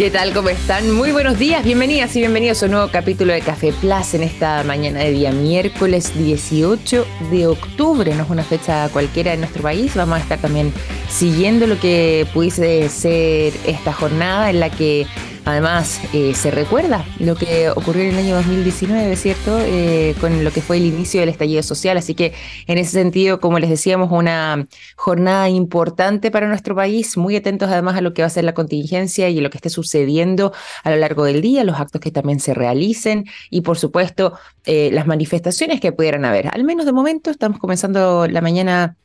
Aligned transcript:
¿Qué 0.00 0.10
tal? 0.10 0.32
¿Cómo 0.32 0.48
están? 0.48 0.90
Muy 0.92 1.12
buenos 1.12 1.38
días, 1.38 1.62
bienvenidas 1.62 2.16
y 2.16 2.20
bienvenidos 2.20 2.62
a 2.62 2.64
un 2.64 2.72
nuevo 2.72 2.88
capítulo 2.90 3.34
de 3.34 3.42
Café 3.42 3.70
Plus 3.82 4.14
en 4.14 4.22
esta 4.22 4.64
mañana 4.64 5.00
de 5.00 5.10
día 5.10 5.30
miércoles 5.30 6.16
18 6.16 7.06
de 7.30 7.46
octubre. 7.46 8.14
No 8.14 8.22
es 8.22 8.30
una 8.30 8.42
fecha 8.42 8.88
cualquiera 8.88 9.34
en 9.34 9.40
nuestro 9.40 9.62
país. 9.62 9.94
Vamos 9.94 10.16
a 10.16 10.22
estar 10.22 10.38
también 10.38 10.72
siguiendo 11.10 11.66
lo 11.66 11.78
que 11.78 12.26
pudiese 12.32 12.88
ser 12.88 13.52
esta 13.66 13.92
jornada 13.92 14.48
en 14.48 14.60
la 14.60 14.70
que 14.70 15.06
Además, 15.50 16.00
eh, 16.12 16.32
se 16.34 16.52
recuerda 16.52 17.04
lo 17.18 17.34
que 17.34 17.70
ocurrió 17.70 18.04
en 18.04 18.10
el 18.10 18.18
año 18.18 18.36
2019, 18.36 19.16
¿cierto? 19.16 19.58
Eh, 19.60 20.14
con 20.20 20.44
lo 20.44 20.52
que 20.52 20.62
fue 20.62 20.76
el 20.76 20.84
inicio 20.84 21.18
del 21.18 21.28
estallido 21.28 21.64
social. 21.64 21.96
Así 21.96 22.14
que, 22.14 22.32
en 22.68 22.78
ese 22.78 22.92
sentido, 22.92 23.40
como 23.40 23.58
les 23.58 23.68
decíamos, 23.68 24.12
una 24.12 24.68
jornada 24.94 25.48
importante 25.48 26.30
para 26.30 26.46
nuestro 26.46 26.76
país, 26.76 27.16
muy 27.16 27.34
atentos 27.34 27.68
además 27.68 27.96
a 27.96 28.00
lo 28.00 28.14
que 28.14 28.22
va 28.22 28.26
a 28.26 28.30
ser 28.30 28.44
la 28.44 28.54
contingencia 28.54 29.28
y 29.28 29.40
lo 29.40 29.50
que 29.50 29.58
esté 29.58 29.70
sucediendo 29.70 30.52
a 30.84 30.90
lo 30.90 30.96
largo 30.96 31.24
del 31.24 31.40
día, 31.40 31.64
los 31.64 31.80
actos 31.80 32.00
que 32.00 32.12
también 32.12 32.38
se 32.38 32.54
realicen 32.54 33.24
y, 33.50 33.62
por 33.62 33.76
supuesto, 33.76 34.34
eh, 34.66 34.90
las 34.92 35.08
manifestaciones 35.08 35.80
que 35.80 35.90
pudieran 35.90 36.24
haber. 36.24 36.46
Al 36.54 36.62
menos 36.62 36.86
de 36.86 36.92
momento, 36.92 37.28
estamos 37.28 37.58
comenzando 37.58 38.28
la 38.28 38.40
mañana 38.40 38.96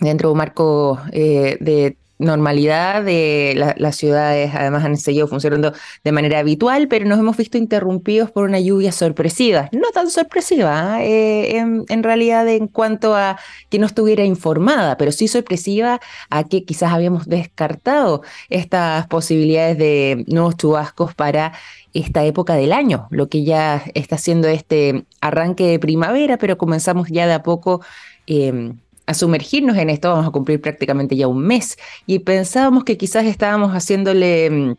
dentro 0.00 0.28
de 0.28 0.32
un 0.32 0.38
marco 0.38 1.00
de 1.10 1.96
normalidad 2.18 3.04
de 3.04 3.74
las 3.76 3.96
ciudades, 3.96 4.52
además 4.54 4.84
han 4.84 4.96
seguido 4.96 5.28
funcionando 5.28 5.72
de 6.04 6.12
manera 6.12 6.40
habitual, 6.40 6.88
pero 6.88 7.04
nos 7.06 7.18
hemos 7.18 7.36
visto 7.36 7.58
interrumpidos 7.58 8.30
por 8.30 8.44
una 8.44 8.60
lluvia 8.60 8.92
sorpresiva, 8.92 9.68
no 9.72 9.90
tan 9.92 10.10
sorpresiva 10.10 11.02
¿eh? 11.02 11.58
en, 11.58 11.84
en, 11.88 12.02
realidad 12.02 12.48
en 12.48 12.66
cuanto 12.66 13.14
a 13.14 13.38
que 13.70 13.78
no 13.78 13.86
estuviera 13.86 14.24
informada, 14.24 14.96
pero 14.96 15.12
sí 15.12 15.28
sorpresiva 15.28 16.00
a 16.30 16.44
que 16.44 16.64
quizás 16.64 16.92
habíamos 16.92 17.26
descartado 17.26 18.22
estas 18.48 19.06
posibilidades 19.06 19.78
de 19.78 20.24
nuevos 20.26 20.56
chubascos 20.56 21.14
para 21.14 21.52
esta 21.94 22.24
época 22.24 22.54
del 22.54 22.72
año, 22.72 23.06
lo 23.10 23.28
que 23.28 23.44
ya 23.44 23.82
está 23.94 24.18
siendo 24.18 24.48
este 24.48 25.04
arranque 25.20 25.66
de 25.66 25.78
primavera, 25.78 26.36
pero 26.36 26.58
comenzamos 26.58 27.08
ya 27.08 27.26
de 27.26 27.34
a 27.34 27.42
poco. 27.42 27.80
Eh, 28.26 28.72
a 29.08 29.14
sumergirnos 29.14 29.78
en 29.78 29.88
esto, 29.88 30.10
vamos 30.10 30.26
a 30.26 30.30
cumplir 30.30 30.60
prácticamente 30.60 31.16
ya 31.16 31.28
un 31.28 31.40
mes, 31.40 31.78
y 32.06 32.18
pensábamos 32.18 32.84
que 32.84 32.98
quizás 32.98 33.24
estábamos 33.24 33.72
haciéndole 33.72 34.50
mm, 34.50 34.74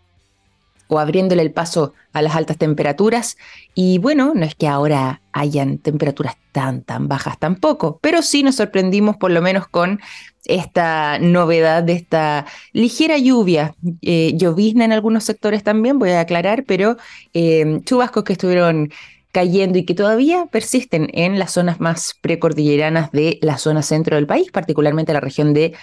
o 0.88 1.00
abriéndole 1.00 1.42
el 1.42 1.52
paso 1.52 1.94
a 2.14 2.22
las 2.22 2.36
altas 2.36 2.58
temperaturas, 2.58 3.38
y 3.74 3.98
bueno, 3.98 4.34
no 4.36 4.46
es 4.46 4.54
que 4.54 4.68
ahora 4.68 5.22
hayan 5.32 5.80
temperaturas 5.80 6.36
tan, 6.52 6.84
tan 6.84 7.08
bajas 7.08 7.40
tampoco, 7.40 7.98
pero 8.04 8.22
sí 8.22 8.44
nos 8.44 8.58
sorprendimos 8.58 9.18
por 9.18 9.32
lo 9.32 9.42
menos 9.42 9.68
con 9.68 10.00
esta 10.46 11.18
novedad 11.18 11.82
de 11.82 11.94
esta 11.94 12.46
ligera 12.72 13.18
lluvia, 13.18 13.74
eh, 14.04 14.34
llovizna 14.36 14.86
en 14.86 14.92
algunos 14.92 15.24
sectores 15.24 15.64
también, 15.64 15.98
voy 15.98 16.12
a 16.12 16.20
aclarar, 16.20 16.66
pero 16.68 16.98
eh, 17.34 17.82
chubascos 17.84 18.24
que 18.24 18.34
estuvieron 18.34 18.92
cayendo 19.32 19.78
y 19.78 19.86
que 19.86 19.94
todavía 19.94 20.48
persisten 20.48 21.10
en 21.14 21.38
las 21.38 21.52
zonas 21.52 21.80
más 21.80 22.16
precordilleranas 22.22 23.12
de 23.12 23.38
la 23.42 23.58
zona 23.58 23.82
centro 23.82 24.16
del 24.16 24.28
país, 24.28 24.52
particularmente 24.52 25.14
la 25.14 25.20
región 25.20 25.54
de 25.54 25.74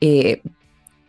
eh, 0.00 0.42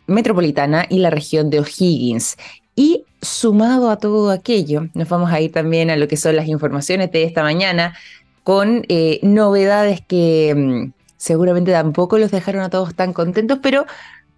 metropolitana 0.06 0.86
y 0.88 0.98
la 0.98 1.10
región 1.10 1.50
de 1.50 1.60
O'Higgins. 1.60 2.36
Y 2.76 3.04
sumado 3.20 3.90
a 3.90 3.98
todo 3.98 4.30
aquello, 4.30 4.88
nos 4.94 5.08
vamos 5.08 5.32
a 5.32 5.40
ir 5.40 5.50
también 5.50 5.90
a 5.90 5.96
lo 5.96 6.06
que 6.06 6.16
son 6.16 6.36
las 6.36 6.46
informaciones 6.46 7.10
de 7.10 7.24
esta 7.24 7.42
mañana 7.42 7.96
con 8.44 8.84
eh, 8.88 9.18
novedades 9.22 10.00
que 10.00 10.54
mm, 10.56 10.92
seguramente 11.16 11.72
tampoco 11.72 12.18
los 12.18 12.30
dejaron 12.30 12.62
a 12.62 12.70
todos 12.70 12.94
tan 12.94 13.12
contentos, 13.12 13.58
pero 13.62 13.84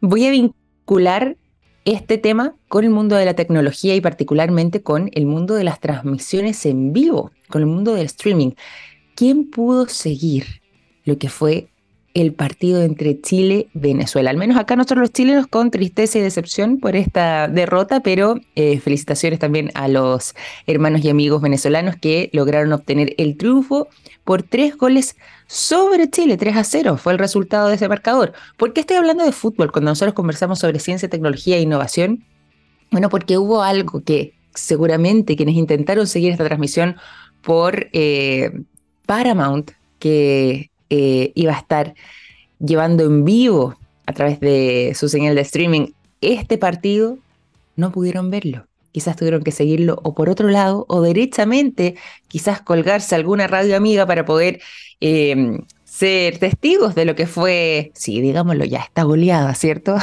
voy 0.01 0.27
a 0.27 0.31
vincular 0.31 1.37
este 1.85 2.19
tema 2.19 2.55
con 2.69 2.85
el 2.85 2.91
mundo 2.91 3.17
de 3.17 3.25
la 3.25 3.35
tecnología 3.35 3.95
y 3.95 4.01
particularmente 4.01 4.83
con 4.83 5.11
el 5.15 5.27
mundo 5.27 5.55
de 5.55 5.65
las 5.65 5.81
transmisiones 5.81 6.67
en 6.67 6.93
vivo, 6.93 7.33
con 7.49 7.63
el 7.63 7.67
mundo 7.67 7.95
del 7.95 8.07
streaming. 8.07 8.53
¿Quién 9.15 9.51
pudo 9.51 9.87
seguir 9.89 10.61
lo 11.05 11.19
que 11.19 11.29
fue 11.29 11.70
el 12.15 12.35
partido 12.35 12.83
entre 12.83 13.21
Chile 13.21 13.69
y 13.75 13.79
Venezuela? 13.79 14.31
Al 14.31 14.37
menos 14.37 14.57
acá 14.57 14.77
nosotros 14.77 15.01
los 15.01 15.13
chilenos 15.13 15.47
con 15.47 15.71
tristeza 15.71 16.19
y 16.19 16.23
decepción 16.23 16.79
por 16.79 16.97
esta 16.97 17.49
derrota, 17.49 18.01
pero 18.01 18.37
eh, 18.55 18.79
felicitaciones 18.81 19.39
también 19.39 19.71
a 19.75 19.89
los 19.89 20.35
hermanos 20.67 21.05
y 21.05 21.11
amigos 21.11 21.43
venezolanos 21.43 21.97
que 21.97 22.31
lograron 22.33 22.73
obtener 22.73 23.15
el 23.19 23.37
triunfo 23.37 23.89
por 24.25 24.43
tres 24.43 24.77
goles 24.77 25.17
sobre 25.47 26.09
Chile, 26.09 26.37
3 26.37 26.57
a 26.57 26.65
0 26.65 26.97
fue 26.97 27.13
el 27.13 27.19
resultado 27.19 27.69
de 27.69 27.75
ese 27.75 27.89
marcador. 27.89 28.33
¿Por 28.57 28.73
qué 28.73 28.81
estoy 28.81 28.97
hablando 28.97 29.25
de 29.25 29.33
fútbol 29.33 29.73
cuando 29.73 29.91
nosotros 29.91 30.15
conversamos 30.15 30.61
sobre 30.61 30.79
ciencia, 30.79 31.09
tecnología 31.09 31.57
e 31.57 31.63
innovación? 31.63 32.25
Bueno, 32.91 33.09
porque 33.09 33.39
hubo 33.39 33.63
algo 33.63 34.03
que 34.03 34.35
seguramente 34.55 35.37
quienes 35.37 35.57
intentaron 35.57 36.07
seguir 36.07 36.33
esta 36.33 36.45
transmisión 36.45 36.97
por 37.43 37.89
eh, 37.93 38.53
Paramount, 39.07 39.73
que 39.99 40.70
eh, 40.91 41.33
iba 41.35 41.55
a 41.55 41.59
estar 41.59 41.95
llevando 42.59 43.05
en 43.05 43.25
vivo 43.25 43.77
a 44.07 44.13
través 44.13 44.41
de 44.41 44.93
su 44.95 45.09
señal 45.09 45.35
de 45.35 45.43
streaming 45.43 45.87
este 46.21 46.59
partido, 46.59 47.19
no 47.77 47.93
pudieron 47.93 48.31
verlo 48.31 48.67
quizás 48.93 49.17
tuvieron 49.17 49.43
que 49.43 49.53
seguirlo 49.53 49.99
o 50.03 50.15
por 50.15 50.29
otro 50.29 50.49
lado 50.49 50.85
o 50.89 51.01
derechamente 51.01 51.97
quizás 52.29 52.61
colgarse 52.61 53.15
alguna 53.15 53.47
radio 53.47 53.77
amiga 53.77 54.07
para 54.07 54.25
poder 54.25 54.61
em, 55.01 55.61
ser 55.85 56.39
testigos 56.39 56.95
de 56.95 57.05
lo 57.05 57.15
que 57.15 57.27
fue, 57.27 57.93
sí, 57.95 58.21
digámoslo 58.21 58.65
ya, 58.65 58.81
esta 58.81 59.03
goleada, 59.03 59.55
¿cierto? 59.55 59.97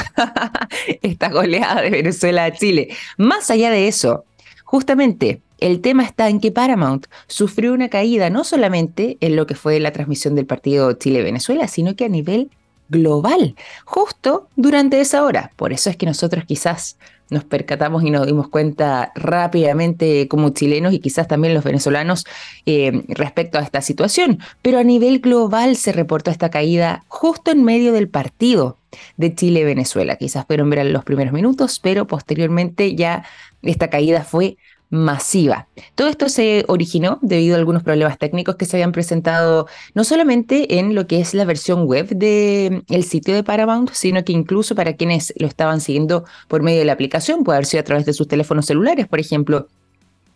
esta 1.02 1.30
goleada 1.30 1.82
de 1.82 1.90
Venezuela 1.90 2.46
a 2.46 2.52
Chile. 2.52 2.90
Más 3.18 3.50
allá 3.50 3.72
de 3.72 3.88
eso, 3.88 4.26
justamente 4.68 5.42
el 5.60 5.80
tema 5.80 6.04
está 6.04 6.28
en 6.30 6.40
que 6.40 6.52
Paramount 6.52 7.08
sufrió 7.28 7.74
una 7.74 7.90
caída 7.90 8.30
no 8.30 8.44
solamente 8.44 9.18
en 9.22 9.36
lo 9.36 9.48
que 9.48 9.56
fue 9.56 9.80
la 9.80 9.94
transmisión 9.94 10.36
del 10.36 10.46
partido 10.46 10.92
Chile-Venezuela, 10.94 11.68
sino 11.68 11.96
que 11.96 12.06
a 12.06 12.10
nivel 12.10 12.52
global, 12.90 13.56
justo 13.86 14.50
durante 14.58 15.00
esa 15.00 15.24
hora. 15.24 15.52
Por 15.56 15.72
eso 15.72 15.90
es 15.90 15.96
que 15.96 16.06
nosotros 16.06 16.44
quizás 16.46 16.98
nos 17.30 17.44
percatamos 17.44 18.04
y 18.04 18.12
nos 18.12 18.26
dimos 18.26 18.48
cuenta 18.48 19.12
rápidamente 19.16 20.28
como 20.28 20.50
chilenos 20.50 20.94
y 20.94 21.00
quizás 21.00 21.28
también 21.28 21.54
los 21.54 21.64
venezolanos 21.64 22.26
eh, 22.66 23.04
respecto 23.10 23.58
a 23.58 23.62
esta 23.62 23.82
situación. 23.82 24.40
Pero 24.62 24.80
a 24.80 24.84
nivel 24.84 25.20
global 25.20 25.76
se 25.76 25.92
reportó 25.92 26.32
esta 26.32 26.50
caída 26.50 27.04
justo 27.08 27.52
en 27.52 27.64
medio 27.64 27.94
del 27.94 28.10
partido 28.10 28.78
de 29.18 29.34
Chile-Venezuela. 29.36 30.16
Quizás 30.16 30.46
pudieron 30.46 30.70
ver 30.70 30.86
los 30.86 31.04
primeros 31.04 31.34
minutos, 31.34 31.80
pero 31.80 32.08
posteriormente 32.08 32.96
ya 32.96 33.24
esta 33.62 33.90
caída 33.90 34.24
fue 34.24 34.58
masiva. 34.90 35.68
Todo 35.96 36.08
esto 36.08 36.30
se 36.30 36.64
originó 36.68 37.20
debido 37.22 37.56
a 37.56 37.60
algunos 37.60 37.84
problemas 37.84 38.18
técnicos 38.18 38.56
que 38.56 38.66
se 38.66 38.78
habían 38.78 38.92
presentado 38.92 39.68
no 39.94 40.04
solamente 40.04 40.80
en 40.80 40.96
lo 40.96 41.08
que 41.08 41.20
es 41.20 41.34
la 41.34 41.46
versión 41.46 41.86
web 41.86 42.08
del 42.10 42.84
el 42.90 43.04
sitio 43.04 43.36
de 43.36 43.44
Paramount, 43.44 43.92
sino 43.92 44.24
que 44.24 44.32
incluso 44.32 44.76
para 44.76 44.94
quienes 44.94 45.34
lo 45.38 45.48
estaban 45.48 45.82
siguiendo 45.82 46.24
por 46.48 46.62
medio 46.62 46.80
de 46.80 46.86
la 46.86 46.94
aplicación, 46.94 47.44
puede 47.44 47.58
haber 47.58 47.66
sido 47.66 47.82
a 47.82 47.86
través 47.86 48.06
de 48.06 48.14
sus 48.14 48.28
teléfonos 48.28 48.66
celulares, 48.66 49.08
por 49.08 49.20
ejemplo, 49.20 49.68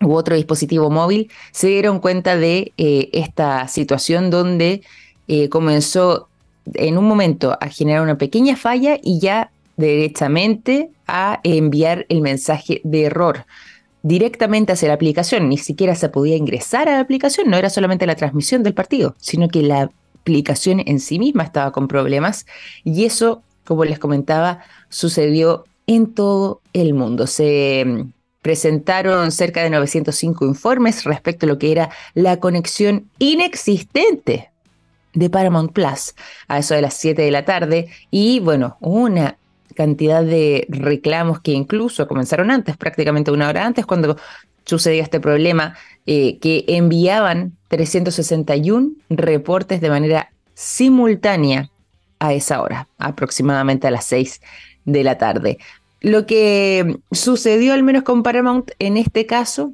u 0.01 0.13
otro 0.13 0.35
dispositivo 0.35 0.89
móvil, 0.89 1.29
se 1.51 1.67
dieron 1.67 1.99
cuenta 1.99 2.35
de 2.35 2.73
eh, 2.77 3.09
esta 3.13 3.67
situación 3.67 4.29
donde 4.31 4.81
eh, 5.27 5.47
comenzó 5.49 6.27
en 6.73 6.97
un 6.97 7.05
momento 7.05 7.57
a 7.59 7.67
generar 7.67 8.01
una 8.01 8.17
pequeña 8.17 8.55
falla 8.55 8.97
y 9.01 9.19
ya 9.19 9.51
derechamente 9.77 10.89
a 11.07 11.39
enviar 11.43 12.05
el 12.09 12.21
mensaje 12.21 12.81
de 12.83 13.03
error 13.03 13.45
directamente 14.03 14.73
hacia 14.73 14.87
la 14.87 14.95
aplicación, 14.95 15.49
ni 15.49 15.57
siquiera 15.57 15.95
se 15.95 16.09
podía 16.09 16.35
ingresar 16.35 16.89
a 16.89 16.93
la 16.93 16.99
aplicación, 16.99 17.49
no 17.49 17.57
era 17.57 17.69
solamente 17.69 18.05
la 18.05 18.15
transmisión 18.15 18.63
del 18.63 18.73
partido, 18.73 19.15
sino 19.19 19.47
que 19.47 19.61
la 19.61 19.89
aplicación 20.21 20.81
en 20.85 20.99
sí 20.99 21.19
misma 21.19 21.43
estaba 21.43 21.71
con 21.71 21.87
problemas 21.87 22.45
y 22.83 23.05
eso, 23.05 23.43
como 23.65 23.85
les 23.85 23.99
comentaba, 23.99 24.59
sucedió 24.89 25.65
en 25.87 26.13
todo 26.13 26.61
el 26.73 26.93
mundo. 26.93 27.27
Se 27.27 27.83
mm, 27.85 28.11
presentaron 28.41 29.31
cerca 29.31 29.63
de 29.63 29.69
905 29.69 30.45
informes 30.45 31.03
respecto 31.03 31.45
a 31.45 31.49
lo 31.49 31.57
que 31.57 31.71
era 31.71 31.89
la 32.13 32.39
conexión 32.39 33.09
inexistente 33.19 34.49
de 35.13 35.29
Paramount 35.29 35.73
Plus 35.73 36.15
a 36.47 36.59
eso 36.59 36.73
de 36.73 36.81
las 36.81 36.93
7 36.95 37.21
de 37.21 37.31
la 37.31 37.45
tarde 37.45 37.89
y 38.09 38.39
bueno, 38.39 38.77
una 38.79 39.37
cantidad 39.81 40.23
de 40.23 40.67
reclamos 40.69 41.39
que 41.39 41.53
incluso 41.53 42.07
comenzaron 42.07 42.51
antes, 42.51 42.77
prácticamente 42.77 43.31
una 43.31 43.49
hora 43.49 43.65
antes, 43.65 43.87
cuando 43.87 44.15
sucedió 44.63 45.01
este 45.01 45.19
problema, 45.19 45.75
eh, 46.05 46.37
que 46.37 46.65
enviaban 46.67 47.57
361 47.67 48.91
reportes 49.09 49.81
de 49.81 49.89
manera 49.89 50.31
simultánea 50.53 51.71
a 52.19 52.31
esa 52.31 52.61
hora, 52.61 52.87
aproximadamente 52.99 53.87
a 53.87 53.91
las 53.91 54.05
6 54.05 54.41
de 54.85 55.03
la 55.03 55.17
tarde. 55.17 55.57
Lo 55.99 56.27
que 56.27 56.99
sucedió 57.11 57.73
al 57.73 57.81
menos 57.81 58.03
con 58.03 58.21
Paramount 58.21 58.69
en 58.77 58.97
este 58.97 59.25
caso 59.25 59.73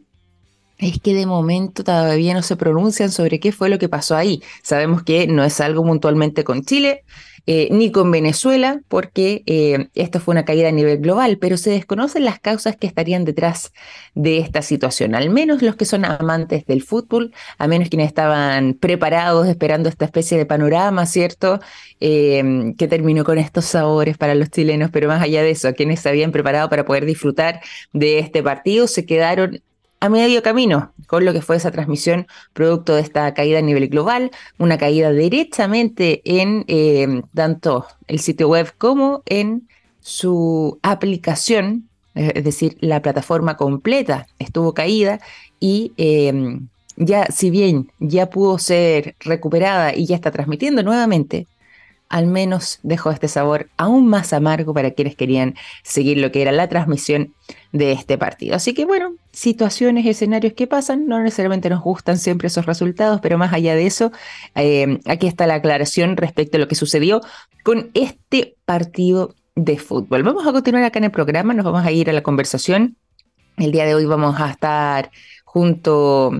es 0.78 1.02
que 1.02 1.14
de 1.16 1.26
momento 1.26 1.84
todavía 1.84 2.34
no 2.34 2.44
se 2.44 2.56
pronuncian 2.56 3.12
sobre 3.12 3.42
qué 3.42 3.52
fue 3.52 3.68
lo 3.68 3.78
que 3.78 3.90
pasó 3.90 4.16
ahí. 4.16 4.42
Sabemos 4.64 5.04
que 5.04 5.28
no 5.28 5.44
es 5.44 5.60
algo 5.60 5.84
puntualmente 5.84 6.46
con 6.46 6.64
Chile, 6.64 7.04
eh, 7.50 7.70
ni 7.72 7.92
con 7.92 8.12
Venezuela, 8.12 8.82
porque 8.90 9.42
eh, 9.46 9.88
esto 9.96 10.20
fue 10.20 10.34
una 10.34 10.44
caída 10.44 10.68
a 10.68 10.72
nivel 10.72 10.98
global, 11.00 11.38
pero 11.40 11.56
se 11.56 11.70
desconocen 11.70 12.26
las 12.26 12.40
causas 12.40 12.76
que 12.76 12.88
estarían 12.88 13.24
detrás 13.24 13.72
de 14.16 14.40
esta 14.40 14.62
situación, 14.62 15.16
al 15.16 15.30
menos 15.30 15.62
los 15.62 15.78
que 15.78 15.86
son 15.86 16.04
amantes 16.04 16.66
del 16.66 16.84
fútbol, 16.84 17.34
a 17.58 17.68
menos 17.68 17.88
quienes 17.88 18.08
estaban 18.08 18.74
preparados 18.74 19.48
esperando 19.48 19.88
esta 19.88 20.04
especie 20.06 20.38
de 20.38 20.46
panorama, 20.46 21.06
¿cierto? 21.06 21.62
Eh, 22.02 22.74
que 22.78 22.88
terminó 22.88 23.24
con 23.24 23.38
estos 23.38 23.66
sabores 23.66 24.18
para 24.18 24.36
los 24.36 24.50
chilenos, 24.50 24.90
pero 24.92 25.08
más 25.08 25.22
allá 25.22 25.42
de 25.42 25.52
eso, 25.52 25.74
quienes 25.74 26.02
se 26.02 26.10
habían 26.10 26.32
preparado 26.34 26.70
para 26.70 26.86
poder 26.86 27.06
disfrutar 27.06 27.62
de 27.94 28.20
este 28.20 28.44
partido 28.44 28.88
se 28.88 29.06
quedaron 29.06 29.62
a 30.00 30.10
medio 30.10 30.44
camino 30.44 30.94
con 31.08 31.26
lo 31.26 31.34
que 31.34 31.42
fue 31.42 31.56
esa 31.56 31.72
transmisión 31.72 32.28
producto 32.54 32.96
de 32.96 33.02
esta 33.02 33.34
caída 33.34 33.60
a 33.60 33.62
nivel 33.62 33.88
global, 33.88 34.32
una 34.58 34.78
caída 34.78 35.12
directamente 35.12 36.22
en 36.26 36.66
eh, 36.68 37.22
tanto 37.34 37.86
el 38.08 38.20
sitio 38.20 38.50
web 38.50 38.74
como 38.78 39.24
en 39.26 39.68
su 40.02 40.80
aplicación, 40.84 41.90
es 42.14 42.44
decir, 42.44 42.78
la 42.80 43.02
plataforma 43.02 43.58
completa 43.58 44.28
estuvo 44.40 44.74
caída 44.74 45.20
y 45.60 45.94
eh, 45.98 46.60
ya 46.98 47.26
si 47.28 47.50
bien 47.50 47.92
ya 48.00 48.30
pudo 48.30 48.58
ser 48.58 49.16
recuperada 49.20 49.96
y 49.96 50.06
ya 50.06 50.16
está 50.16 50.32
transmitiendo 50.32 50.84
nuevamente, 50.84 51.48
al 52.10 52.28
menos 52.28 52.80
dejó 52.84 53.12
este 53.12 53.28
sabor 53.28 53.70
aún 53.78 54.08
más 54.08 54.34
amargo 54.34 54.74
para 54.74 54.92
quienes 54.92 55.16
querían 55.16 55.56
seguir 55.84 56.18
lo 56.18 56.32
que 56.32 56.42
era 56.42 56.52
la 56.52 56.70
transmisión 56.70 57.34
de 57.72 57.92
este 57.92 58.18
partido. 58.18 58.56
Así 58.56 58.74
que 58.74 58.86
bueno, 58.86 59.16
situaciones, 59.32 60.06
escenarios 60.06 60.54
que 60.54 60.68
pasan, 60.68 61.08
no 61.08 61.22
necesariamente 61.22 61.70
nos 61.70 61.82
gustan 61.82 62.18
siempre 62.18 62.48
esos 62.48 62.66
resultados, 62.66 63.20
pero 63.22 63.38
más 63.38 63.54
allá 63.54 63.76
de 63.76 63.86
eso, 63.86 64.12
eh, 64.56 65.00
aquí 65.06 65.28
está 65.28 65.48
la 65.48 65.56
aclaración 65.56 66.18
respecto 66.18 66.58
a 66.58 66.60
lo 66.60 66.68
que 66.68 66.76
sucedió 66.76 67.22
con 67.64 67.92
este 67.94 68.56
partido 68.66 69.36
de 69.56 69.78
fútbol. 69.78 70.24
Vamos 70.24 70.48
a 70.48 70.52
continuar 70.52 70.84
acá 70.84 71.00
en 71.00 71.06
el 71.06 71.12
programa, 71.12 71.54
nos 71.54 71.66
vamos 71.66 71.86
a 71.86 71.92
ir 71.92 72.10
a 72.10 72.14
la 72.14 72.22
conversación. 72.24 72.96
El 73.58 73.72
día 73.72 73.86
de 73.86 73.96
hoy 73.96 74.06
vamos 74.06 74.40
a 74.40 74.52
estar 74.52 75.12
junto 75.44 76.32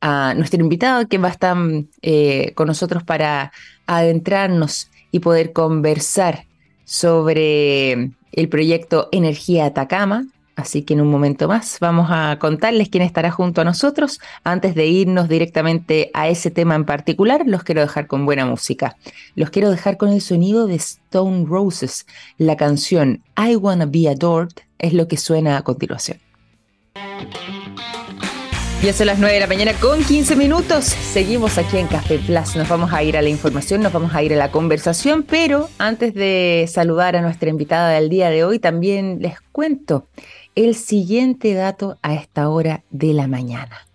a 0.00 0.34
nuestro 0.34 0.60
invitado 0.60 1.08
que 1.08 1.18
va 1.18 1.28
a 1.28 1.32
estar 1.32 1.56
eh, 2.02 2.52
con 2.54 2.68
nosotros 2.68 3.02
para 3.02 3.52
adentrarnos 3.86 4.90
y 5.10 5.20
poder 5.20 5.52
conversar 5.52 6.46
sobre 6.84 8.10
el 8.32 8.48
proyecto 8.48 9.08
Energía 9.12 9.66
Atacama. 9.66 10.26
Así 10.56 10.82
que 10.82 10.94
en 10.94 11.00
un 11.00 11.08
momento 11.08 11.46
más 11.46 11.78
vamos 11.80 12.08
a 12.10 12.36
contarles 12.40 12.88
quién 12.88 13.04
estará 13.04 13.30
junto 13.30 13.60
a 13.60 13.64
nosotros. 13.64 14.20
Antes 14.42 14.74
de 14.74 14.86
irnos 14.86 15.28
directamente 15.28 16.10
a 16.14 16.28
ese 16.28 16.50
tema 16.50 16.74
en 16.74 16.84
particular, 16.84 17.44
los 17.46 17.62
quiero 17.62 17.80
dejar 17.80 18.08
con 18.08 18.26
buena 18.26 18.44
música. 18.44 18.96
Los 19.36 19.50
quiero 19.50 19.70
dejar 19.70 19.96
con 19.96 20.08
el 20.08 20.20
sonido 20.20 20.66
de 20.66 20.74
Stone 20.74 21.46
Roses. 21.46 22.06
La 22.38 22.56
canción 22.56 23.22
I 23.36 23.54
Wanna 23.54 23.86
Be 23.86 24.08
Adored 24.08 24.50
es 24.78 24.94
lo 24.94 25.06
que 25.06 25.16
suena 25.16 25.58
a 25.58 25.62
continuación. 25.62 26.18
Ya 28.82 28.92
son 28.92 29.08
las 29.08 29.18
9 29.18 29.34
de 29.34 29.40
la 29.40 29.48
mañana 29.48 29.72
con 29.80 30.04
15 30.04 30.36
minutos. 30.36 30.84
Seguimos 30.84 31.58
aquí 31.58 31.78
en 31.78 31.88
Café 31.88 32.20
Plus. 32.20 32.54
Nos 32.54 32.68
vamos 32.68 32.92
a 32.92 33.02
ir 33.02 33.16
a 33.16 33.22
la 33.22 33.28
información, 33.28 33.82
nos 33.82 33.92
vamos 33.92 34.14
a 34.14 34.22
ir 34.22 34.32
a 34.32 34.36
la 34.36 34.52
conversación, 34.52 35.24
pero 35.24 35.68
antes 35.78 36.14
de 36.14 36.64
saludar 36.72 37.16
a 37.16 37.20
nuestra 37.20 37.50
invitada 37.50 37.90
del 37.90 38.08
día 38.08 38.30
de 38.30 38.44
hoy, 38.44 38.60
también 38.60 39.18
les 39.20 39.40
cuento 39.50 40.06
el 40.54 40.76
siguiente 40.76 41.54
dato 41.54 41.98
a 42.02 42.14
esta 42.14 42.48
hora 42.50 42.84
de 42.90 43.14
la 43.14 43.26
mañana. 43.26 43.88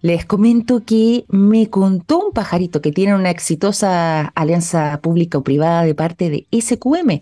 Les 0.00 0.26
comento 0.26 0.82
que 0.84 1.24
me 1.28 1.70
contó 1.70 2.18
un 2.18 2.32
pajarito 2.32 2.82
que 2.82 2.90
tiene 2.90 3.14
una 3.14 3.30
exitosa 3.30 4.32
alianza 4.34 5.00
pública 5.00 5.38
o 5.38 5.44
privada 5.44 5.84
de 5.84 5.94
parte 5.94 6.28
de 6.28 6.46
SQM 6.50 7.20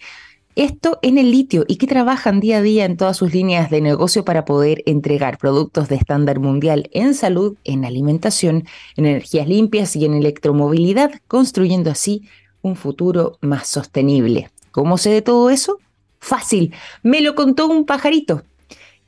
esto 0.57 0.99
en 1.03 1.19
el 1.19 1.31
litio 1.31 1.65
y 1.67 1.77
que 1.77 1.87
trabajan 1.87 2.41
día 2.41 2.59
a 2.59 2.63
día 2.63 2.85
en 2.85 2.97
todas 2.97 3.17
sus 3.17 3.33
líneas 3.33 3.71
de 3.71 3.81
negocio 3.81 4.25
para 4.25 4.45
poder 4.45 4.83
entregar 4.87 5.39
productos 5.39 5.89
de 5.89 5.97
estándar 5.97 6.39
mundial 6.39 6.89
en 6.93 7.15
salud, 7.15 7.57
en 7.65 7.85
alimentación, 7.85 8.65
en 8.97 9.07
energías 9.07 9.49
limpias 9.49 9.97
y 9.97 10.05
en 10.05 10.15
electromovilidad, 10.15 11.13
construyendo 11.27 11.91
así 11.91 12.29
un 12.63 12.77
futuro 12.77 13.39
más 13.41 13.67
sostenible. 13.67 14.51
¿Cómo 14.71 14.99
sé 14.99 15.11
de 15.11 15.23
todo 15.23 15.51
eso? 15.51 15.79
Fácil, 16.19 16.73
me 17.03 17.21
lo 17.21 17.35
contó 17.35 17.67
un 17.67 17.85
pajarito. 17.85 18.43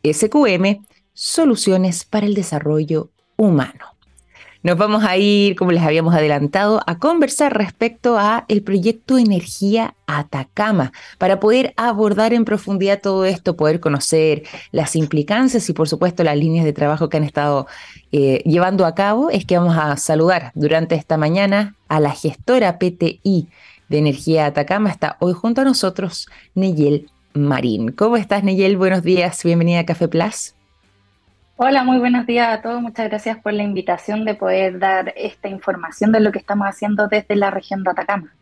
SQM, 0.04 0.84
Soluciones 1.12 2.04
para 2.04 2.26
el 2.26 2.34
Desarrollo 2.34 3.10
Humano. 3.37 3.95
Nos 4.67 4.77
vamos 4.77 5.05
a 5.05 5.17
ir, 5.17 5.55
como 5.55 5.71
les 5.71 5.85
habíamos 5.85 6.13
adelantado, 6.13 6.81
a 6.89 6.99
conversar 6.99 7.57
respecto 7.57 8.19
a 8.19 8.45
el 8.49 8.65
proyecto 8.65 9.17
Energía 9.17 9.95
Atacama 10.09 10.91
para 11.19 11.39
poder 11.39 11.73
abordar 11.77 12.35
en 12.35 12.45
profundidad 12.45 13.01
todo 13.01 13.27
esto, 13.27 13.55
poder 13.55 13.79
conocer 13.79 14.43
las 14.73 14.97
implicancias 14.97 15.69
y 15.69 15.73
por 15.73 15.89
supuesto 15.89 16.25
las 16.25 16.37
líneas 16.37 16.65
de 16.65 16.73
trabajo 16.73 17.09
que 17.09 17.17
han 17.17 17.23
estado 17.23 17.69
eh, 18.11 18.43
llevando 18.45 18.87
a 18.87 18.97
cabo. 18.97 19.31
Es 19.31 19.45
que 19.45 19.57
vamos 19.57 19.77
a 19.77 19.97
saludar 19.99 20.51
durante 20.57 20.97
esta 20.97 21.17
mañana 21.17 21.77
a 21.87 22.01
la 22.01 22.11
gestora 22.11 22.81
PTI 22.81 23.47
de 23.89 23.99
Energía 23.99 24.47
Atacama. 24.47 24.91
Está 24.91 25.17
hoy 25.21 25.33
junto 25.33 25.61
a 25.61 25.65
nosotros 25.65 26.27
Neyel 26.57 27.09
Marín. 27.35 27.93
¿Cómo 27.93 28.17
estás, 28.17 28.43
Neyel? 28.43 28.77
Buenos 28.77 29.05
días. 29.05 29.45
Bienvenida 29.45 29.79
a 29.79 29.87
Café 29.87 30.09
Plus. 30.09 30.56
Hola, 31.58 31.85
muy 31.85 31.99
buenos 31.99 32.26
días 32.26 32.49
a 32.49 32.61
todos. 32.61 32.82
Muchas 32.82 33.08
gracias 33.08 33.38
por 33.38 33.55
la 33.55 33.62
invitación 33.62 34.26
de 34.26 34.35
poder 34.35 34.79
dar 34.79 35.14
esta 35.17 35.49
información 35.49 36.12
de 36.12 36.20
lo 36.20 36.31
que 36.31 36.38
estamos 36.38 36.67
haciendo 36.69 37.08
desde 37.08 37.35
la 37.35 37.50
región 37.50 37.82
de 37.82 37.93
Atacama. 37.93 38.35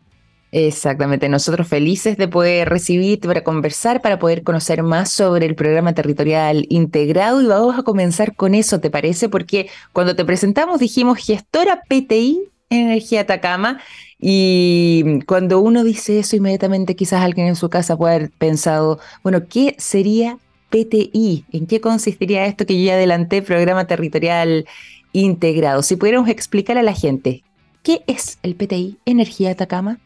Exactamente, 0.51 1.29
nosotros 1.29 1.65
felices 1.65 2.17
de 2.17 2.27
poder 2.27 2.67
recibirte 2.67 3.25
para 3.25 3.41
conversar, 3.41 4.01
para 4.01 4.19
poder 4.19 4.43
conocer 4.43 4.83
más 4.83 5.11
sobre 5.11 5.45
el 5.45 5.55
programa 5.55 5.93
territorial 5.93 6.65
integrado 6.67 7.41
y 7.41 7.45
vamos 7.45 7.79
a 7.79 7.83
comenzar 7.83 8.35
con 8.35 8.53
eso, 8.53 8.81
¿te 8.81 8.89
parece? 8.89 9.29
Porque 9.29 9.69
cuando 9.93 10.15
te 10.17 10.25
presentamos 10.25 10.79
dijimos 10.79 11.17
gestora 11.17 11.83
PTI 11.87 12.51
Energía 12.69 13.21
Atacama 13.21 13.79
y 14.19 15.21
cuando 15.25 15.61
uno 15.61 15.85
dice 15.85 16.19
eso 16.19 16.35
inmediatamente 16.35 16.97
quizás 16.97 17.21
alguien 17.21 17.47
en 17.47 17.55
su 17.55 17.69
casa 17.69 17.95
puede 17.95 18.15
haber 18.15 18.31
pensado, 18.31 18.99
bueno, 19.23 19.47
¿qué 19.47 19.75
sería 19.77 20.37
PTI. 20.75 21.45
¿En 21.53 21.67
qué 21.67 21.79
consistiría 21.79 22.45
esto 22.45 22.65
que 22.65 22.77
yo 22.77 22.87
ya 22.87 22.95
adelanté, 22.95 23.41
Programa 23.41 23.87
Territorial 23.87 24.65
Integrado? 25.13 25.81
Si 25.81 25.95
pudiéramos 25.95 26.27
explicar 26.27 26.77
a 26.77 26.83
la 26.83 26.91
gente, 26.91 27.43
¿qué 27.81 28.01
es 28.07 28.39
el 28.43 28.55
PTI 28.55 28.97
Energía 29.05 29.51
Atacama? 29.51 29.99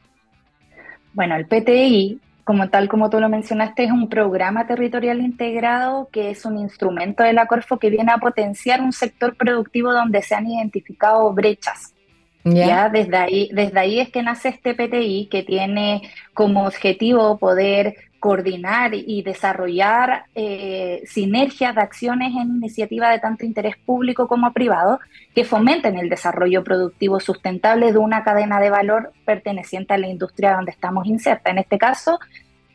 Bueno, 1.13 1.35
el 1.35 1.47
PTI, 1.47 2.19
como 2.43 2.69
tal 2.69 2.87
como 2.87 3.09
tú 3.09 3.19
lo 3.19 3.29
mencionaste, 3.29 3.85
es 3.85 3.91
un 3.91 4.09
programa 4.09 4.67
territorial 4.67 5.21
integrado 5.21 6.07
que 6.11 6.29
es 6.29 6.45
un 6.45 6.59
instrumento 6.59 7.23
de 7.23 7.33
la 7.33 7.47
Corfo 7.47 7.79
que 7.79 7.89
viene 7.89 8.11
a 8.11 8.19
potenciar 8.19 8.81
un 8.81 8.93
sector 8.93 9.35
productivo 9.35 9.91
donde 9.91 10.21
se 10.21 10.35
han 10.35 10.45
identificado 10.45 11.33
brechas 11.33 11.95
¿Ya? 12.43 12.89
desde 12.89 13.17
ahí, 13.17 13.49
desde 13.53 13.79
ahí 13.79 13.99
es 13.99 14.09
que 14.09 14.23
nace 14.23 14.49
este 14.49 14.73
PTI 14.73 15.27
que 15.29 15.43
tiene 15.43 16.09
como 16.33 16.65
objetivo 16.65 17.37
poder 17.37 17.95
coordinar 18.19 18.93
y 18.93 19.21
desarrollar 19.23 20.25
eh, 20.35 21.01
sinergias 21.05 21.73
de 21.75 21.81
acciones 21.81 22.33
en 22.35 22.57
iniciativas 22.57 23.11
de 23.11 23.19
tanto 23.19 23.45
interés 23.45 23.75
público 23.77 24.27
como 24.27 24.51
privado 24.51 24.99
que 25.33 25.45
fomenten 25.45 25.97
el 25.97 26.09
desarrollo 26.09 26.63
productivo 26.63 27.19
sustentable 27.19 27.91
de 27.91 27.97
una 27.97 28.23
cadena 28.23 28.59
de 28.59 28.69
valor 28.69 29.13
perteneciente 29.25 29.93
a 29.93 29.97
la 29.97 30.07
industria 30.07 30.55
donde 30.55 30.71
estamos 30.71 31.07
inserta. 31.07 31.49
En 31.49 31.59
este 31.59 31.77
caso, 31.77 32.19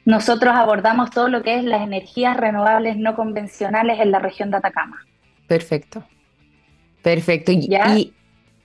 nosotros 0.05 0.55
abordamos 0.55 1.11
todo 1.11 1.29
lo 1.29 1.43
que 1.43 1.57
es 1.57 1.65
las 1.65 1.83
energías 1.83 2.37
renovables 2.37 2.97
no 2.97 3.15
convencionales 3.15 4.01
en 4.01 4.11
la 4.11 4.19
región 4.19 4.51
de 4.51 4.59
Atacama. 4.59 5.05
Perfecto. 5.47 6.05
Perfecto. 7.03 7.53
y 7.53 8.15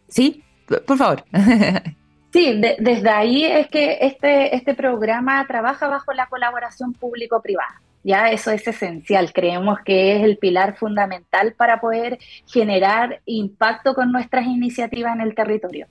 sí, 0.07 0.43
por 0.85 0.97
favor. 0.97 1.23
Sí, 2.31 2.61
desde 2.61 3.09
ahí 3.09 3.43
es 3.43 3.67
que 3.69 3.97
este, 4.01 4.55
este 4.55 4.75
programa 4.75 5.43
trabaja 5.47 5.87
bajo 5.87 6.13
la 6.13 6.27
colaboración 6.27 6.93
público-privada. 6.93 7.81
Ya 8.03 8.29
eso 8.29 8.51
es 8.51 8.65
esencial, 8.67 9.33
creemos 9.33 9.79
que 9.83 10.15
es 10.15 10.23
el 10.23 10.37
pilar 10.37 10.77
fundamental 10.77 11.53
para 11.53 11.81
poder 11.81 12.19
generar 12.45 13.21
impacto 13.25 13.95
con 13.95 14.11
nuestras 14.11 14.45
iniciativas 14.45 15.15
en 15.15 15.21
el 15.21 15.33
territorio. 15.33 15.87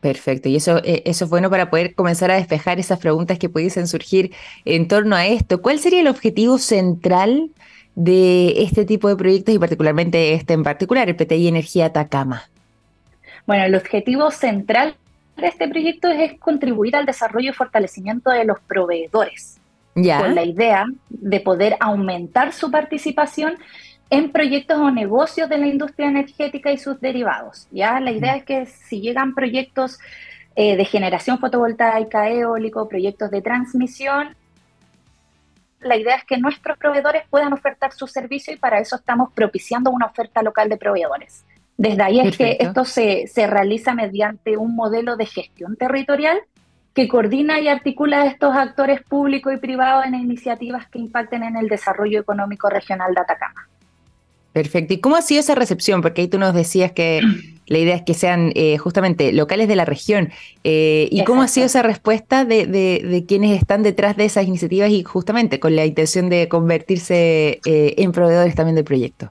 Perfecto, 0.00 0.48
y 0.48 0.56
eso, 0.56 0.78
eh, 0.84 1.02
eso 1.06 1.24
es 1.24 1.30
bueno 1.30 1.50
para 1.50 1.70
poder 1.70 1.94
comenzar 1.94 2.30
a 2.30 2.36
despejar 2.36 2.78
esas 2.78 3.00
preguntas 3.00 3.38
que 3.38 3.48
pudiesen 3.48 3.88
surgir 3.88 4.32
en 4.64 4.86
torno 4.86 5.16
a 5.16 5.26
esto. 5.26 5.62
¿Cuál 5.62 5.80
sería 5.80 6.00
el 6.00 6.08
objetivo 6.08 6.58
central 6.58 7.50
de 7.94 8.62
este 8.62 8.84
tipo 8.84 9.08
de 9.08 9.16
proyectos 9.16 9.54
y 9.54 9.58
particularmente 9.58 10.34
este 10.34 10.52
en 10.52 10.62
particular, 10.62 11.08
el 11.08 11.16
PTI 11.16 11.48
Energía 11.48 11.86
Atacama? 11.86 12.44
Bueno, 13.46 13.64
el 13.64 13.74
objetivo 13.74 14.30
central 14.30 14.96
este 15.36 15.68
proyecto 15.68 16.08
es 16.08 16.38
contribuir 16.38 16.96
al 16.96 17.04
desarrollo 17.04 17.50
y 17.50 17.54
fortalecimiento 17.54 18.30
de 18.30 18.44
los 18.44 18.58
proveedores, 18.60 19.60
con 19.94 20.34
la 20.34 20.44
idea 20.44 20.86
de 21.10 21.40
poder 21.40 21.76
aumentar 21.78 22.52
su 22.54 22.70
participación 22.70 23.58
en 24.08 24.32
proyectos 24.32 24.78
o 24.78 24.90
negocios 24.90 25.48
de 25.48 25.58
la 25.58 25.66
industria 25.66 26.08
energética 26.08 26.72
y 26.72 26.78
sus 26.78 27.00
derivados. 27.00 27.68
Ya 27.70 28.00
la 28.00 28.12
idea 28.12 28.36
es 28.36 28.44
que 28.44 28.66
si 28.66 29.00
llegan 29.00 29.34
proyectos 29.34 29.98
de 30.56 30.84
generación 30.86 31.38
fotovoltaica, 31.38 32.30
eólico, 32.30 32.88
proyectos 32.88 33.30
de 33.30 33.42
transmisión. 33.42 34.34
La 35.80 35.96
idea 35.96 36.16
es 36.16 36.24
que 36.24 36.38
nuestros 36.38 36.78
proveedores 36.78 37.24
puedan 37.28 37.52
ofertar 37.52 37.92
su 37.92 38.06
servicio 38.06 38.54
y 38.54 38.56
para 38.56 38.78
eso 38.80 38.96
estamos 38.96 39.32
propiciando 39.34 39.90
una 39.90 40.06
oferta 40.06 40.42
local 40.42 40.70
de 40.70 40.78
proveedores. 40.78 41.44
Desde 41.78 42.02
ahí 42.02 42.20
es 42.20 42.36
que 42.36 42.56
esto 42.60 42.84
se, 42.84 43.26
se 43.26 43.46
realiza 43.46 43.94
mediante 43.94 44.56
un 44.56 44.74
modelo 44.74 45.16
de 45.16 45.26
gestión 45.26 45.76
territorial 45.76 46.38
que 46.94 47.08
coordina 47.08 47.60
y 47.60 47.68
articula 47.68 48.22
a 48.22 48.26
estos 48.26 48.56
actores 48.56 49.02
públicos 49.02 49.52
y 49.54 49.58
privados 49.58 50.06
en 50.06 50.14
iniciativas 50.14 50.88
que 50.88 50.98
impacten 50.98 51.42
en 51.42 51.56
el 51.56 51.68
desarrollo 51.68 52.18
económico 52.18 52.70
regional 52.70 53.14
de 53.14 53.20
Atacama. 53.20 53.68
Perfecto. 54.54 54.94
¿Y 54.94 55.00
cómo 55.00 55.16
ha 55.16 55.22
sido 55.22 55.40
esa 55.40 55.54
recepción? 55.54 56.00
Porque 56.00 56.22
ahí 56.22 56.28
tú 56.28 56.38
nos 56.38 56.54
decías 56.54 56.92
que 56.92 57.20
la 57.66 57.78
idea 57.78 57.96
es 57.96 58.02
que 58.02 58.14
sean 58.14 58.52
eh, 58.54 58.78
justamente 58.78 59.30
locales 59.34 59.68
de 59.68 59.76
la 59.76 59.84
región. 59.84 60.30
Eh, 60.64 61.08
¿Y 61.10 61.24
cómo 61.24 61.42
ha 61.42 61.48
sido 61.48 61.66
esa 61.66 61.82
respuesta 61.82 62.46
de, 62.46 63.24
quienes 63.28 63.58
están 63.58 63.82
detrás 63.82 64.16
de 64.16 64.24
esas 64.24 64.46
iniciativas 64.46 64.88
y 64.88 65.02
justamente 65.02 65.60
con 65.60 65.76
la 65.76 65.84
intención 65.84 66.30
de 66.30 66.48
convertirse 66.48 67.60
eh, 67.66 67.94
en 67.98 68.12
proveedores 68.12 68.54
también 68.54 68.76
del 68.76 68.84
proyecto? 68.84 69.30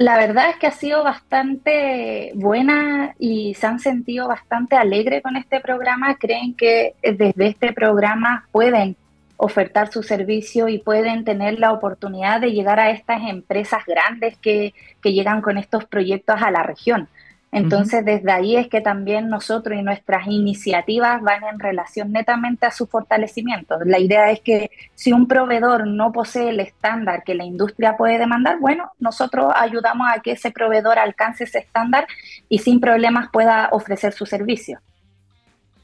La 0.00 0.16
verdad 0.16 0.48
es 0.48 0.56
que 0.56 0.66
ha 0.66 0.70
sido 0.70 1.04
bastante 1.04 2.32
buena 2.34 3.14
y 3.18 3.52
se 3.52 3.66
han 3.66 3.78
sentido 3.80 4.28
bastante 4.28 4.74
alegres 4.74 5.22
con 5.22 5.36
este 5.36 5.60
programa. 5.60 6.16
Creen 6.16 6.54
que 6.54 6.94
desde 7.02 7.48
este 7.48 7.74
programa 7.74 8.48
pueden 8.50 8.96
ofertar 9.36 9.92
su 9.92 10.02
servicio 10.02 10.68
y 10.68 10.78
pueden 10.78 11.24
tener 11.24 11.58
la 11.58 11.72
oportunidad 11.72 12.40
de 12.40 12.52
llegar 12.52 12.80
a 12.80 12.92
estas 12.92 13.28
empresas 13.28 13.84
grandes 13.84 14.38
que, 14.38 14.72
que 15.02 15.12
llegan 15.12 15.42
con 15.42 15.58
estos 15.58 15.84
proyectos 15.84 16.40
a 16.40 16.50
la 16.50 16.62
región. 16.62 17.06
Entonces, 17.52 18.04
desde 18.04 18.30
ahí 18.30 18.56
es 18.56 18.68
que 18.68 18.80
también 18.80 19.28
nosotros 19.28 19.76
y 19.76 19.82
nuestras 19.82 20.28
iniciativas 20.28 21.20
van 21.20 21.42
en 21.44 21.58
relación 21.58 22.12
netamente 22.12 22.66
a 22.66 22.70
su 22.70 22.86
fortalecimiento. 22.86 23.78
La 23.84 23.98
idea 23.98 24.30
es 24.30 24.40
que 24.40 24.70
si 24.94 25.12
un 25.12 25.26
proveedor 25.26 25.86
no 25.86 26.12
posee 26.12 26.50
el 26.50 26.60
estándar 26.60 27.24
que 27.24 27.34
la 27.34 27.44
industria 27.44 27.96
puede 27.96 28.18
demandar, 28.18 28.60
bueno, 28.60 28.92
nosotros 29.00 29.52
ayudamos 29.56 30.06
a 30.14 30.20
que 30.20 30.32
ese 30.32 30.52
proveedor 30.52 30.98
alcance 30.98 31.44
ese 31.44 31.58
estándar 31.58 32.06
y 32.48 32.58
sin 32.58 32.80
problemas 32.80 33.30
pueda 33.32 33.68
ofrecer 33.72 34.12
su 34.12 34.26
servicio. 34.26 34.78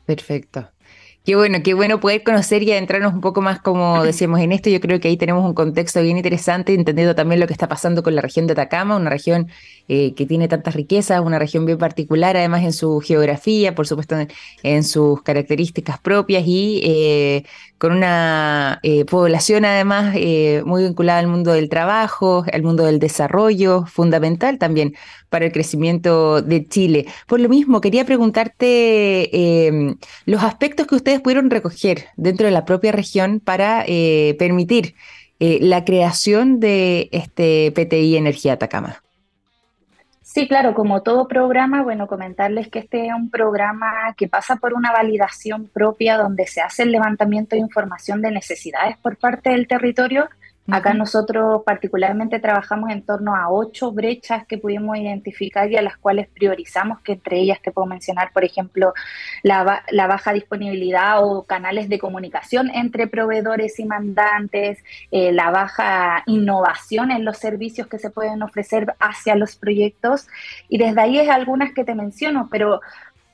Perfecto. 0.05 0.71
Qué 1.27 1.35
bueno, 1.35 1.59
qué 1.65 1.75
bueno 1.75 1.99
poder 1.99 2.23
conocer 2.23 2.63
y 2.63 2.71
adentrarnos 2.71 3.13
un 3.13 3.21
poco 3.21 3.41
más, 3.43 3.61
como 3.61 4.05
decíamos, 4.05 4.39
en 4.39 4.53
esto. 4.53 4.71
Yo 4.71 4.81
creo 4.81 5.01
que 5.01 5.09
ahí 5.09 5.17
tenemos 5.17 5.45
un 5.45 5.55
contexto 5.55 6.01
bien 6.01 6.17
interesante, 6.17 6.73
entendiendo 6.73 7.17
también 7.17 7.41
lo 7.41 7.49
que 7.49 7.53
está 7.53 7.67
pasando 7.67 8.05
con 8.05 8.15
la 8.15 8.23
región 8.23 8.47
de 8.47 8.53
Atacama, 8.53 8.95
una 8.95 9.11
región 9.11 9.49
eh, 9.89 10.15
que 10.15 10.25
tiene 10.25 10.47
tantas 10.47 10.77
riquezas, 10.77 11.21
una 11.21 11.41
región 11.41 11.67
bien 11.67 11.79
particular, 11.79 12.37
además 12.37 12.63
en 12.63 12.73
su 12.73 13.01
geografía, 13.01 13.75
por 13.75 13.89
supuesto 13.89 14.15
en, 14.63 14.85
sus 14.85 15.21
características 15.23 15.99
propias 15.99 16.45
y 16.47 16.81
eh, 16.85 17.45
con 17.79 17.91
una 17.93 18.79
eh, 18.85 19.05
población 19.05 19.65
además 19.65 20.15
muy 20.65 20.85
vinculada 20.85 21.19
al 21.19 21.27
mundo 21.27 21.53
del 21.53 21.69
trabajo, 21.69 22.45
al 22.53 22.63
mundo 22.63 22.85
del 22.85 23.01
desarrollo, 23.01 23.85
fundamental 23.87 24.59
también 24.59 24.95
para 25.29 25.47
el 25.47 25.53
crecimiento 25.53 26.43
de 26.43 26.67
Chile. 26.67 27.07
Por 27.27 27.41
lo 27.41 27.49
mismo, 27.49 27.81
quería 27.81 28.05
preguntarte 28.05 29.67
em, 29.67 29.97
los 30.25 30.43
aspectos 30.43 30.87
que 30.87 30.95
ustedes 30.95 31.21
pudieron 31.21 31.51
recoger 31.51 32.07
dentro 32.17 32.47
de 32.47 32.53
la 32.53 32.65
propia 32.65 32.93
región 32.93 33.41
para 33.41 33.85
eh, 33.87 34.37
permitir 34.39 34.95
eh, 35.39 35.59
la 35.61 35.85
creación 35.85 36.61
de 36.61 37.09
este 37.13 37.73
PTI 37.73 38.17
Energía 38.17 38.55
Atacama. 38.55 39.03
Sí, 40.37 40.47
claro, 40.49 40.75
como 40.75 41.03
todo 41.03 41.29
programa, 41.29 41.83
bueno, 41.83 42.07
comentarles 42.07 42.69
que 42.69 42.81
este 42.81 43.07
es 43.07 43.13
un 43.15 43.31
programa 43.31 44.15
que 44.19 44.29
pasa 44.29 44.57
por 44.57 44.75
una 44.75 44.93
validación 44.93 45.67
propia 45.67 46.19
donde 46.19 46.47
se 46.47 46.61
hace 46.61 46.83
el 46.83 46.93
levantamiento 46.93 47.57
de 47.57 47.61
información 47.61 48.21
de 48.21 48.31
necesidades 48.31 48.99
por 48.99 49.17
parte 49.17 49.49
del 49.49 49.67
territorio 49.67 50.29
Acá 50.71 50.95
nosotros 50.95 51.63
particularmente 51.65 52.41
trabajamos 52.41 52.91
en 52.91 53.03
torno 53.03 53.37
a 53.37 53.51
ocho 53.51 53.93
brechas 53.93 54.47
que 54.47 54.59
pudimos 54.59 54.97
identificar 54.99 55.71
y 55.71 55.77
a 55.77 55.83
las 55.83 55.97
cuales 55.97 56.27
priorizamos, 56.29 57.01
que 57.03 57.13
entre 57.13 57.39
ellas 57.39 57.61
te 57.63 57.71
puedo 57.71 57.87
mencionar, 57.87 58.33
por 58.33 58.45
ejemplo, 58.45 58.93
la, 59.43 59.83
baja 60.09 60.33
disponibilidad 60.33 61.23
o 61.23 61.45
canales 61.45 61.89
de 61.89 62.01
comunicación 62.01 62.71
entre 62.71 63.07
proveedores 63.07 63.79
y 63.79 63.85
mandantes, 63.85 64.83
eh, 65.13 65.31
la 65.33 65.51
baja 65.51 66.25
innovación 66.27 67.13
en 67.13 67.25
los 67.25 67.39
servicios 67.39 67.87
que 67.87 68.01
se 68.01 68.11
pueden 68.11 68.43
ofrecer 68.43 68.95
hacia 68.99 69.37
los 69.37 69.55
proyectos. 69.55 70.27
Y 70.69 70.79
desde 70.79 71.01
ahí 71.01 71.19
es 71.19 71.29
algunas 71.29 71.73
que 71.73 71.85
te 71.85 71.95
menciono, 71.95 72.49
pero 72.51 72.81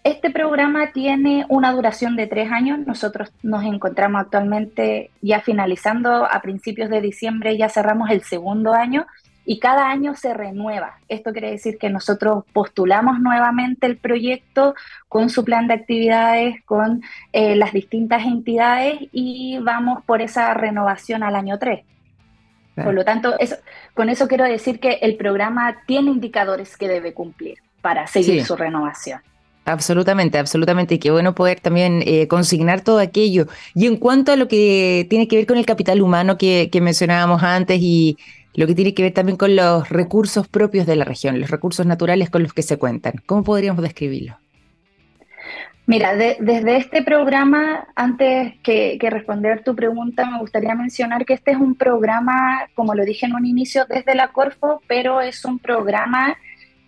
este 0.05 0.31
programa 0.31 0.93
tiene 0.93 1.47
una 1.49 1.73
duración 1.73 2.17
de 2.17 2.27
tres 2.27 2.51
años. 2.51 2.81
Nosotros 2.87 3.33
nos 3.43 3.65
encontramos 3.65 4.21
actualmente 4.21 5.11
ya 5.21 5.41
finalizando 5.41 6.25
a 6.25 6.41
principios 6.41 6.91
de 6.91 7.01
diciembre, 7.01 7.57
ya 7.57 7.69
cerramos 7.69 8.11
el 8.11 8.23
segundo 8.23 8.73
año 8.73 9.07
y 9.45 9.59
cada 9.61 9.91
año 9.91 10.15
se 10.15 10.35
renueva. 10.35 10.99
Esto 11.09 11.33
quiere 11.33 11.51
decir 11.51 11.79
que 11.79 11.91
nosotros 11.91 12.45
postulamos 12.53 13.21
nuevamente 13.21 13.87
el 13.87 13.97
proyecto 13.97 14.75
con 15.09 15.31
su 15.31 15.45
plan 15.45 15.69
de 15.69 15.75
actividades, 15.75 16.63
con 16.65 17.03
eh, 17.33 17.55
las 17.55 17.73
distintas 17.73 18.25
entidades 18.25 18.99
y 19.13 19.59
vamos 19.61 20.05
por 20.05 20.21
esa 20.21 20.53
renovación 20.55 21.23
al 21.23 21.37
año 21.37 21.59
3. 21.59 21.85
Por 22.75 22.95
lo 22.95 23.05
tanto, 23.05 23.39
eso, 23.39 23.57
con 23.95 24.09
eso 24.09 24.27
quiero 24.27 24.45
decir 24.45 24.81
que 24.81 24.95
el 25.03 25.17
programa 25.17 25.77
tiene 25.87 26.11
indicadores 26.11 26.77
que 26.77 26.89
debe 26.89 27.13
cumplir 27.13 27.59
para 27.83 28.07
seguir 28.07 28.45
su 28.45 28.57
renovación. 28.57 29.21
Absolutamente, 29.65 30.39
absolutamente. 30.39 30.97
Y 30.97 30.99
qué 30.99 31.11
bueno 31.11 31.35
poder 31.35 31.61
también 31.61 32.03
eh, 32.05 32.27
consignar 32.27 32.81
todo 32.81 32.99
aquello. 32.99 33.47
Y 33.75 33.87
en 33.87 33.97
cuanto 33.97 34.33
a 34.33 34.37
lo 34.37 34.49
que 34.49 35.07
tiene 35.09 35.29
que 35.29 35.37
ver 35.37 35.47
con 35.47 35.57
el 35.57 35.67
capital 35.67 36.03
humano 36.03 36.37
que, 36.37 36.69
mencionábamos 36.83 37.43
antes 37.43 37.79
y 37.81 38.19
lo 38.55 38.67
que 38.67 38.75
tiene 38.75 38.93
que 38.93 39.05
ver 39.05 39.13
también 39.13 39.39
con 39.39 39.55
los 39.55 39.89
recursos 39.89 40.49
propios 40.49 40.87
de 40.87 40.97
la 40.97 41.05
región, 41.05 41.41
los 41.41 41.51
recursos 41.51 41.87
naturales 41.87 42.29
con 42.29 42.43
los 42.43 42.53
que 42.53 42.63
se 42.63 42.77
cuentan, 42.77 43.15
¿cómo 43.25 43.45
podríamos 43.45 43.83
describirlo? 43.83 44.37
Mira, 45.87 46.15
desde 46.15 46.77
este 46.77 47.03
programa, 47.03 47.89
antes 47.97 48.55
que, 48.63 48.99
que, 49.01 49.11
responder 49.11 49.65
tu 49.65 49.75
pregunta, 49.75 50.29
me 50.31 50.39
gustaría 50.39 50.75
mencionar 50.75 51.25
que 51.25 51.35
este 51.35 51.53
es 51.53 51.57
un 51.57 51.75
programa, 51.75 52.67
como 52.75 52.95
lo 52.95 53.05
dije 53.05 53.27
en 53.27 53.35
un 53.35 53.47
inicio, 53.47 53.85
desde 53.89 54.15
la 54.15 54.29
Corfo, 54.29 54.81
pero 54.87 55.21
es 55.21 55.45
un 55.45 55.59
programa 55.59 56.37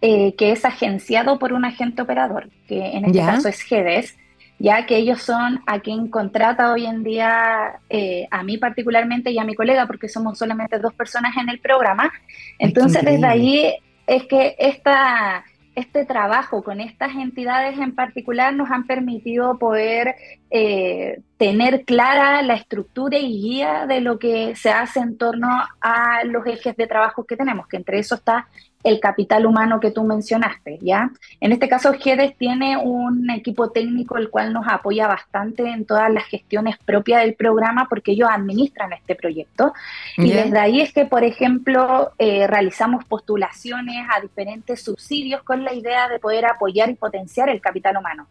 eh, 0.06 0.34
que 0.36 0.52
es 0.52 0.66
agenciado 0.66 1.38
por 1.38 1.54
un 1.54 1.64
agente 1.64 2.02
operador, 2.02 2.50
que 2.68 2.78
en 2.78 3.06
este 3.06 3.20
caso 3.20 3.48
es 3.48 3.62
GEDES, 3.62 4.14
ya 4.58 4.84
que 4.84 4.98
ellos 4.98 5.22
son 5.22 5.62
a 5.66 5.80
quien 5.80 6.08
contrata 6.08 6.74
hoy 6.74 6.84
en 6.84 7.02
día, 7.02 7.80
eh, 7.88 8.28
a 8.30 8.42
mí 8.42 8.58
particularmente 8.58 9.30
y 9.30 9.38
a 9.38 9.44
mi 9.44 9.54
colega, 9.54 9.86
porque 9.86 10.10
somos 10.10 10.36
solamente 10.36 10.78
dos 10.78 10.92
personas 10.92 11.34
en 11.38 11.48
el 11.48 11.58
programa. 11.58 12.12
Entonces, 12.58 13.02
desde 13.02 13.26
ahí 13.26 13.74
es 14.06 14.24
que 14.24 14.54
esta, 14.58 15.42
este 15.74 16.04
trabajo 16.04 16.62
con 16.62 16.82
estas 16.82 17.14
entidades 17.14 17.78
en 17.78 17.94
particular 17.94 18.52
nos 18.52 18.70
han 18.70 18.86
permitido 18.86 19.58
poder 19.58 20.16
eh, 20.50 21.22
tener 21.38 21.86
clara 21.86 22.42
la 22.42 22.56
estructura 22.56 23.16
y 23.16 23.40
guía 23.40 23.86
de 23.86 24.02
lo 24.02 24.18
que 24.18 24.54
se 24.54 24.68
hace 24.68 25.00
en 25.00 25.16
torno 25.16 25.48
a 25.80 26.24
los 26.24 26.46
ejes 26.46 26.76
de 26.76 26.86
trabajo 26.86 27.24
que 27.24 27.38
tenemos, 27.38 27.66
que 27.68 27.78
entre 27.78 28.00
eso 28.00 28.16
está 28.16 28.48
el 28.84 29.00
capital 29.00 29.46
humano 29.46 29.80
que 29.80 29.90
tú 29.90 30.04
mencionaste, 30.04 30.78
¿ya? 30.82 31.10
En 31.40 31.52
este 31.52 31.68
caso, 31.68 31.94
GEDES 31.94 32.36
tiene 32.36 32.76
un 32.76 33.30
equipo 33.30 33.70
técnico 33.70 34.18
el 34.18 34.28
cual 34.28 34.52
nos 34.52 34.68
apoya 34.68 35.08
bastante 35.08 35.66
en 35.66 35.86
todas 35.86 36.12
las 36.12 36.24
gestiones 36.26 36.76
propias 36.84 37.22
del 37.22 37.34
programa 37.34 37.86
porque 37.88 38.12
ellos 38.12 38.28
administran 38.30 38.92
este 38.92 39.14
proyecto. 39.14 39.72
Y 40.18 40.30
desde 40.32 40.58
ahí 40.58 40.80
es 40.82 40.92
que, 40.92 41.06
por 41.06 41.24
ejemplo, 41.24 42.12
eh, 42.18 42.46
realizamos 42.46 43.04
postulaciones 43.06 44.06
a 44.14 44.20
diferentes 44.20 44.82
subsidios 44.82 45.42
con 45.42 45.64
la 45.64 45.72
idea 45.72 46.08
de 46.08 46.18
poder 46.18 46.44
apoyar 46.44 46.90
y 46.90 46.94
potenciar 46.94 47.48
el 47.48 47.62
capital 47.62 47.96
humano. 47.96 48.26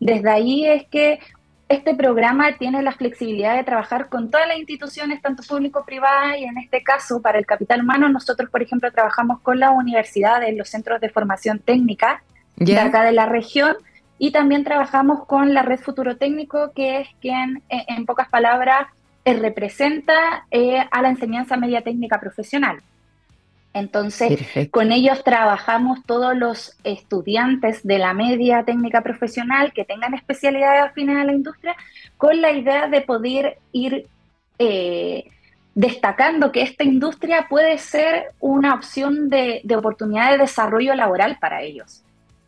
Desde 0.00 0.30
ahí 0.30 0.64
es 0.64 0.86
que 0.86 1.20
este 1.68 1.94
programa 1.94 2.56
tiene 2.56 2.82
la 2.82 2.92
flexibilidad 2.92 3.56
de 3.56 3.64
trabajar 3.64 4.08
con 4.08 4.30
todas 4.30 4.48
las 4.48 4.58
instituciones, 4.58 5.20
tanto 5.20 5.42
público-privadas, 5.42 6.38
y 6.38 6.44
en 6.44 6.56
este 6.56 6.82
caso, 6.82 7.20
para 7.20 7.38
el 7.38 7.44
capital 7.46 7.82
humano, 7.82 8.08
nosotros, 8.08 8.48
por 8.48 8.62
ejemplo, 8.62 8.90
trabajamos 8.90 9.40
con 9.40 9.60
las 9.60 9.72
universidades, 9.72 10.56
los 10.56 10.68
centros 10.70 11.00
de 11.00 11.10
formación 11.10 11.58
técnica 11.58 12.22
de 12.56 12.78
acá 12.78 13.04
de 13.04 13.12
la 13.12 13.26
región, 13.26 13.76
y 14.18 14.32
también 14.32 14.64
trabajamos 14.64 15.26
con 15.26 15.52
la 15.52 15.62
red 15.62 15.78
Futuro 15.78 16.16
Técnico, 16.16 16.72
que 16.74 17.00
es 17.00 17.08
quien, 17.20 17.62
en, 17.68 18.06
pocas 18.06 18.28
palabras, 18.28 18.88
eh, 19.24 19.34
representa 19.34 20.46
eh, 20.50 20.82
a 20.90 21.02
la 21.02 21.10
enseñanza 21.10 21.56
media 21.56 21.82
técnica 21.82 22.18
profesional. 22.18 22.78
Entonces, 23.78 24.40
con 24.70 24.92
ellos 24.92 25.22
trabajamos 25.24 26.04
todos 26.04 26.36
los 26.36 26.76
estudiantes 26.84 27.86
de 27.86 27.98
la 27.98 28.12
media 28.14 28.64
técnica 28.64 29.02
profesional 29.02 29.72
que 29.72 29.84
tengan 29.84 30.14
especialidades 30.14 30.82
afines 30.82 31.16
a 31.16 31.24
la 31.24 31.32
industria, 31.32 31.76
con 32.16 32.40
la 32.40 32.50
idea 32.50 32.88
de 32.88 33.00
poder 33.02 33.58
ir 33.72 34.06
eh, 34.58 35.24
destacando 35.74 36.50
que 36.50 36.62
esta 36.62 36.82
industria 36.82 37.46
puede 37.48 37.78
ser 37.78 38.32
una 38.40 38.74
opción 38.74 39.28
de, 39.28 39.62
oportunidad 39.76 40.32
de 40.32 40.38
desarrollo 40.38 40.94
laboral 40.94 41.38
para 41.40 41.62
ellos. 41.62 42.02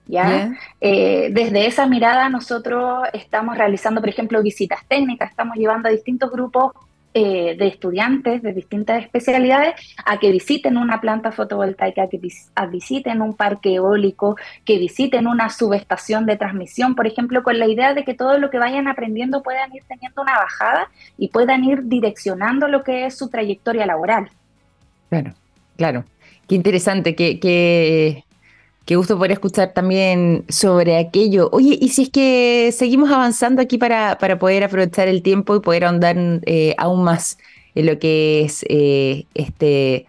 ¿ya? 0.06 0.52
Eh, 0.80 1.28
desde 1.30 1.66
esa 1.66 1.86
mirada 1.86 2.28
nosotros 2.28 3.06
estamos 3.12 3.56
realizando, 3.56 4.00
por 4.00 4.08
ejemplo, 4.08 4.42
visitas 4.42 4.80
técnicas, 4.88 5.30
estamos 5.30 5.56
llevando 5.56 5.88
a 5.88 5.92
distintos 5.92 6.30
grupos 6.32 6.72
eh, 7.12 7.56
de 7.58 7.66
estudiantes 7.66 8.40
de 8.40 8.52
distintas 8.52 9.02
especialidades 9.02 9.74
a 10.06 10.20
que 10.20 10.30
visiten 10.30 10.76
una 10.76 11.00
planta 11.00 11.32
fotovoltaica, 11.32 12.08
que 12.08 12.20
visiten 12.70 13.20
un 13.20 13.34
parque 13.34 13.74
eólico, 13.74 14.36
que 14.64 14.78
visiten 14.78 15.26
una 15.26 15.50
subestación 15.50 16.24
de 16.24 16.36
transmisión, 16.36 16.94
por 16.94 17.08
ejemplo, 17.08 17.42
con 17.42 17.58
la 17.58 17.66
idea 17.66 17.94
de 17.94 18.04
que 18.04 18.14
todo 18.14 18.38
lo 18.38 18.48
que 18.48 18.58
vayan 18.58 18.86
aprendiendo 18.86 19.42
puedan 19.42 19.74
ir 19.74 19.82
teniendo 19.88 20.22
una 20.22 20.36
bajada 20.38 20.88
y 21.18 21.28
puedan 21.28 21.64
ir 21.64 21.82
direccionando 21.84 22.68
lo 22.68 22.84
que 22.84 23.06
es 23.06 23.18
su 23.18 23.28
trayectoria 23.28 23.86
laboral. 23.86 24.30
Claro, 25.08 25.34
claro. 25.76 26.04
Qué 26.46 26.54
interesante, 26.54 27.16
que, 27.16 27.40
que 27.40 28.24
Qué 28.84 28.96
gusto 28.96 29.16
poder 29.16 29.32
escuchar 29.32 29.72
también 29.72 30.44
sobre 30.48 30.96
aquello. 30.98 31.48
Oye, 31.52 31.78
y 31.80 31.90
si 31.90 32.02
es 32.04 32.10
que 32.10 32.72
seguimos 32.76 33.10
avanzando 33.10 33.62
aquí 33.62 33.78
para, 33.78 34.18
para 34.18 34.38
poder 34.38 34.64
aprovechar 34.64 35.06
el 35.08 35.22
tiempo 35.22 35.54
y 35.54 35.60
poder 35.60 35.84
ahondar 35.84 36.16
eh, 36.46 36.74
aún 36.78 37.04
más 37.04 37.38
en 37.74 37.86
lo 37.86 37.98
que 37.98 38.42
es 38.42 38.64
eh, 38.68 39.26
este 39.34 40.06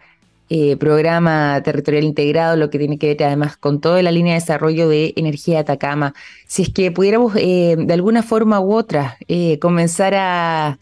eh, 0.54 0.76
programa 0.76 1.62
territorial 1.64 2.04
integrado, 2.04 2.58
lo 2.58 2.70
que 2.70 2.78
tiene 2.78 2.98
que 2.98 3.08
ver 3.08 3.24
además 3.24 3.56
con 3.56 3.80
toda 3.80 4.02
la 4.02 4.12
línea 4.12 4.34
de 4.34 4.42
desarrollo 4.42 4.90
de 4.90 5.14
energía 5.16 5.62
Atacama. 5.62 6.14
Si 6.46 6.64
es 6.64 6.70
que 6.70 6.92
pudiéramos 6.92 7.34
eh, 7.38 7.78
de 7.80 7.94
alguna 7.94 8.22
forma 8.22 8.60
u 8.60 8.74
otra 8.74 9.16
eh, 9.30 9.60
comenzar 9.60 10.14
a 10.14 10.78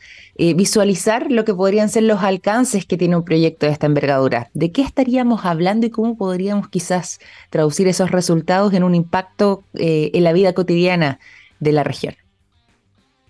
visualizar 0.55 1.29
lo 1.29 1.45
que 1.45 1.53
podrían 1.53 1.89
ser 1.89 2.03
los 2.03 2.23
alcances 2.23 2.85
que 2.85 2.97
tiene 2.97 3.15
un 3.15 3.25
proyecto 3.25 3.67
de 3.67 3.73
esta 3.73 3.85
envergadura, 3.85 4.49
¿de 4.55 4.71
qué 4.71 4.81
estaríamos 4.81 5.45
hablando 5.45 5.85
y 5.85 5.91
cómo 5.91 6.17
podríamos 6.17 6.67
quizás 6.69 7.19
traducir 7.51 7.87
esos 7.89 8.09
resultados 8.09 8.73
en 8.73 8.83
un 8.83 8.95
impacto 8.95 9.65
en 9.73 10.23
la 10.23 10.33
vida 10.33 10.53
cotidiana 10.53 11.19
de 11.59 11.73
la 11.73 11.83
región? 11.83 12.15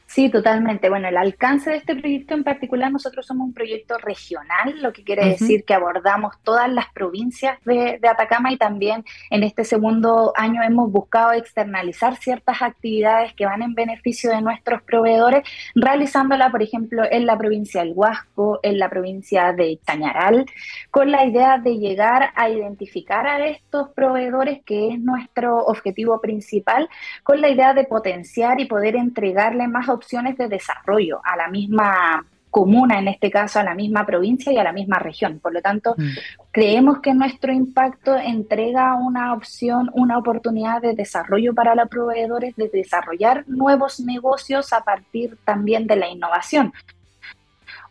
Sí, 0.10 0.28
totalmente. 0.32 0.90
Bueno, 0.90 1.08
el 1.08 1.18
alcance 1.18 1.70
de 1.70 1.78
este 1.78 1.96
proyecto 1.96 2.34
en 2.34 2.44
particular, 2.44 2.92
nosotros 2.92 3.28
somos 3.28 3.46
un 3.46 3.54
proyecto 3.54 3.96
regional, 4.00 4.82
lo 4.82 4.92
que 4.92 5.04
quiere 5.04 5.24
decir 5.24 5.64
que 5.66 5.76
abordamos 5.76 6.34
todas 6.42 6.68
las 6.68 6.92
provincias 6.94 7.60
de, 7.64 8.00
Atacama 8.10 8.52
y 8.52 8.58
también 8.58 9.06
en 9.30 9.44
este 9.44 9.64
segundo 9.64 10.34
año 10.36 10.64
hemos 10.64 10.92
buscado 10.92 11.34
externalizar 11.34 12.16
ciertas 12.16 12.60
actividades 12.64 13.36
que 13.36 13.46
van 13.46 13.62
en 13.62 13.76
beneficio 13.76 14.32
de 14.32 14.42
nuestros 14.42 14.82
proveedores, 14.82 15.48
realizándola, 15.76 16.50
por 16.50 16.64
ejemplo, 16.64 17.04
en 17.10 17.28
la 17.28 17.38
provincia 17.38 17.84
del 17.84 17.94
Huasco, 17.96 18.60
en 18.64 18.80
la 18.80 18.90
provincia 18.90 19.54
de 19.54 19.80
Chañaral, 19.86 20.48
con 20.90 21.12
la 21.12 21.24
idea 21.24 21.60
de 21.60 21.78
llegar 21.78 22.32
a 22.34 22.50
identificar 22.50 23.28
a 23.28 23.46
estos 23.46 23.90
proveedores, 23.90 24.64
que 24.66 24.90
es 24.90 25.00
nuestro 25.00 25.58
objetivo 25.58 26.20
principal, 26.20 26.90
con 27.22 27.42
la 27.42 27.50
idea 27.50 27.76
de 27.76 27.84
potenciar 27.84 28.60
y 28.60 28.66
poder 28.66 28.96
entregarle 28.96 29.68
más 29.68 29.88
opciones 30.00 30.38
de 30.38 30.48
desarrollo 30.48 31.22
a 31.24 31.38
la 31.38 31.48
misma 31.48 32.26
comuna, 32.50 33.00
en 33.00 33.08
este 33.08 33.30
caso 33.30 33.60
a 33.60 33.64
la 33.64 33.76
misma 33.76 34.06
provincia 34.06 34.52
y 34.52 34.58
a 34.58 34.64
la 34.64 34.72
misma 34.72 35.00
región. 35.00 35.40
Por 35.40 35.54
lo 35.54 35.62
tanto, 35.62 35.96
mm. 35.98 36.10
creemos 36.52 37.00
que 37.00 37.14
nuestro 37.14 37.54
impacto 37.54 38.18
entrega 38.18 38.96
una 38.96 39.34
opción, 39.34 39.92
una 39.94 40.18
oportunidad 40.18 40.82
de 40.82 40.96
desarrollo 40.96 41.54
para 41.54 41.76
los 41.76 41.88
proveedores, 41.90 42.56
de 42.56 42.70
desarrollar 42.70 43.44
nuevos 43.48 44.00
negocios 44.00 44.74
a 44.74 44.84
partir 44.84 45.38
también 45.46 45.86
de 45.86 45.96
la 45.96 46.10
innovación. 46.10 46.74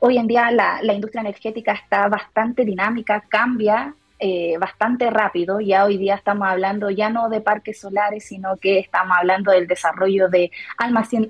Hoy 0.00 0.18
en 0.18 0.26
día 0.26 0.50
la, 0.50 0.80
la 0.82 0.92
industria 0.92 1.20
energética 1.20 1.72
está 1.72 2.08
bastante 2.08 2.64
dinámica, 2.64 3.20
cambia 3.28 3.94
eh, 4.18 4.56
bastante 4.58 5.10
rápido. 5.10 5.60
Ya 5.60 5.84
hoy 5.84 5.96
día 5.96 6.14
estamos 6.16 6.48
hablando 6.48 6.90
ya 6.90 7.10
no 7.10 7.28
de 7.28 7.40
parques 7.40 7.80
solares, 7.80 8.24
sino 8.24 8.56
que 8.56 8.80
estamos 8.80 9.16
hablando 9.16 9.52
del 9.52 9.66
desarrollo 9.66 10.28
de 10.28 10.50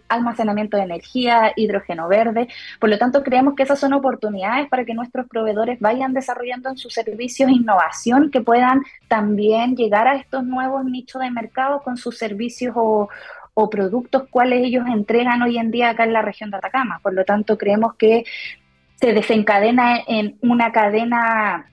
almacenamiento 0.09 0.76
de 0.76 0.83
energía, 0.85 1.52
hidrógeno 1.57 2.09
verde. 2.09 2.49
Por 2.80 2.88
lo 2.88 2.99
tanto, 2.99 3.23
creemos 3.23 3.54
que 3.54 3.64
esas 3.64 3.78
son 3.78 3.92
oportunidades 3.92 4.68
para 4.68 4.85
que 4.85 4.95
nuestros 4.95 5.28
proveedores 5.28 5.80
vayan 5.80 6.14
desarrollando 6.14 6.71
en 6.71 6.78
sus 6.78 6.95
servicios 6.95 7.50
innovación 7.50 8.30
que 8.30 8.40
puedan 8.40 8.83
también 9.09 9.76
llegar 9.76 10.09
a 10.09 10.16
estos 10.16 10.45
nuevos 10.45 10.85
nichos 10.85 11.20
de 11.20 11.31
mercado 11.31 11.83
con 11.83 11.96
sus 11.96 12.16
servicios 12.16 12.74
o, 12.77 13.09
o 13.55 13.70
productos 13.70 14.29
cuales 14.31 14.62
ellos 14.64 14.87
entregan 14.87 15.42
hoy 15.42 15.59
en 15.59 15.70
día 15.70 15.90
acá 15.90 16.05
en 16.05 16.12
la 16.12 16.22
región 16.22 16.51
de 16.51 16.57
Atacama. 16.57 17.01
Por 17.03 17.12
lo 17.12 17.24
tanto, 17.24 17.59
creemos 17.59 17.94
que 17.96 18.24
se 19.01 19.12
desencadena 19.12 19.98
en 20.07 20.38
una 20.42 20.72
cadena 20.72 21.66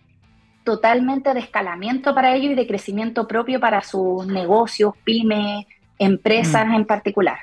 totalmente 0.65 1.33
de 1.33 1.39
escalamiento 1.39 2.13
para 2.13 2.35
ellos 2.35 2.51
y 2.51 2.55
de 2.55 2.67
crecimiento 2.67 3.25
propio 3.25 3.61
para 3.61 3.81
sus 3.81 4.27
negocios, 4.27 4.93
pymes, 5.05 5.65
empresas 5.97 6.67
mm. 6.67 6.73
en 6.73 6.85
particular. 6.85 7.37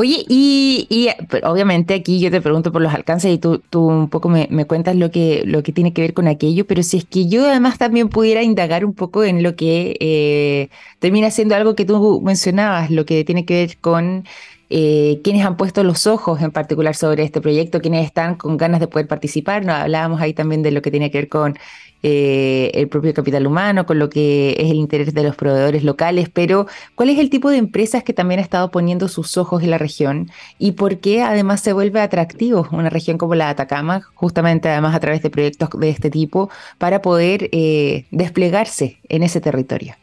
Oye, 0.00 0.24
y, 0.30 1.10
obviamente 1.42 1.92
aquí 1.92 2.20
yo 2.20 2.30
te 2.30 2.40
pregunto 2.40 2.72
por 2.72 2.80
los 2.80 2.94
alcances 2.94 3.34
y 3.34 3.36
tú, 3.36 3.58
tú 3.68 3.86
un 3.86 4.08
poco 4.08 4.30
me, 4.30 4.48
cuentas 4.64 4.96
lo 4.96 5.10
que, 5.10 5.42
lo 5.44 5.62
que 5.62 5.72
tiene 5.72 5.92
que 5.92 6.00
ver 6.00 6.14
con 6.14 6.26
aquello, 6.26 6.66
pero 6.66 6.82
si 6.82 6.96
es 6.96 7.04
que 7.04 7.28
yo 7.28 7.46
además 7.46 7.76
también 7.76 8.08
pudiera 8.08 8.42
indagar 8.42 8.86
un 8.86 8.94
poco 8.94 9.24
en 9.24 9.42
lo 9.42 9.56
que 9.56 9.98
eh, 10.00 10.70
termina 11.00 11.30
siendo 11.30 11.54
algo 11.54 11.74
que 11.74 11.84
tú 11.84 12.22
mencionabas, 12.24 12.90
lo 12.90 13.04
que 13.04 13.24
tiene 13.24 13.44
que 13.44 13.54
ver 13.54 13.76
con 13.78 14.24
eh, 14.70 15.20
quienes 15.22 15.44
han 15.44 15.58
puesto 15.58 15.84
los 15.84 16.06
ojos 16.06 16.40
en 16.40 16.50
particular 16.50 16.96
sobre 16.96 17.24
este 17.24 17.42
proyecto, 17.42 17.82
quienes 17.82 18.06
están 18.06 18.36
con 18.36 18.56
ganas 18.56 18.80
de 18.80 18.88
poder 18.88 19.06
participar. 19.06 19.66
¿no? 19.66 19.74
Hablábamos 19.74 20.22
ahí 20.22 20.32
también 20.32 20.62
de 20.62 20.70
lo 20.70 20.80
que 20.80 20.90
tiene 20.90 21.10
que 21.10 21.18
ver 21.18 21.28
con 21.28 21.58
eh, 22.02 22.70
el 22.74 22.88
propio 22.88 23.12
capital 23.14 23.46
humano, 23.46 23.86
con 23.86 23.98
lo 23.98 24.08
que 24.08 24.56
es 24.58 24.70
el 24.70 24.76
interés 24.76 25.14
de 25.14 25.22
los 25.22 25.36
proveedores 25.36 25.84
locales, 25.84 26.28
pero 26.28 26.66
¿cuál 26.94 27.10
es 27.10 27.18
el 27.18 27.30
tipo 27.30 27.50
de 27.50 27.58
empresas 27.58 28.04
que 28.04 28.12
también 28.12 28.40
ha 28.40 28.42
estado 28.42 28.70
poniendo 28.70 29.08
sus 29.08 29.36
ojos 29.36 29.62
en 29.62 29.70
la 29.70 29.78
región 29.78 30.30
y 30.58 30.72
por 30.72 30.98
qué 30.98 31.22
además 31.22 31.60
se 31.60 31.72
vuelve 31.72 32.00
atractivo 32.00 32.68
una 32.72 32.90
región 32.90 33.18
como 33.18 33.34
la 33.34 33.46
de 33.46 33.50
Atacama, 33.52 34.02
justamente 34.14 34.68
además 34.68 34.94
a 34.94 35.00
través 35.00 35.22
de 35.22 35.30
proyectos 35.30 35.68
de 35.78 35.90
este 35.90 36.10
tipo, 36.10 36.50
para 36.78 37.02
poder 37.02 37.48
eh, 37.52 38.06
desplegarse 38.10 38.98
en 39.08 39.22
ese 39.22 39.40
territorio? 39.40 39.94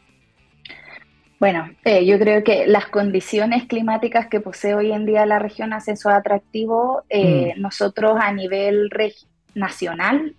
Bueno, 1.39 1.69
eh, 1.83 2.05
yo 2.05 2.17
creo 2.17 2.43
que 2.43 2.65
las 2.65 2.87
condiciones 2.87 3.65
climáticas 3.65 4.27
que 4.27 4.39
posee 4.39 4.73
hoy 4.73 4.91
en 4.91 5.05
día 5.05 5.25
la 5.25 5.37
región 5.37 5.71
hacen 5.71 5.95
su 5.95 6.09
atractivo. 6.09 7.03
Eh, 7.09 7.53
mm. 7.55 7.61
Nosotros 7.61 8.17
a 8.19 8.31
nivel 8.31 8.89
nacional 9.53 10.33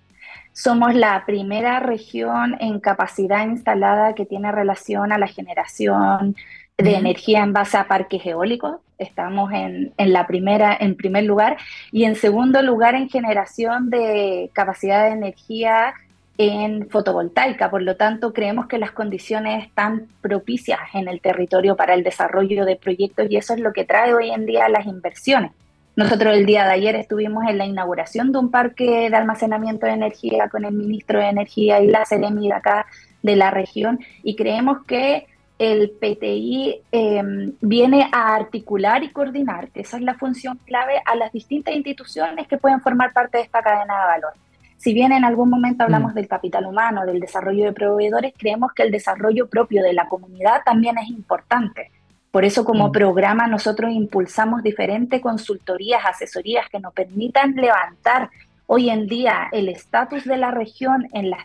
somos 0.58 0.92
la 0.92 1.24
primera 1.24 1.78
región 1.78 2.56
en 2.58 2.80
capacidad 2.80 3.46
instalada 3.46 4.16
que 4.16 4.26
tiene 4.26 4.50
relación 4.50 5.12
a 5.12 5.18
la 5.18 5.28
generación 5.28 6.34
de 6.76 6.96
energía 6.96 7.44
en 7.44 7.52
base 7.52 7.76
a 7.76 7.86
parques 7.86 8.26
eólicos. 8.26 8.80
Estamos 8.98 9.52
en, 9.52 9.92
en, 9.96 10.12
la 10.12 10.26
primera, 10.26 10.76
en 10.80 10.96
primer 10.96 11.22
lugar. 11.22 11.58
Y 11.92 12.04
en 12.04 12.16
segundo 12.16 12.60
lugar, 12.62 12.96
en 12.96 13.08
generación 13.08 13.88
de 13.88 14.50
capacidad 14.52 15.04
de 15.04 15.12
energía 15.12 15.94
en 16.38 16.90
fotovoltaica. 16.90 17.70
Por 17.70 17.82
lo 17.82 17.94
tanto, 17.94 18.32
creemos 18.32 18.66
que 18.66 18.78
las 18.78 18.90
condiciones 18.90 19.64
están 19.64 20.08
propicias 20.20 20.80
en 20.92 21.06
el 21.06 21.20
territorio 21.20 21.76
para 21.76 21.94
el 21.94 22.02
desarrollo 22.02 22.64
de 22.64 22.74
proyectos 22.74 23.28
y 23.30 23.36
eso 23.36 23.54
es 23.54 23.60
lo 23.60 23.72
que 23.72 23.84
trae 23.84 24.12
hoy 24.12 24.30
en 24.30 24.44
día 24.44 24.68
las 24.68 24.86
inversiones. 24.86 25.52
Nosotros 25.98 26.32
el 26.36 26.46
día 26.46 26.64
de 26.64 26.70
ayer 26.70 26.94
estuvimos 26.94 27.42
en 27.48 27.58
la 27.58 27.66
inauguración 27.66 28.30
de 28.30 28.38
un 28.38 28.52
parque 28.52 29.10
de 29.10 29.16
almacenamiento 29.16 29.84
de 29.84 29.94
energía 29.94 30.48
con 30.48 30.64
el 30.64 30.72
ministro 30.72 31.18
de 31.18 31.26
Energía 31.26 31.80
y 31.80 31.88
la 31.88 32.04
Seremi 32.04 32.46
de 32.46 32.54
acá 32.54 32.86
de 33.20 33.34
la 33.34 33.50
región 33.50 33.98
y 34.22 34.36
creemos 34.36 34.84
que 34.86 35.26
el 35.58 35.90
PTI 35.90 36.82
em, 36.92 37.52
viene 37.60 38.08
a 38.12 38.36
articular 38.36 39.02
y 39.02 39.10
coordinar, 39.10 39.70
esa 39.74 39.96
es 39.96 40.04
la 40.04 40.14
función 40.14 40.60
clave, 40.64 41.02
a 41.04 41.16
las 41.16 41.32
distintas 41.32 41.74
instituciones 41.74 42.46
que 42.46 42.58
pueden 42.58 42.80
formar 42.80 43.12
parte 43.12 43.38
de 43.38 43.42
esta 43.42 43.60
cadena 43.60 43.98
de 43.98 44.06
valor. 44.06 44.34
Si 44.76 44.94
bien 44.94 45.10
en 45.10 45.24
algún 45.24 45.50
momento 45.50 45.82
hablamos 45.82 46.12
mm. 46.12 46.14
del 46.14 46.28
capital 46.28 46.64
humano, 46.66 47.06
del 47.06 47.18
desarrollo 47.18 47.64
de 47.64 47.72
proveedores, 47.72 48.34
creemos 48.38 48.72
que 48.72 48.84
el 48.84 48.92
desarrollo 48.92 49.48
propio 49.48 49.82
de 49.82 49.94
la 49.94 50.08
comunidad 50.08 50.62
también 50.64 50.96
es 50.98 51.08
importante. 51.08 51.90
Por 52.30 52.44
eso 52.44 52.64
como 52.64 52.88
mm. 52.88 52.92
programa 52.92 53.46
nosotros 53.46 53.90
impulsamos 53.90 54.62
diferentes 54.62 55.20
consultorías, 55.20 56.04
asesorías 56.04 56.68
que 56.68 56.80
nos 56.80 56.92
permitan 56.92 57.54
levantar 57.54 58.30
hoy 58.66 58.90
en 58.90 59.06
día 59.06 59.48
el 59.52 59.68
estatus 59.68 60.24
de 60.24 60.36
la 60.36 60.50
región 60.50 61.08
en 61.14 61.30
las 61.30 61.44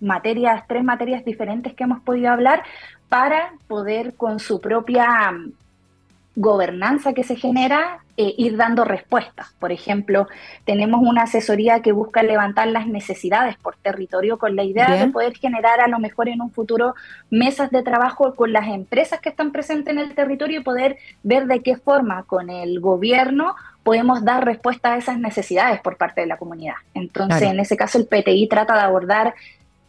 materias, 0.00 0.64
tres 0.68 0.84
materias 0.84 1.24
diferentes 1.24 1.74
que 1.74 1.84
hemos 1.84 2.00
podido 2.00 2.30
hablar, 2.30 2.62
para 3.08 3.52
poder 3.66 4.14
con 4.14 4.38
su 4.38 4.60
propia 4.60 5.34
gobernanza 6.40 7.14
que 7.14 7.24
se 7.24 7.34
genera, 7.34 7.98
eh, 8.16 8.32
ir 8.38 8.56
dando 8.56 8.84
respuestas. 8.84 9.52
Por 9.58 9.72
ejemplo, 9.72 10.28
tenemos 10.64 11.00
una 11.02 11.24
asesoría 11.24 11.82
que 11.82 11.90
busca 11.90 12.22
levantar 12.22 12.68
las 12.68 12.86
necesidades 12.86 13.56
por 13.56 13.74
territorio 13.74 14.38
con 14.38 14.54
la 14.54 14.62
idea 14.62 14.88
de 14.88 15.08
poder 15.08 15.36
generar 15.36 15.80
a 15.80 15.88
lo 15.88 15.98
mejor 15.98 16.28
en 16.28 16.40
un 16.40 16.52
futuro 16.52 16.94
mesas 17.28 17.70
de 17.72 17.82
trabajo 17.82 18.36
con 18.36 18.52
las 18.52 18.68
empresas 18.68 19.18
que 19.20 19.30
están 19.30 19.50
presentes 19.50 19.92
en 19.92 19.98
el 19.98 20.14
territorio 20.14 20.60
y 20.60 20.62
poder 20.62 20.98
ver 21.24 21.46
de 21.46 21.60
qué 21.60 21.76
forma 21.76 22.22
con 22.22 22.50
el 22.50 22.78
gobierno 22.78 23.56
podemos 23.82 24.24
dar 24.24 24.44
respuesta 24.44 24.92
a 24.92 24.96
esas 24.96 25.18
necesidades 25.18 25.80
por 25.80 25.96
parte 25.96 26.20
de 26.20 26.28
la 26.28 26.36
comunidad. 26.36 26.76
Entonces, 26.94 27.42
en 27.42 27.58
ese 27.58 27.76
caso, 27.76 27.98
el 27.98 28.06
PTI 28.06 28.46
trata 28.46 28.74
de 28.74 28.80
abordar 28.82 29.34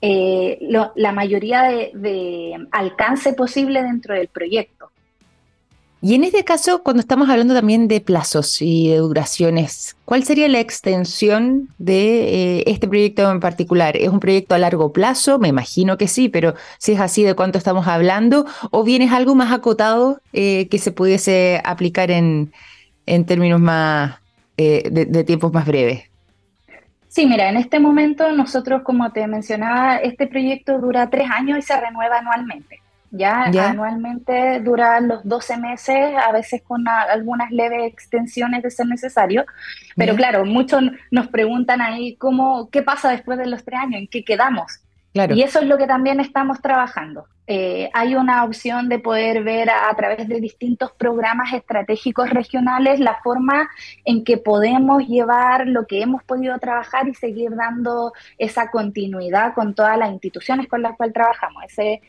eh, 0.01 0.57
la 0.95 1.11
mayoría 1.11 1.63
de, 1.93 2.67
alcance 2.71 3.33
posible 3.33 3.83
dentro 3.83 4.15
del 4.15 4.29
proyecto. 4.29 4.88
Y 6.01 6.15
en 6.15 6.23
este 6.23 6.45
caso, 6.45 6.81
cuando 6.81 7.01
estamos 7.01 7.29
hablando 7.29 7.53
también 7.53 7.89
de 7.89 7.99
plazos 7.99 8.61
y 8.61 8.87
de 8.87 8.97
duraciones, 8.97 9.97
¿cuál 10.05 10.23
sería 10.23 10.47
la 10.47 10.61
extensión 10.61 11.67
de 11.77 12.59
eh, 12.59 12.63
este 12.67 12.87
proyecto 12.87 13.29
en 13.29 13.41
particular? 13.41 13.97
¿Es 13.97 14.07
un 14.07 14.21
proyecto 14.21 14.55
a 14.55 14.59
largo 14.59 14.93
plazo? 14.93 15.39
Me 15.39 15.49
imagino 15.49 15.97
que 15.97 16.07
sí, 16.07 16.29
pero 16.29 16.55
si 16.77 16.93
es 16.93 17.01
así, 17.01 17.23
¿de 17.23 17.35
cuánto 17.35 17.57
estamos 17.57 17.85
hablando? 17.87 18.45
¿O 18.71 18.85
bien 18.85 19.01
es 19.01 19.11
algo 19.11 19.35
más 19.35 19.51
acotado 19.51 20.21
eh, 20.31 20.69
que 20.69 20.77
se 20.77 20.93
pudiese 20.93 21.61
aplicar 21.65 22.11
en, 22.11 22.53
en 23.05 23.25
términos 23.25 23.59
más 23.59 24.15
de 24.55 25.23
tiempos 25.25 25.53
más 25.53 25.65
breves? 25.65 26.09
Sí, 27.09 27.25
mira, 27.25 27.49
en 27.49 27.57
este 27.57 27.79
momento 27.79 28.31
nosotros, 28.33 28.83
como 28.83 29.11
te 29.11 29.25
mencionaba, 29.27 29.97
este 29.97 30.27
proyecto 30.27 30.79
dura 30.79 31.09
tres 31.09 31.29
años 31.31 31.57
y 31.57 31.61
se 31.61 31.79
renueva 31.79 32.19
anualmente. 32.19 32.79
Ya, 33.11 33.45
anualmente 33.45 34.59
dura 34.59 34.99
los 34.99 35.23
12 35.23 35.57
meses, 35.57 36.15
a 36.15 36.31
veces 36.31 36.61
con 36.61 36.87
algunas 36.87 37.51
leves 37.51 37.91
extensiones 37.91 38.61
de 38.61 38.69
ser 38.69 38.85
necesario. 38.87 39.45
Pero 39.95 40.15
claro, 40.15 40.45
muchos 40.45 40.83
nos 41.09 41.27
preguntan 41.27 41.81
ahí 41.81 42.15
cómo, 42.17 42.69
qué 42.69 42.83
pasa 42.83 43.09
después 43.09 43.37
de 43.37 43.47
los 43.47 43.63
tres 43.63 43.79
años, 43.79 44.01
en 44.01 44.07
qué 44.07 44.23
quedamos. 44.23 44.81
Y 45.13 45.41
eso 45.41 45.59
es 45.59 45.65
lo 45.65 45.77
que 45.77 45.87
también 45.87 46.19
estamos 46.19 46.61
trabajando. 46.61 47.25
Eh, 47.47 47.89
hay 47.93 48.13
una 48.13 48.43
opción 48.43 48.89
de 48.89 48.99
poder 48.99 49.43
ver 49.43 49.71
a, 49.71 49.91
través 49.95 50.27
de 50.27 50.39
distintos 50.39 50.91
programas 50.91 51.51
estratégicos 51.51 52.29
regionales 52.29 52.99
la 52.99 53.19
forma 53.23 53.67
en 54.05 54.23
que 54.23 54.37
podemos 54.37 55.07
llevar 55.07 55.67
lo 55.67 55.87
que 55.87 56.03
hemos 56.03 56.23
podido 56.23 56.59
trabajar 56.59 57.07
y 57.07 57.15
seguir 57.15 57.55
dando 57.55 58.13
esa 58.37 58.69
continuidad 58.69 59.55
con 59.55 59.73
todas 59.73 59.97
las 59.97 60.11
instituciones 60.11 60.67
con 60.67 60.83
las 60.83 60.95
cuales 60.95 61.15
trabajamos. 61.15 61.63
Ese 61.63 62.01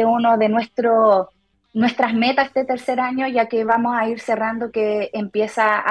es 0.00 0.04
uno 0.04 0.38
de 0.38 0.48
nuestros 0.48 1.28
nuestras 1.74 2.12
metas 2.12 2.48
este 2.48 2.64
tercer 2.64 3.00
año, 3.00 3.26
ya 3.28 3.46
que 3.46 3.64
vamos 3.64 3.96
a 3.96 4.06
ir 4.08 4.20
cerrando 4.20 4.70
que 4.70 5.10
empieza 5.12 5.82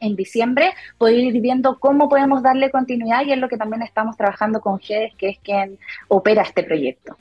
en 0.00 0.14
diciembre, 0.14 0.72
poder 0.96 1.18
ir 1.18 1.40
viendo 1.40 1.78
cómo 1.80 2.08
podemos 2.08 2.42
darle 2.42 2.70
continuidad 2.70 3.24
y 3.26 3.32
es 3.32 3.38
lo 3.38 3.48
que 3.48 3.56
también 3.56 3.82
estamos 3.82 4.16
trabajando 4.16 4.60
con 4.60 4.78
GEDES, 4.78 5.14
que 5.16 5.30
es 5.30 5.38
quien 5.40 5.78
opera 6.08 6.42
este 6.42 6.62
proyecto. 6.62 7.16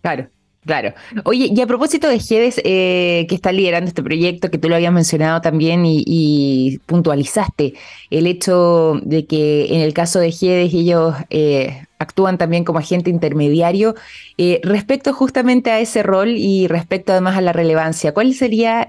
Claro, 0.00 0.28
Claro. 0.64 0.92
Oye, 1.24 1.48
y 1.50 1.60
a 1.62 1.66
propósito 1.66 2.06
de 2.06 2.20
GEDES, 2.20 2.60
eh, 2.64 3.24
que 3.30 3.34
está 3.34 3.50
liderando 3.50 3.88
este 3.88 4.02
proyecto, 4.02 4.50
que 4.50 4.58
tú 4.58 4.68
lo 4.68 4.74
habías 4.74 4.92
mencionado 4.92 5.40
también 5.40 5.84
y, 5.86 6.78
puntualizaste 6.84 7.74
el 8.10 8.26
hecho 8.26 9.00
de 9.02 9.24
que 9.24 9.74
en 9.74 9.80
el 9.80 9.94
caso 9.94 10.20
de 10.20 10.30
GEDES 10.30 10.74
ellos 10.74 11.14
eh, 11.30 11.86
actúan 12.00 12.36
también 12.36 12.64
como 12.64 12.80
agente 12.80 13.10
intermediario. 13.10 13.94
Eh, 14.36 14.60
respecto 14.64 15.12
justamente 15.12 15.70
a 15.70 15.78
ese 15.78 16.02
rol 16.02 16.30
y 16.30 16.66
respecto 16.66 17.12
además 17.12 17.36
a 17.36 17.40
la 17.40 17.52
relevancia, 17.52 18.12
¿cuál 18.12 18.34
sería 18.34 18.86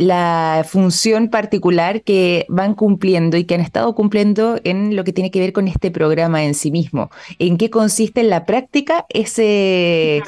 la 0.00 0.64
función 0.66 1.28
particular 1.28 2.02
que 2.02 2.46
van 2.48 2.74
cumpliendo 2.74 3.36
y 3.36 3.44
que 3.44 3.54
han 3.54 3.60
estado 3.60 3.94
cumpliendo 3.94 4.58
en 4.64 4.96
lo 4.96 5.04
que 5.04 5.12
tiene 5.12 5.30
que 5.30 5.40
ver 5.40 5.52
con 5.52 5.68
este 5.68 5.90
programa 5.90 6.42
en 6.42 6.54
sí 6.54 6.70
mismo. 6.70 7.10
¿En 7.38 7.58
qué 7.58 7.68
consiste 7.68 8.22
en 8.22 8.30
la 8.30 8.46
práctica 8.46 9.04
ese, 9.10 10.22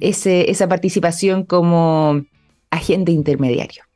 esa 0.00 0.68
participación 0.68 1.44
como 1.44 2.24
agente 2.70 3.12
intermediario? 3.12 3.89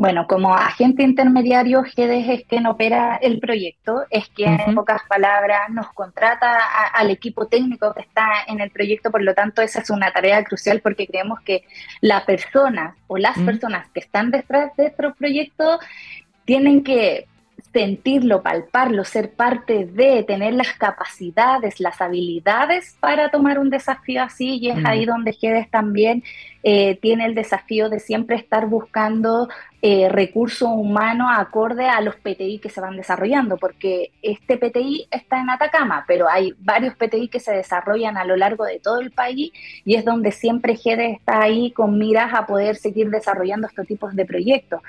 Bueno, 0.00 0.28
como 0.28 0.54
agente 0.54 1.02
intermediario, 1.02 1.82
GEDES 1.82 2.28
es 2.28 2.44
quien 2.46 2.66
opera 2.66 3.18
el 3.20 3.40
proyecto, 3.40 4.04
es 4.10 4.28
quien 4.28 4.60
en 4.60 4.76
pocas 4.76 5.02
palabras 5.08 5.70
nos 5.70 5.92
contrata 5.92 6.56
al 6.94 7.10
equipo 7.10 7.48
técnico 7.48 7.92
que 7.92 8.02
está 8.02 8.44
en 8.46 8.60
el 8.60 8.70
proyecto, 8.70 9.10
por 9.10 9.22
lo 9.22 9.34
tanto 9.34 9.60
esa 9.60 9.80
es 9.80 9.90
una 9.90 10.12
tarea 10.12 10.44
crucial 10.44 10.80
porque 10.82 11.08
creemos 11.08 11.40
que 11.40 11.64
la 12.00 12.24
persona 12.24 12.94
o 13.08 13.18
las 13.18 13.36
personas 13.40 13.88
que 13.88 13.98
están 13.98 14.30
detrás 14.30 14.70
de 14.76 14.86
este 14.86 15.10
proyecto 15.10 15.80
tienen 16.44 16.84
que 16.84 17.26
sentirlo, 17.72 18.42
palparlo, 18.42 19.04
ser 19.04 19.32
parte 19.32 19.84
de, 19.84 20.22
tener 20.22 20.54
las 20.54 20.72
capacidades, 20.74 21.80
las 21.80 22.00
habilidades 22.00 22.96
para 23.00 23.30
tomar 23.30 23.58
un 23.58 23.70
desafío 23.70 24.22
así 24.22 24.58
y 24.58 24.70
es 24.70 24.84
ahí 24.84 25.04
donde 25.04 25.32
GEDES 25.32 25.70
también 25.70 26.22
eh, 26.62 26.98
tiene 27.00 27.26
el 27.26 27.34
desafío 27.34 27.88
de 27.88 28.00
siempre 28.00 28.36
estar 28.36 28.66
buscando 28.66 29.48
eh, 29.80 30.08
recursos 30.08 30.68
humanos 30.68 31.28
acorde 31.32 31.88
a 31.88 32.00
los 32.00 32.16
PTI 32.16 32.58
que 32.58 32.68
se 32.68 32.80
van 32.80 32.96
desarrollando, 32.96 33.56
porque 33.58 34.10
este 34.22 34.56
PTI 34.56 35.06
está 35.10 35.40
en 35.40 35.50
Atacama, 35.50 36.04
pero 36.08 36.28
hay 36.28 36.54
varios 36.58 36.94
PTI 36.96 37.28
que 37.28 37.38
se 37.38 37.52
desarrollan 37.52 38.16
a 38.16 38.24
lo 38.24 38.36
largo 38.36 38.64
de 38.64 38.80
todo 38.80 39.00
el 39.00 39.10
país 39.10 39.52
y 39.84 39.94
es 39.94 40.04
donde 40.04 40.32
siempre 40.32 40.76
GEDES 40.76 41.18
está 41.18 41.42
ahí 41.42 41.70
con 41.70 41.98
miras 41.98 42.34
a 42.34 42.46
poder 42.46 42.76
seguir 42.76 43.10
desarrollando 43.10 43.66
estos 43.66 43.86
tipos 43.86 44.16
de 44.16 44.24
proyectos. 44.24 44.80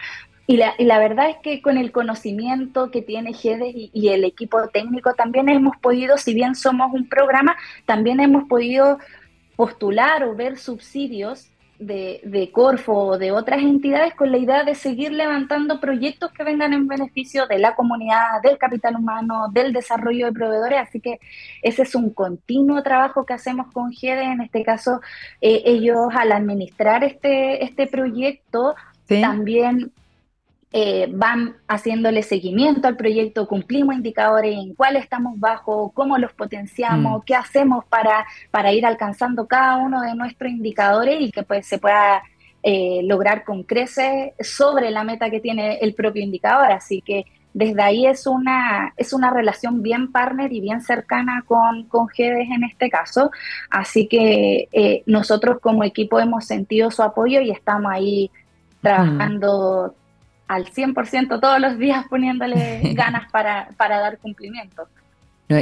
Y 0.50 0.58
la, 0.58 0.98
verdad 0.98 1.30
es 1.30 1.38
que 1.44 1.62
con 1.62 1.78
el 1.78 1.92
conocimiento 1.92 2.90
que 2.90 3.04
tiene 3.04 3.34
GEDES 3.36 3.72
y, 3.94 4.10
el 4.10 4.24
equipo 4.24 4.68
técnico 4.70 5.14
también 5.14 5.48
hemos 5.48 5.78
podido, 5.78 6.18
si 6.18 6.34
bien 6.34 6.56
somos 6.56 6.92
un 6.92 7.08
programa, 7.08 7.56
también 7.86 8.20
hemos 8.20 8.46
podido 8.46 8.98
postular 9.56 10.24
o 10.24 10.34
ver 10.34 10.58
subsidios 10.58 11.52
de, 11.78 12.20
de, 12.24 12.52
Corfo 12.52 12.94
o 12.94 13.18
de 13.20 13.32
otras 13.32 13.62
entidades 13.62 14.16
con 14.16 14.32
la 14.32 14.40
idea 14.40 14.64
de 14.64 14.74
seguir 14.74 15.12
levantando 15.12 15.80
proyectos 15.80 16.32
que 16.32 16.44
vengan 16.44 16.74
en 16.74 16.88
beneficio 16.88 17.46
de 17.46 17.60
la 17.60 17.76
comunidad, 17.76 18.42
del 18.42 18.58
capital 18.58 18.96
humano, 18.96 19.50
del 19.52 19.72
desarrollo 19.72 20.26
de 20.26 20.32
proveedores. 20.32 20.80
Así 20.80 21.00
que 21.00 21.20
ese 21.62 21.84
es 21.84 21.94
un 21.94 22.10
continuo 22.10 22.82
trabajo 22.82 23.24
que 23.24 23.36
hacemos 23.36 23.72
con 23.72 23.92
GEDES. 23.92 24.26
En 24.26 24.42
este 24.42 24.64
caso, 24.64 25.00
eh, 25.42 25.62
ellos 25.66 26.08
al 26.16 26.32
administrar 26.32 27.04
este, 27.04 27.64
este 27.64 27.86
proyecto 27.86 28.74
también 29.08 29.92
eh, 30.72 31.08
van 31.12 31.56
haciéndole 31.68 32.22
seguimiento 32.22 32.88
al 32.88 32.96
proyecto, 32.96 33.48
cumplimos 33.48 33.96
indicadores 33.96 34.56
en 34.56 34.76
cuál 34.76 34.98
estamos 34.98 35.40
bajo, 35.40 35.92
cómo 35.96 36.18
los 36.20 36.32
potenciamos, 36.34 37.22
mm. 37.22 37.26
qué 37.26 37.34
hacemos 37.34 37.86
para, 37.86 38.26
para 38.52 38.72
ir 38.72 38.86
alcanzando 38.86 39.48
cada 39.48 39.78
uno 39.78 40.02
de 40.02 40.14
nuestros 40.14 40.52
indicadores 40.52 41.22
y 41.22 41.32
que 41.32 41.42
pues 41.42 41.66
se 41.66 41.80
pueda 41.80 42.22
eh, 42.62 43.02
lograr 43.04 43.46
con 43.46 43.64
creces 43.64 44.34
sobre 44.42 44.92
la 44.92 45.04
meta 45.04 45.32
que 45.32 45.40
tiene 45.40 45.78
el 45.78 45.96
propio 45.96 46.22
indicador. 46.22 46.72
Así 46.72 47.02
que 47.02 47.26
desde 47.52 47.82
ahí 47.82 48.06
es 48.06 48.28
una, 48.28 48.94
es 48.96 49.12
una 49.12 49.32
relación 49.32 49.82
bien 49.82 50.12
partner 50.12 50.54
y 50.54 50.62
bien 50.62 50.82
cercana 50.82 51.44
con, 51.48 51.86
con 51.86 52.08
GEDES 52.10 52.48
en 52.52 52.64
este 52.64 52.92
caso. 52.92 53.32
Así 53.72 54.08
que 54.08 54.70
eh, 54.72 55.02
nosotros 55.08 55.60
como 55.62 55.84
equipo 55.84 56.20
hemos 56.20 56.46
sentido 56.46 56.92
su 56.92 57.02
apoyo 57.02 57.42
y 57.42 57.50
estamos 57.50 57.92
ahí 57.92 58.30
mm. 58.30 58.82
trabajando 58.84 59.96
al 60.50 60.66
100% 60.66 61.40
todos 61.40 61.60
los 61.60 61.78
días 61.78 62.06
poniéndole 62.10 62.82
ganas 62.96 63.32
para, 63.32 63.70
para 63.78 64.00
dar 64.00 64.18
cumplimiento. 64.18 64.90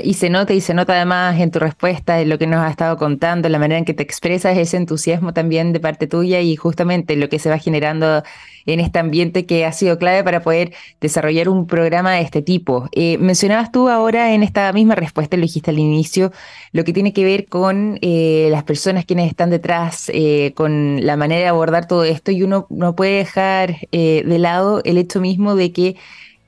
Y 0.04 0.16
se 0.16 0.30
nota, 0.30 0.54
y 0.54 0.60
se 0.60 0.74
nota 0.74 0.96
además 0.96 1.40
en 1.40 1.50
tu 1.50 1.60
respuesta, 1.60 2.20
en 2.20 2.28
lo 2.28 2.38
que 2.38 2.46
nos 2.46 2.60
has 2.60 2.72
estado 2.72 2.98
contando, 2.98 3.48
la 3.48 3.58
manera 3.58 3.80
en 3.80 3.86
que 3.86 3.94
te 3.94 4.04
expresas, 4.04 4.58
ese 4.58 4.76
entusiasmo 4.76 5.34
también 5.34 5.72
de 5.72 5.80
parte 5.80 6.08
tuya 6.08 6.42
y 6.42 6.58
justamente 6.58 7.16
lo 7.16 7.30
que 7.30 7.40
se 7.40 7.50
va 7.50 7.58
generando 7.58 8.22
en 8.68 8.82
este 8.82 9.00
ambiente 9.00 9.46
que 9.46 9.66
ha 9.66 9.72
sido 9.72 9.98
clave 9.98 10.24
para 10.24 10.42
poder 10.42 10.74
desarrollar 11.00 11.50
un 11.50 11.68
programa 11.68 12.12
de 12.12 12.22
este 12.22 12.42
tipo. 12.42 12.90
Eh, 12.92 13.18
mencionabas 13.18 13.72
tú 13.72 13.88
ahora 13.90 14.34
en 14.34 14.44
esta 14.44 14.72
misma 14.74 14.96
respuesta, 14.96 15.38
lo 15.38 15.44
dijiste 15.44 15.72
al 15.72 15.80
inicio, 15.80 16.32
lo 16.74 16.84
que 16.84 16.94
tiene 16.94 17.14
que 17.14 17.24
ver 17.24 17.46
con 17.46 17.98
eh, 18.02 18.50
las 18.52 18.64
personas 18.64 19.06
quienes 19.06 19.30
están 19.30 19.50
detrás, 19.50 20.12
eh, 20.14 20.52
con 20.54 21.06
la 21.06 21.16
manera 21.16 21.42
de 21.44 21.48
abordar 21.48 21.88
todo 21.88 22.04
esto 22.04 22.32
y 22.32 22.44
uno 22.44 22.68
no 22.70 22.94
puede 22.96 23.20
dejar 23.20 23.78
de 23.92 24.38
lado 24.38 24.82
el 24.84 24.98
hecho 24.98 25.22
mismo 25.22 25.56
de 25.56 25.72
que 25.72 25.96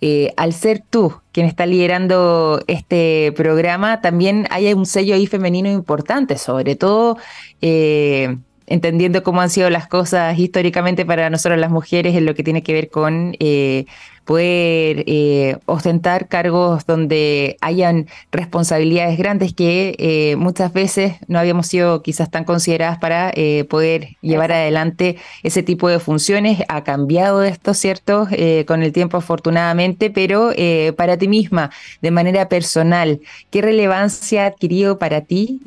eh, 0.02 0.34
al 0.38 0.54
ser 0.54 0.82
tú 0.90 1.14
quien 1.32 1.46
está 1.46 1.66
liderando 1.66 2.64
este 2.68 3.34
programa, 3.36 4.02
también 4.02 4.48
hay 4.50 4.74
un 4.74 4.86
sello 4.86 5.16
ahí 5.16 5.28
femenino 5.28 5.70
importante, 5.70 6.38
sobre 6.38 6.76
todo 6.76 7.18
eh, 7.62 8.38
entendiendo 8.68 9.24
cómo 9.24 9.42
han 9.42 9.50
sido 9.50 9.70
las 9.70 9.88
cosas 9.88 10.38
históricamente 10.38 11.06
para 11.06 11.30
nosotros 11.30 11.60
las 11.60 11.72
mujeres 11.72 12.16
en 12.16 12.26
lo 12.26 12.36
que 12.36 12.44
tiene 12.44 12.64
que 12.64 12.74
ver 12.74 12.90
con 12.90 13.36
eh, 13.40 13.86
poder 14.26 15.04
eh, 15.08 15.58
ostentar 15.66 16.28
cargos 16.28 16.86
donde 16.86 17.58
hayan 17.62 18.08
responsabilidades 18.32 19.18
grandes 19.18 19.54
que 19.54 19.96
eh, 19.98 20.36
muchas 20.36 20.72
veces 20.74 21.16
no 21.28 21.40
habíamos 21.40 21.68
sido 21.68 22.02
quizás 22.02 22.30
tan 22.30 22.44
consideradas 22.44 23.00
para 23.00 23.32
eh, 23.34 23.66
poder 23.70 24.18
llevar 24.22 24.52
adelante 24.52 25.18
ese 25.44 25.64
tipo 25.64 25.90
de 25.90 26.00
funciones. 26.00 26.62
Ha 26.68 26.84
cambiado 26.84 27.44
esto, 27.44 27.74
¿cierto? 27.74 28.28
con 28.68 28.84
el 28.84 28.92
tiempo 28.94 29.18
afortunadamente, 29.18 30.10
pero 30.10 30.52
para 30.96 31.18
ti 31.18 31.28
misma, 31.28 31.72
de 32.02 32.12
manera 32.12 32.48
personal, 32.50 33.22
¿qué 33.50 33.62
relevancia 33.62 34.44
ha 34.44 34.48
adquirido 34.48 34.98
para 34.98 35.22
ti 35.22 35.62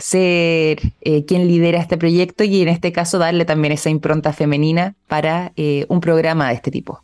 ser 0.00 0.80
quien 1.26 1.48
lidera 1.48 1.78
este 1.78 1.96
proyecto 1.98 2.44
y 2.44 2.62
en 2.62 2.68
este 2.68 2.92
caso 2.92 3.18
darle 3.18 3.44
también 3.44 3.72
esa 3.72 3.90
impronta 3.90 4.32
femenina 4.32 4.94
para 5.08 5.52
un 5.88 6.00
programa 6.00 6.48
de 6.48 6.54
este 6.54 6.70
tipo? 6.70 7.02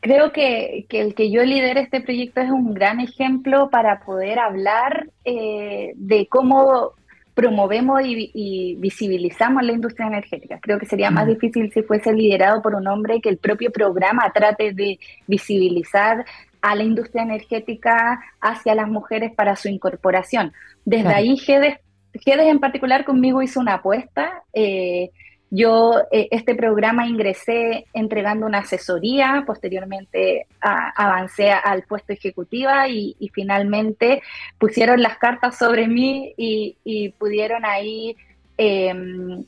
Creo 0.00 0.32
que, 0.32 0.86
el 0.88 1.14
que 1.14 1.30
yo 1.30 1.44
lidere 1.44 1.82
este 1.82 2.00
proyecto 2.00 2.40
es 2.40 2.50
un 2.50 2.72
gran 2.72 3.00
ejemplo 3.00 3.68
para 3.68 4.00
poder 4.00 4.38
hablar 4.38 5.10
eh, 5.24 5.92
de 5.96 6.26
cómo 6.26 6.94
promovemos 7.34 8.00
y, 8.04 8.76
visibilizamos 8.78 9.62
la 9.62 9.72
industria 9.72 10.06
energética. 10.06 10.58
Creo 10.60 10.78
que 10.78 10.86
sería 10.86 11.10
más 11.10 11.26
difícil 11.26 11.70
si 11.72 11.82
fuese 11.82 12.12
liderado 12.12 12.62
por 12.62 12.74
un 12.74 12.86
hombre 12.86 13.20
que 13.20 13.28
el 13.28 13.38
propio 13.38 13.70
programa 13.70 14.30
trate 14.32 14.72
de 14.72 14.98
visibilizar 15.26 16.24
a 16.62 16.74
la 16.74 16.82
industria 16.82 17.22
energética 17.22 18.20
hacia 18.40 18.74
las 18.74 18.88
mujeres 18.88 19.32
para 19.34 19.56
su 19.56 19.68
incorporación. 19.68 20.52
Desde 20.84 21.14
ahí 21.14 21.36
GEDES, 21.36 21.78
GEDES, 22.14 22.48
en 22.48 22.58
particular 22.58 23.04
conmigo 23.04 23.42
hizo 23.42 23.60
una 23.60 23.74
apuesta. 23.74 24.42
Eh, 24.52 25.10
yo 25.50 26.02
eh, 26.12 26.28
este 26.30 26.54
programa 26.54 27.06
ingresé 27.06 27.86
entregando 27.92 28.46
una 28.46 28.58
asesoría, 28.58 29.42
posteriormente 29.44 30.46
avancé 30.60 31.50
al 31.50 31.82
puesto 31.82 32.12
ejecutiva 32.12 32.88
y, 32.88 33.16
finalmente 33.34 34.22
pusieron 34.58 35.02
las 35.02 35.18
cartas 35.18 35.58
sobre 35.58 35.88
mí 35.88 36.32
y, 36.36 37.14
pudieron 37.18 37.64
ahí 37.64 38.16
em, 38.56 39.44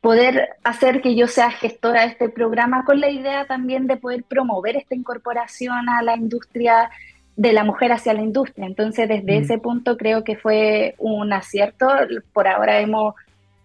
poder 0.00 0.50
hacer 0.64 1.00
que 1.00 1.14
yo 1.14 1.28
sea 1.28 1.50
gestora 1.52 2.02
de 2.02 2.08
este 2.08 2.28
programa 2.28 2.84
con 2.84 3.00
la 3.00 3.10
idea 3.10 3.46
también 3.46 3.86
de 3.86 3.96
poder 3.96 4.24
promover 4.24 4.76
esta 4.76 4.94
incorporación 4.94 5.88
a 5.88 6.02
la 6.02 6.16
industria 6.16 6.90
de 7.36 7.52
la 7.52 7.64
mujer 7.64 7.92
hacia 7.92 8.14
la 8.14 8.22
industria. 8.22 8.66
Entonces, 8.66 9.08
desde 9.08 9.40
mm. 9.40 9.42
ese 9.42 9.58
punto 9.58 9.96
creo 9.96 10.24
que 10.24 10.36
fue 10.36 10.94
un 10.98 11.32
acierto. 11.32 11.88
Por 12.32 12.48
ahora 12.48 12.80
hemos 12.80 13.14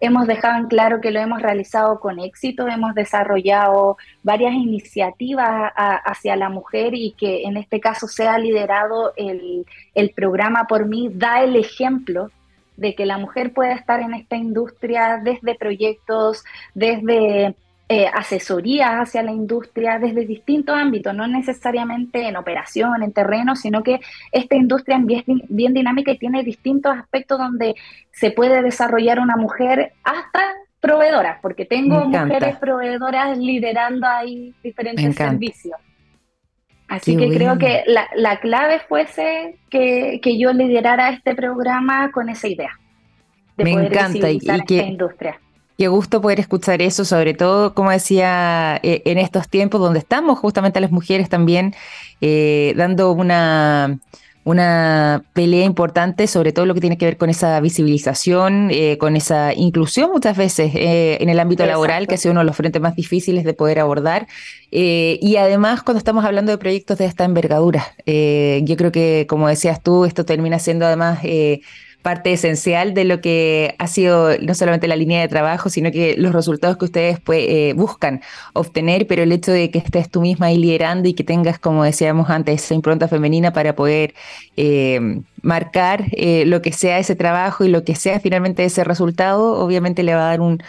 hemos 0.00 0.26
dejado 0.26 0.58
en 0.58 0.66
claro 0.66 1.00
que 1.00 1.10
lo 1.10 1.20
hemos 1.20 1.42
realizado 1.42 2.00
con 2.00 2.18
éxito, 2.18 2.66
hemos 2.66 2.94
desarrollado 2.94 3.98
varias 4.22 4.54
iniciativas 4.54 5.72
hacia 5.76 6.36
la 6.36 6.48
mujer 6.48 6.94
y 6.94 7.12
que 7.12 7.44
en 7.44 7.56
este 7.56 7.80
caso 7.80 8.08
se 8.08 8.26
ha 8.26 8.38
liderado 8.38 9.12
el, 9.16 9.66
el 9.94 10.10
programa 10.10 10.66
por 10.66 10.86
mí, 10.86 11.10
da 11.12 11.42
el 11.42 11.56
ejemplo 11.56 12.30
de 12.76 12.94
que 12.94 13.04
la 13.04 13.18
mujer 13.18 13.52
puede 13.52 13.74
estar 13.74 14.00
en 14.00 14.14
esta 14.14 14.36
industria 14.36 15.20
desde 15.22 15.54
proyectos, 15.54 16.44
desde 16.74 17.54
eh, 17.92 18.06
asesorías 18.06 18.92
hacia 18.92 19.20
la 19.20 19.32
industria 19.32 19.98
desde 19.98 20.24
distintos 20.24 20.76
ámbitos, 20.76 21.12
no 21.12 21.26
necesariamente 21.26 22.28
en 22.28 22.36
operación, 22.36 23.02
en 23.02 23.10
terreno, 23.10 23.56
sino 23.56 23.82
que 23.82 23.98
esta 24.30 24.54
industria 24.54 24.98
es 24.98 25.06
bien, 25.06 25.24
bien 25.48 25.74
dinámica 25.74 26.12
y 26.12 26.18
tiene 26.18 26.44
distintos 26.44 26.96
aspectos 26.96 27.40
donde 27.40 27.74
se 28.12 28.30
puede 28.30 28.62
desarrollar 28.62 29.18
una 29.18 29.34
mujer 29.34 29.92
hasta 30.04 30.40
proveedoras, 30.78 31.40
porque 31.42 31.64
tengo 31.64 32.04
mujeres 32.04 32.58
proveedoras 32.58 33.36
liderando 33.36 34.06
ahí 34.06 34.54
diferentes 34.62 35.16
servicios. 35.16 35.76
Así 36.86 37.16
que 37.16 37.28
creo 37.28 37.58
que 37.58 37.82
la, 37.86 38.36
clave 38.38 38.78
fuese 38.88 39.58
que, 39.68 40.20
yo 40.38 40.52
liderara 40.52 41.10
este 41.10 41.34
programa 41.34 42.12
con 42.12 42.28
esa 42.28 42.46
idea. 42.46 42.78
De 43.56 43.64
Me 43.64 43.72
encanta 43.72 44.30
y, 44.30 44.38
que, 44.38 44.54
esta 44.54 44.86
industria. 44.86 45.40
Qué 45.80 45.88
gusto 45.88 46.20
poder 46.20 46.40
escuchar 46.40 46.82
eso, 46.82 47.06
sobre 47.06 47.32
todo, 47.32 47.72
como 47.72 47.90
decía, 47.90 48.78
eh, 48.82 49.00
en 49.06 49.16
estos 49.16 49.48
tiempos 49.48 49.80
donde 49.80 50.00
estamos 50.00 50.38
justamente 50.38 50.78
las 50.78 50.90
mujeres 50.90 51.30
también 51.30 51.74
eh, 52.20 52.74
dando 52.76 53.12
una, 53.12 53.98
una 54.44 55.24
pelea 55.32 55.64
importante, 55.64 56.26
sobre 56.26 56.52
todo 56.52 56.66
lo 56.66 56.74
que 56.74 56.82
tiene 56.82 56.98
que 56.98 57.06
ver 57.06 57.16
con 57.16 57.30
esa 57.30 57.58
visibilización, 57.60 58.68
eh, 58.70 58.98
con 58.98 59.16
esa 59.16 59.54
inclusión 59.54 60.10
muchas 60.12 60.36
veces 60.36 60.72
en 60.74 61.30
el 61.30 61.40
ámbito 61.40 61.64
laboral, 61.64 62.06
que 62.06 62.16
ha 62.16 62.18
sido 62.18 62.32
uno 62.32 62.40
de 62.40 62.46
los 62.46 62.56
frentes 62.56 62.82
más 62.82 62.94
difíciles 62.94 63.44
de 63.44 63.54
poder 63.54 63.78
abordar. 63.78 64.26
y 64.70 65.36
además, 65.36 65.82
cuando 65.82 65.96
estamos 65.96 66.26
hablando 66.26 66.52
de 66.52 66.58
proyectos 66.58 66.98
de 66.98 67.06
esta 67.06 67.24
envergadura, 67.24 67.86
yo 68.04 68.76
creo 68.76 68.92
que, 68.92 69.24
como 69.26 69.48
decías 69.48 69.82
tú, 69.82 70.04
esto 70.04 70.26
termina 70.26 70.58
siendo 70.58 70.84
además 70.84 71.20
parte 72.02 72.32
esencial 72.32 72.94
de 72.94 73.04
lo 73.04 73.20
que 73.20 73.74
ha 73.78 73.86
sido 73.86 74.36
no 74.38 74.54
solamente 74.54 74.88
la 74.88 74.96
línea 74.96 75.20
de 75.20 75.28
trabajo, 75.28 75.68
sino 75.68 75.90
que 75.90 76.14
los 76.16 76.32
resultados 76.32 76.76
que 76.78 76.86
ustedes 76.86 77.20
pues, 77.20 77.44
eh, 77.48 77.74
buscan 77.76 78.22
obtener, 78.54 79.06
pero 79.06 79.22
el 79.22 79.32
hecho 79.32 79.52
de 79.52 79.70
que 79.70 79.78
estés 79.78 80.08
tú 80.08 80.22
misma 80.22 80.46
ahí 80.46 80.58
liderando 80.58 81.08
y 81.08 81.14
que 81.14 81.24
tengas, 81.24 81.58
como 81.58 81.84
decíamos 81.84 82.30
antes, 82.30 82.64
esa 82.64 82.74
impronta 82.74 83.08
femenina 83.08 83.52
para 83.52 83.74
poder 83.74 84.14
eh, 84.56 85.20
marcar 85.42 86.04
eh, 86.12 86.44
lo 86.46 86.62
que 86.62 86.72
sea 86.72 86.98
ese 86.98 87.16
trabajo 87.16 87.64
y 87.64 87.68
lo 87.68 87.84
que 87.84 87.94
sea 87.94 88.18
finalmente 88.20 88.64
ese 88.64 88.84
resultado, 88.84 89.58
obviamente 89.58 90.02
le 90.02 90.14
va 90.14 90.22
a 90.22 90.30
dar 90.30 90.40
un, 90.40 90.62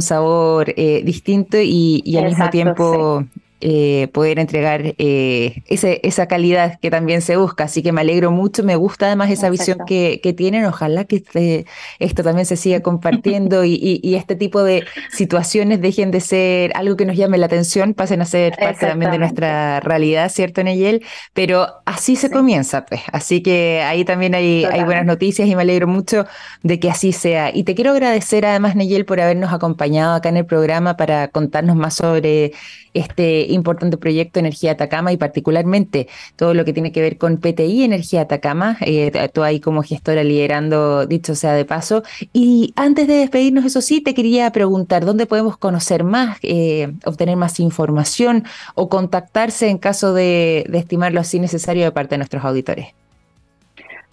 sabor 0.00 0.74
distinto 0.74 1.56
y, 1.58 2.02
al 2.18 2.26
mismo 2.26 2.50
tiempo 2.50 3.24
eh, 3.60 4.08
poder 4.12 4.38
entregar 4.38 4.94
eh, 4.98 5.62
ese, 5.66 6.00
esa 6.04 6.26
calidad 6.26 6.78
que 6.80 6.90
también 6.90 7.22
se 7.22 7.36
busca. 7.36 7.64
Así 7.64 7.82
que 7.82 7.90
me 7.90 8.00
alegro 8.00 8.30
mucho, 8.30 8.62
me 8.62 8.76
gusta 8.76 9.06
además 9.06 9.30
esa 9.30 9.50
visión 9.50 9.78
que, 9.84 10.20
que, 10.22 10.32
tienen. 10.32 10.64
Ojalá 10.64 11.04
que 11.04 11.16
este, 11.16 11.66
esto 11.98 12.22
también 12.22 12.46
se 12.46 12.56
siga 12.56 12.80
compartiendo 12.80 13.64
y, 13.64 14.00
y, 14.02 14.14
este 14.14 14.36
tipo 14.36 14.62
de 14.62 14.84
situaciones 15.12 15.80
dejen 15.80 16.12
de 16.12 16.20
ser 16.20 16.70
algo 16.76 16.96
que 16.96 17.04
nos 17.04 17.16
llame 17.16 17.36
la 17.36 17.46
atención, 17.46 17.94
pasen 17.94 18.22
a 18.22 18.26
ser 18.26 18.54
parte 18.56 18.86
también 18.86 19.10
de 19.10 19.18
nuestra 19.18 19.80
realidad, 19.80 20.30
¿cierto, 20.30 20.62
Neyel? 20.62 21.04
Pero 21.32 21.66
así 21.84 22.14
se 22.14 22.30
comienza, 22.30 22.86
pues. 22.86 23.02
Así 23.12 23.42
que 23.42 23.82
ahí 23.82 24.04
también 24.04 24.36
hay, 24.36 24.64
hay 24.64 24.84
buenas 24.84 25.04
noticias 25.04 25.48
y 25.48 25.56
me 25.56 25.62
alegro 25.62 25.88
mucho 25.88 26.26
de 26.62 26.78
que 26.78 26.90
así 26.90 27.12
sea. 27.12 27.50
Y 27.52 27.64
te 27.64 27.74
quiero 27.74 27.90
agradecer 27.90 28.46
además, 28.46 28.76
Neyel, 28.76 29.04
por 29.04 29.20
habernos 29.20 29.52
acompañado 29.52 30.14
acá 30.14 30.28
en 30.28 30.36
el 30.36 30.46
programa 30.46 30.96
para 30.96 31.28
contarnos 31.28 31.74
más 31.74 31.94
sobre 31.94 32.52
este 32.94 33.47
importante 33.48 33.96
proyecto 33.96 34.38
Energía 34.38 34.72
Atacama 34.72 35.12
y 35.12 35.16
particularmente 35.16 36.08
todo 36.36 36.54
lo 36.54 36.64
que 36.64 36.72
tiene 36.72 36.92
que 36.92 37.00
ver 37.00 37.18
con 37.18 37.38
PTI 37.38 37.84
Energía 37.84 38.22
Atacama, 38.22 38.76
eh, 38.80 39.28
tú 39.32 39.42
ahí 39.42 39.60
como 39.60 39.82
gestora 39.82 40.24
liderando, 40.24 41.06
dicho 41.06 41.34
sea 41.34 41.52
de 41.54 41.64
paso. 41.64 42.02
Y 42.32 42.72
antes 42.76 43.06
de 43.06 43.14
despedirnos, 43.14 43.64
eso 43.64 43.80
sí, 43.80 44.00
te 44.00 44.14
quería 44.14 44.50
preguntar, 44.52 45.04
¿dónde 45.04 45.26
podemos 45.26 45.56
conocer 45.56 46.04
más, 46.04 46.38
eh, 46.42 46.92
obtener 47.04 47.36
más 47.36 47.60
información 47.60 48.44
o 48.74 48.88
contactarse 48.88 49.68
en 49.68 49.78
caso 49.78 50.14
de, 50.14 50.64
de 50.68 50.78
estimarlo 50.78 51.20
así 51.20 51.40
necesario 51.40 51.84
de 51.84 51.92
parte 51.92 52.14
de 52.14 52.18
nuestros 52.18 52.44
auditores? 52.44 52.88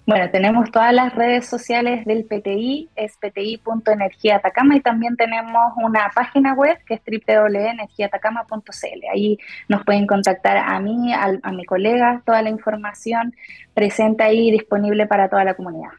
Bueno, 0.07 0.29
tenemos 0.29 0.69
todas 0.69 0.93
las 0.93 1.15
redes 1.15 1.47
sociales 1.47 2.05
del 2.05 2.25
PTI, 2.25 2.91
es 2.95 3.17
pti.energiaatacama 3.17 4.75
y 4.75 4.81
también 4.81 5.15
tenemos 5.15 5.73
una 5.77 6.11
página 6.13 6.53
web 6.53 6.77
que 6.85 6.93
es 6.93 7.01
www.energiatacama.cl. 7.03 9.01
Ahí 9.11 9.39
nos 9.67 9.83
pueden 9.83 10.05
contactar 10.05 10.57
a 10.57 10.79
mí, 10.79 11.11
a, 11.11 11.39
a 11.41 11.51
mi 11.51 11.65
colega, 11.65 12.21
toda 12.23 12.43
la 12.43 12.51
información 12.51 13.33
presente 13.73 14.23
ahí 14.23 14.51
disponible 14.51 15.07
para 15.07 15.27
toda 15.27 15.43
la 15.43 15.55
comunidad. 15.55 15.93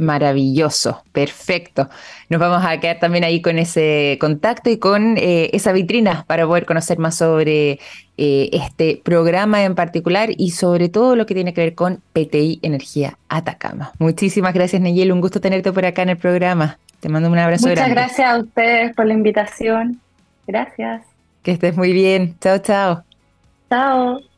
Maravilloso, 0.00 1.02
perfecto. 1.12 1.90
Nos 2.30 2.40
vamos 2.40 2.64
a 2.64 2.80
quedar 2.80 2.98
también 2.98 3.22
ahí 3.22 3.42
con 3.42 3.58
ese 3.58 4.16
contacto 4.18 4.70
y 4.70 4.78
con 4.78 5.18
eh, 5.18 5.50
esa 5.52 5.72
vitrina 5.72 6.24
para 6.26 6.46
poder 6.46 6.64
conocer 6.64 6.98
más 6.98 7.16
sobre 7.16 7.78
eh, 8.16 8.48
este 8.52 9.02
programa 9.04 9.62
en 9.62 9.74
particular 9.74 10.30
y 10.34 10.52
sobre 10.52 10.88
todo 10.88 11.16
lo 11.16 11.26
que 11.26 11.34
tiene 11.34 11.52
que 11.52 11.60
ver 11.60 11.74
con 11.74 12.00
PTI 12.14 12.60
Energía 12.62 13.18
Atacama. 13.28 13.92
Muchísimas 13.98 14.54
gracias, 14.54 14.80
Neyel. 14.80 15.12
Un 15.12 15.20
gusto 15.20 15.38
tenerte 15.38 15.70
por 15.70 15.84
acá 15.84 16.00
en 16.00 16.08
el 16.08 16.16
programa. 16.16 16.78
Te 17.00 17.10
mando 17.10 17.28
un 17.28 17.38
abrazo 17.38 17.68
Muchas 17.68 17.90
gracias 17.90 18.26
a 18.26 18.38
ustedes 18.38 18.96
por 18.96 19.04
la 19.04 19.12
invitación. 19.12 20.00
Gracias. 20.46 21.02
Que 21.42 21.52
estés 21.52 21.76
muy 21.76 21.92
bien. 21.92 22.36
Chao, 22.40 22.58
chao. 22.58 23.04
Chao. 23.68 24.29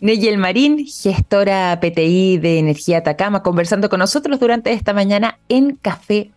Neyel 0.00 0.36
Marín, 0.36 0.86
gestora 0.86 1.78
PTI 1.80 2.38
de 2.38 2.58
Energía 2.58 2.98
Atacama, 2.98 3.42
conversando 3.42 3.88
con 3.88 3.98
nosotros 3.98 4.38
durante 4.38 4.72
esta 4.72 4.92
mañana 4.92 5.38
en 5.48 5.76
Café 5.76 6.30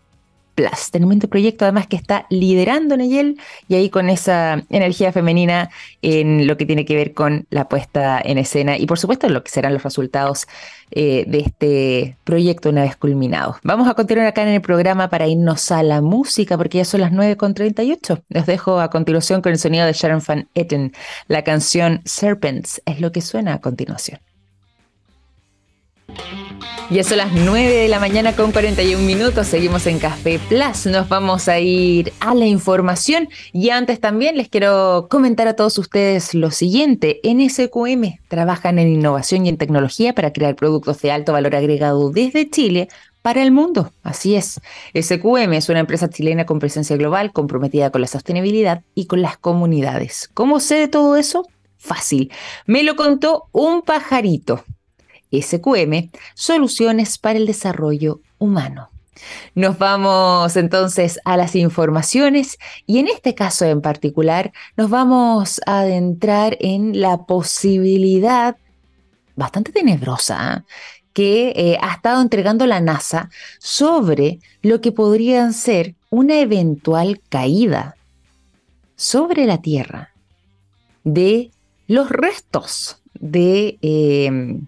Plus. 0.59 0.91
Tenemos 0.91 1.13
un 1.13 1.21
proyecto 1.21 1.63
además 1.63 1.87
que 1.87 1.95
está 1.95 2.25
liderando 2.29 2.97
Neyel 2.97 3.39
y 3.69 3.75
ahí 3.75 3.89
con 3.89 4.09
esa 4.09 4.61
energía 4.69 5.13
femenina 5.13 5.69
en 6.01 6.47
lo 6.47 6.57
que 6.57 6.65
tiene 6.65 6.83
que 6.83 6.97
ver 6.97 7.13
con 7.13 7.45
la 7.49 7.69
puesta 7.69 8.19
en 8.21 8.37
escena 8.37 8.77
y 8.77 8.85
por 8.85 8.99
supuesto 8.99 9.29
lo 9.29 9.41
que 9.41 9.51
serán 9.51 9.71
los 9.71 9.83
resultados 9.83 10.47
eh, 10.91 11.23
de 11.29 11.39
este 11.39 12.17
proyecto 12.25 12.71
una 12.71 12.81
vez 12.81 12.97
culminado. 12.97 13.55
Vamos 13.63 13.87
a 13.87 13.93
continuar 13.93 14.27
acá 14.27 14.41
en 14.41 14.49
el 14.49 14.61
programa 14.61 15.09
para 15.09 15.27
irnos 15.27 15.71
a 15.71 15.81
la 15.81 16.01
música 16.01 16.57
porque 16.57 16.79
ya 16.79 16.85
son 16.85 16.99
las 16.99 17.13
9.38. 17.13 18.23
Los 18.27 18.45
dejo 18.45 18.81
a 18.81 18.89
continuación 18.89 19.41
con 19.41 19.53
el 19.53 19.59
sonido 19.59 19.85
de 19.85 19.93
Sharon 19.93 20.21
Van 20.27 20.49
Etten. 20.55 20.91
La 21.29 21.45
canción 21.45 22.01
Serpents 22.03 22.81
es 22.85 22.99
lo 22.99 23.13
que 23.13 23.21
suena 23.21 23.53
a 23.53 23.61
continuación. 23.61 24.19
Ya 26.91 27.03
son 27.03 27.19
las 27.19 27.31
9 27.31 27.71
de 27.71 27.87
la 27.87 27.99
mañana 27.99 28.35
con 28.35 28.51
41 28.51 29.03
minutos. 29.05 29.45
Seguimos 29.45 29.85
en 29.85 29.99
Café 29.99 30.39
Plus. 30.49 30.87
Nos 30.87 31.07
vamos 31.07 31.47
a 31.47 31.59
ir 31.59 32.11
a 32.19 32.33
la 32.33 32.47
información. 32.47 33.29
Y 33.53 33.69
antes 33.69 33.99
también 33.99 34.37
les 34.37 34.49
quiero 34.49 35.05
comentar 35.07 35.47
a 35.47 35.55
todos 35.55 35.77
ustedes 35.77 36.33
lo 36.33 36.49
siguiente. 36.49 37.19
En 37.21 37.47
SQM 37.47 38.17
trabajan 38.27 38.79
en 38.79 38.87
innovación 38.87 39.45
y 39.45 39.49
en 39.49 39.57
tecnología 39.57 40.15
para 40.15 40.33
crear 40.33 40.55
productos 40.55 40.99
de 41.03 41.11
alto 41.11 41.31
valor 41.31 41.55
agregado 41.55 42.09
desde 42.09 42.49
Chile 42.49 42.87
para 43.21 43.43
el 43.43 43.51
mundo. 43.51 43.91
Así 44.01 44.35
es. 44.35 44.59
SQM 44.99 45.53
es 45.53 45.69
una 45.69 45.81
empresa 45.81 46.09
chilena 46.09 46.47
con 46.47 46.57
presencia 46.57 46.97
global, 46.97 47.31
comprometida 47.33 47.91
con 47.91 48.01
la 48.01 48.07
sostenibilidad 48.07 48.81
y 48.95 49.05
con 49.05 49.21
las 49.21 49.37
comunidades. 49.37 50.27
¿Cómo 50.33 50.59
sé 50.59 50.79
de 50.79 50.87
todo 50.87 51.17
eso? 51.17 51.45
Fácil. 51.77 52.31
Me 52.65 52.81
lo 52.81 52.95
contó 52.95 53.45
un 53.51 53.83
pajarito. 53.83 54.63
SQM, 55.31 56.09
Soluciones 56.33 57.17
para 57.17 57.37
el 57.39 57.45
Desarrollo 57.45 58.21
Humano. 58.37 58.89
Nos 59.55 59.77
vamos 59.77 60.55
entonces 60.55 61.19
a 61.25 61.35
las 61.37 61.55
informaciones 61.55 62.57
y 62.85 62.99
en 62.99 63.07
este 63.07 63.35
caso 63.35 63.65
en 63.65 63.81
particular 63.81 64.51
nos 64.77 64.89
vamos 64.89 65.59
a 65.65 65.81
adentrar 65.81 66.57
en 66.59 67.01
la 67.01 67.25
posibilidad 67.25 68.55
bastante 69.35 69.71
tenebrosa 69.71 70.57
¿eh? 70.57 70.73
que 71.13 71.49
eh, 71.55 71.77
ha 71.81 71.95
estado 71.95 72.21
entregando 72.21 72.65
la 72.65 72.79
NASA 72.79 73.29
sobre 73.59 74.39
lo 74.61 74.79
que 74.79 74.91
podrían 74.91 75.53
ser 75.53 75.95
una 76.09 76.39
eventual 76.39 77.21
caída 77.29 77.95
sobre 78.95 79.45
la 79.45 79.61
Tierra 79.61 80.13
de 81.03 81.51
los 81.87 82.09
restos 82.09 83.01
de 83.15 83.77
em, 83.81 84.67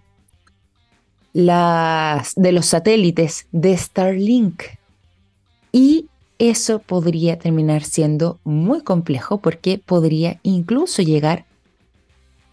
las, 1.34 2.34
de 2.36 2.52
los 2.52 2.66
satélites 2.66 3.48
de 3.52 3.78
Starlink. 3.78 4.64
Y 5.72 6.08
eso 6.40 6.80
podría 6.80 7.38
terminar 7.38 7.84
siendo 7.84 8.40
muy 8.44 8.82
complejo 8.82 9.38
porque 9.38 9.78
podría 9.78 10.40
incluso 10.44 11.02
llegar 11.02 11.46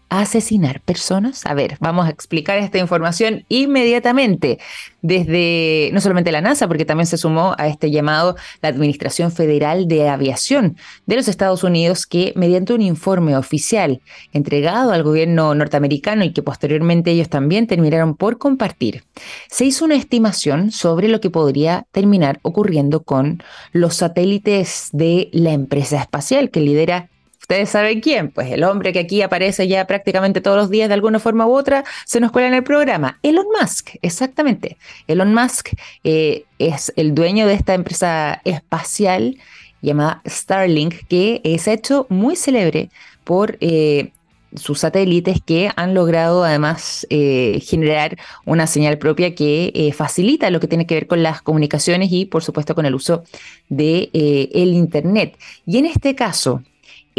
asesinar 0.09 0.81
personas? 0.81 1.45
A 1.45 1.53
ver, 1.53 1.77
vamos 1.79 2.07
a 2.07 2.09
explicar 2.09 2.57
esta 2.57 2.79
información 2.79 3.45
inmediatamente 3.47 4.59
desde 5.01 5.89
no 5.93 6.01
solamente 6.01 6.31
la 6.31 6.41
NASA, 6.41 6.67
porque 6.67 6.85
también 6.85 7.07
se 7.07 7.17
sumó 7.17 7.55
a 7.57 7.67
este 7.67 7.91
llamado 7.91 8.35
la 8.61 8.69
Administración 8.69 9.31
Federal 9.31 9.87
de 9.87 10.09
Aviación 10.09 10.77
de 11.05 11.15
los 11.15 11.27
Estados 11.27 11.63
Unidos, 11.63 12.05
que 12.05 12.33
mediante 12.35 12.73
un 12.73 12.81
informe 12.81 13.37
oficial 13.37 14.01
entregado 14.33 14.91
al 14.91 15.03
gobierno 15.03 15.55
norteamericano 15.55 16.25
y 16.25 16.33
que 16.33 16.43
posteriormente 16.43 17.11
ellos 17.11 17.29
también 17.29 17.67
terminaron 17.67 18.15
por 18.15 18.37
compartir, 18.37 19.03
se 19.49 19.65
hizo 19.65 19.85
una 19.85 19.95
estimación 19.95 20.71
sobre 20.71 21.07
lo 21.07 21.21
que 21.21 21.29
podría 21.29 21.85
terminar 21.91 22.39
ocurriendo 22.41 23.03
con 23.03 23.41
los 23.71 23.95
satélites 23.95 24.89
de 24.91 25.29
la 25.31 25.51
empresa 25.51 26.01
espacial 26.01 26.49
que 26.49 26.61
lidera 26.61 27.09
¿Ustedes 27.49 27.69
saben 27.71 27.99
quién? 27.99 28.29
Pues 28.29 28.51
el 28.51 28.63
hombre 28.63 28.93
que 28.93 28.99
aquí 28.99 29.23
aparece 29.23 29.67
ya 29.67 29.87
prácticamente 29.87 30.39
todos 30.39 30.55
los 30.55 30.69
días 30.69 30.87
de 30.87 30.93
alguna 30.93 31.17
forma 31.17 31.47
u 31.47 31.57
otra, 31.57 31.83
se 32.05 32.19
nos 32.19 32.31
cuela 32.31 32.47
en 32.47 32.53
el 32.53 32.63
programa. 32.63 33.17
Elon 33.23 33.47
Musk, 33.59 33.95
exactamente. 34.03 34.77
Elon 35.07 35.33
Musk 35.33 35.69
eh, 36.03 36.43
es 36.59 36.93
el 36.95 37.15
dueño 37.15 37.47
de 37.47 37.55
esta 37.55 37.73
empresa 37.73 38.39
espacial 38.45 39.39
llamada 39.81 40.21
Starlink, 40.27 41.07
que 41.07 41.41
se 41.59 41.71
ha 41.71 41.73
hecho 41.73 42.05
muy 42.09 42.35
célebre 42.35 42.91
por 43.23 43.57
eh, 43.61 44.11
sus 44.53 44.81
satélites 44.81 45.39
que 45.43 45.71
han 45.75 45.95
logrado 45.95 46.43
además 46.43 47.07
eh, 47.09 47.63
generar 47.65 48.15
una 48.45 48.67
señal 48.67 48.99
propia 48.99 49.33
que 49.33 49.91
facilita 49.97 50.51
lo 50.51 50.59
que 50.59 50.67
tiene 50.67 50.85
que 50.85 50.93
ver 50.93 51.07
con 51.07 51.23
las 51.23 51.41
comunicaciones 51.41 52.11
y 52.11 52.25
por 52.25 52.43
supuesto 52.43 52.75
con 52.75 52.85
el 52.85 52.93
uso 52.93 53.23
de 53.69 54.11
el 54.13 54.73
internet. 54.73 55.35
Y 55.65 55.79
en 55.79 55.87
este 55.87 56.13
caso, 56.13 56.61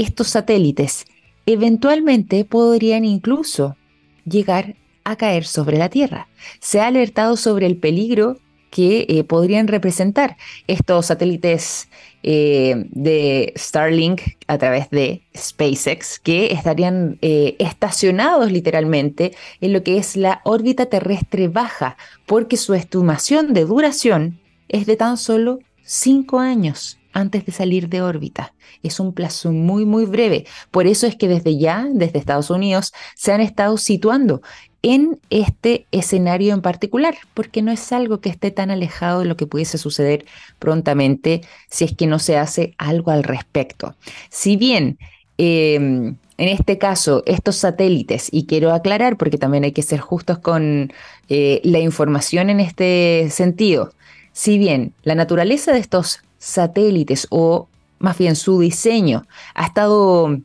estos 0.02 0.28
satélites 0.28 1.04
eventualmente 1.46 2.44
podrían 2.44 3.04
incluso 3.04 3.76
llegar 4.24 4.76
a 5.04 5.16
caer 5.16 5.44
sobre 5.44 5.78
la 5.78 5.88
Tierra. 5.88 6.28
Se 6.60 6.80
ha 6.80 6.86
alertado 6.86 7.36
sobre 7.36 7.66
el 7.66 7.76
peligro 7.76 8.38
que 8.70 9.06
eh, 9.08 9.24
podrían 9.24 9.66
representar 9.66 10.36
estos 10.68 11.06
satélites 11.06 11.88
eh, 12.22 12.86
de 12.90 13.52
Starlink 13.56 14.20
a 14.46 14.58
través 14.58 14.90
de 14.90 15.22
SpaceX, 15.36 16.20
que 16.20 16.52
estarían 16.52 17.18
eh, 17.20 17.56
estacionados 17.58 18.52
literalmente 18.52 19.32
en 19.60 19.72
lo 19.72 19.82
que 19.82 19.98
es 19.98 20.16
la 20.16 20.40
órbita 20.44 20.86
terrestre 20.86 21.48
baja, 21.48 21.96
porque 22.26 22.56
su 22.56 22.74
estimación 22.74 23.52
de 23.54 23.64
duración 23.64 24.38
es 24.68 24.86
de 24.86 24.96
tan 24.96 25.16
solo 25.16 25.58
cinco 25.82 26.38
años 26.38 26.99
antes 27.12 27.44
de 27.46 27.52
salir 27.52 27.88
de 27.88 28.02
órbita. 28.02 28.54
Es 28.82 29.00
un 29.00 29.12
plazo 29.12 29.52
muy, 29.52 29.84
muy 29.84 30.04
breve. 30.04 30.46
Por 30.70 30.86
eso 30.86 31.06
es 31.06 31.16
que 31.16 31.28
desde 31.28 31.58
ya, 31.58 31.86
desde 31.92 32.18
Estados 32.18 32.50
Unidos, 32.50 32.92
se 33.14 33.32
han 33.32 33.40
estado 33.40 33.76
situando 33.78 34.42
en 34.82 35.20
este 35.28 35.86
escenario 35.90 36.54
en 36.54 36.62
particular, 36.62 37.14
porque 37.34 37.62
no 37.62 37.70
es 37.70 37.92
algo 37.92 38.20
que 38.20 38.30
esté 38.30 38.50
tan 38.50 38.70
alejado 38.70 39.20
de 39.20 39.26
lo 39.26 39.36
que 39.36 39.46
pudiese 39.46 39.76
suceder 39.76 40.24
prontamente 40.58 41.42
si 41.68 41.84
es 41.84 41.94
que 41.94 42.06
no 42.06 42.18
se 42.18 42.38
hace 42.38 42.74
algo 42.78 43.10
al 43.10 43.22
respecto. 43.22 43.94
Si 44.30 44.56
bien 44.56 44.98
em, 45.36 46.16
en 46.40 46.48
este 46.48 46.78
caso, 46.78 47.22
estos 47.26 47.56
satélites, 47.56 48.30
y 48.32 48.46
quiero 48.46 48.72
aclarar 48.72 49.18
porque 49.18 49.36
también 49.36 49.64
hay 49.64 49.72
que 49.72 49.82
ser 49.82 50.00
justos 50.00 50.38
con 50.38 50.90
eh, 51.28 51.60
la 51.64 51.80
información 51.80 52.48
en 52.48 52.60
este 52.60 53.28
sentido, 53.30 53.92
si 54.32 54.56
bien 54.56 54.94
la 55.02 55.14
naturaleza 55.14 55.72
de 55.74 55.80
estos 55.80 56.22
satélites 56.40 57.29
o 57.31 57.68
más 58.00 58.18
bien 58.18 58.35
su 58.35 58.59
diseño 58.59 59.26
ha 59.55 59.66
estado 59.66 60.40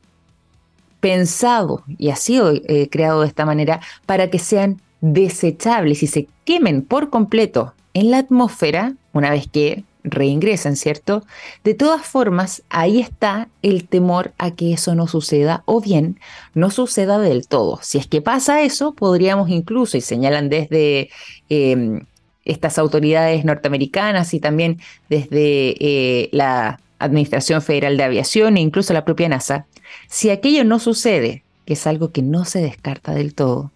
pensado 0.99 1.83
y 1.97 2.09
ha 2.09 2.15
sido 2.15 2.51
eh, 2.51 2.89
creado 2.91 3.21
de 3.21 3.27
esta 3.27 3.45
manera 3.45 3.79
para 4.05 4.29
que 4.29 4.37
sean 4.37 4.81
desechables 5.01 6.03
y 6.03 6.07
se 6.07 6.27
quemen 6.43 6.83
por 6.83 7.09
completo 7.09 7.73
en 7.93 8.11
la 8.11 8.19
atmósfera 8.19 8.93
una 9.13 9.31
vez 9.31 9.47
que 9.47 9.83
reingresan, 10.05 10.75
¿cierto? 10.75 11.23
De 11.63 11.73
todas 11.73 12.05
formas, 12.05 12.63
ahí 12.69 12.99
está 12.99 13.49
el 13.61 13.87
temor 13.87 14.33
a 14.37 14.51
que 14.51 14.73
eso 14.73 14.93
no 14.95 15.07
suceda 15.07 15.63
o 15.65 15.81
bien 15.81 16.19
no 16.53 16.69
suceda 16.69 17.17
del 17.17 17.47
todo. 17.47 17.79
Si 17.81 17.97
es 17.97 18.07
que 18.07 18.21
pasa 18.21 18.61
eso, 18.61 18.93
podríamos 18.93 19.49
incluso, 19.49 19.97
y 19.97 20.01
señalan 20.01 20.49
desde 20.49 21.09
em, 21.49 22.05
estas 22.45 22.77
autoridades 22.77 23.43
norteamericanas 23.43 24.33
y 24.33 24.39
también 24.39 24.79
desde 25.09 25.75
eh, 25.79 26.29
la 26.31 26.79
Administración 26.99 27.61
Federal 27.61 27.97
de 27.97 28.03
Aviación 28.03 28.57
e 28.57 28.61
incluso 28.61 28.93
la 28.93 29.03
propia 29.05 29.27
NASA, 29.27 29.65
si 30.07 30.29
aquello 30.29 30.63
no 30.63 30.79
sucede, 30.79 31.43
que 31.65 31.73
es 31.73 31.87
algo 31.87 32.11
que 32.11 32.21
no 32.21 32.45
se 32.45 32.61
descarta 32.61 33.13
del 33.13 33.33
todo, 33.33 33.71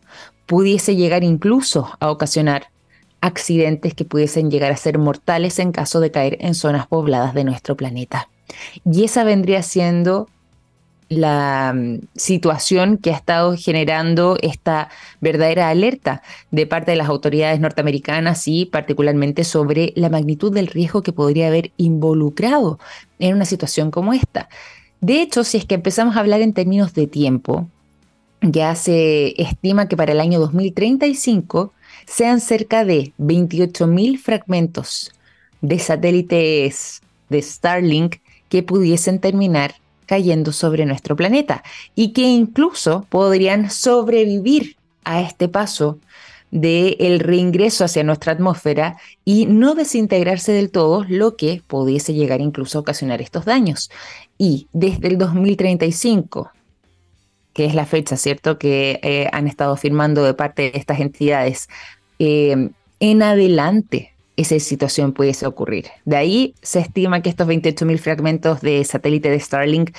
pudiese 0.45 0.95
llegar 0.95 1.23
incluso 1.23 1.91
a 1.99 2.09
ocasionar 2.09 2.67
accidentes 3.21 3.93
que 3.93 4.05
pudiesen 4.05 4.49
llegar 4.49 4.71
a 4.71 4.77
ser 4.77 4.97
mortales 4.97 5.59
en 5.59 5.71
caso 5.71 5.99
de 5.99 6.11
caer 6.11 6.37
en 6.39 6.55
zonas 6.55 6.87
pobladas 6.87 7.33
de 7.33 7.43
nuestro 7.43 7.75
planeta. 7.75 8.29
Y 8.85 9.03
esa 9.03 9.23
vendría 9.23 9.61
siendo 9.61 10.29
la 11.09 11.73
mm, 11.75 12.07
situación 12.15 12.97
que 12.97 13.11
ha 13.11 13.15
estado 13.15 13.55
generando 13.57 14.37
esta 14.41 14.89
verdadera 15.19 15.69
alerta 15.69 16.21
de 16.51 16.65
parte 16.67 16.91
de 16.91 16.97
las 16.97 17.09
autoridades 17.09 17.59
norteamericanas 17.59 18.47
y 18.47 18.65
particularmente 18.65 19.43
sobre 19.43 19.91
la 19.95 20.09
magnitud 20.09 20.53
del 20.53 20.67
riesgo 20.67 21.01
que 21.01 21.11
podría 21.11 21.47
haber 21.47 21.71
involucrado 21.77 22.79
en 23.17 23.35
una 23.35 23.45
situación 23.45 23.91
como 23.91 24.13
esta. 24.13 24.49
De 25.01 25.21
hecho, 25.21 25.43
si 25.43 25.57
es 25.57 25.65
que 25.65 25.75
empezamos 25.75 26.15
a 26.15 26.19
hablar 26.19 26.41
en 26.41 26.53
términos 26.53 26.93
de 26.93 27.07
tiempo, 27.07 27.67
ya 28.41 28.75
se 28.75 29.41
estima 29.41 29.87
que 29.87 29.97
para 29.97 30.11
el 30.11 30.19
año 30.19 30.39
2035 30.39 31.73
sean 32.05 32.39
cerca 32.39 32.85
de 32.85 33.13
28.000 33.19 34.17
fragmentos 34.17 35.11
de 35.61 35.79
satélites 35.79 37.01
de 37.29 37.41
Starlink 37.41 38.17
que 38.47 38.63
pudiesen 38.63 39.19
terminar 39.19 39.75
cayendo 40.09 40.51
sobre 40.51 40.87
nuestro 40.87 41.15
planeta 41.15 41.63
y 41.93 42.13
que 42.13 42.23
incluso 42.23 43.05
podrían 43.09 43.69
sobrevivir 43.69 44.75
a 45.03 45.21
este 45.21 45.47
paso 45.47 45.99
del 46.49 46.95
el 46.99 47.19
reingreso 47.19 47.85
hacia 47.85 48.03
nuestra 48.03 48.31
atmósfera 48.31 48.97
y 49.23 49.45
no 49.45 49.75
desintegrarse 49.75 50.51
del 50.51 50.71
todo, 50.71 51.05
lo 51.07 51.35
que 51.35 51.61
pudiese 51.67 52.15
llegar 52.15 52.41
incluso 52.41 52.79
a 52.79 52.81
ocasionar 52.81 53.21
estos 53.21 53.45
daños. 53.45 53.91
Y 54.39 54.67
desde 54.73 55.09
el 55.09 55.19
2035, 55.19 56.51
que 57.53 57.65
es 57.65 57.75
la 57.75 57.85
fecha, 57.85 58.17
¿cierto?, 58.17 58.57
que 58.57 58.99
eh, 59.03 59.29
han 59.31 59.47
estado 59.47 59.77
firmando 59.77 60.23
de 60.23 60.33
parte 60.33 60.71
de 60.71 60.79
estas 60.79 60.99
entidades, 61.01 61.69
eh, 62.17 62.71
en 62.99 63.21
adelante 63.21 64.15
esa 64.39 64.57
situación 64.59 65.11
pudiese 65.13 65.45
ocurrir. 65.45 65.87
De 66.05 66.15
ahí 66.15 66.55
se 66.61 66.79
estima 66.79 67.21
que 67.21 67.29
estos 67.29 67.47
28.000 67.47 67.97
fragmentos 67.99 68.61
de 68.61 68.83
satélite 68.85 69.29
de 69.29 69.39
Starlink 69.39 69.91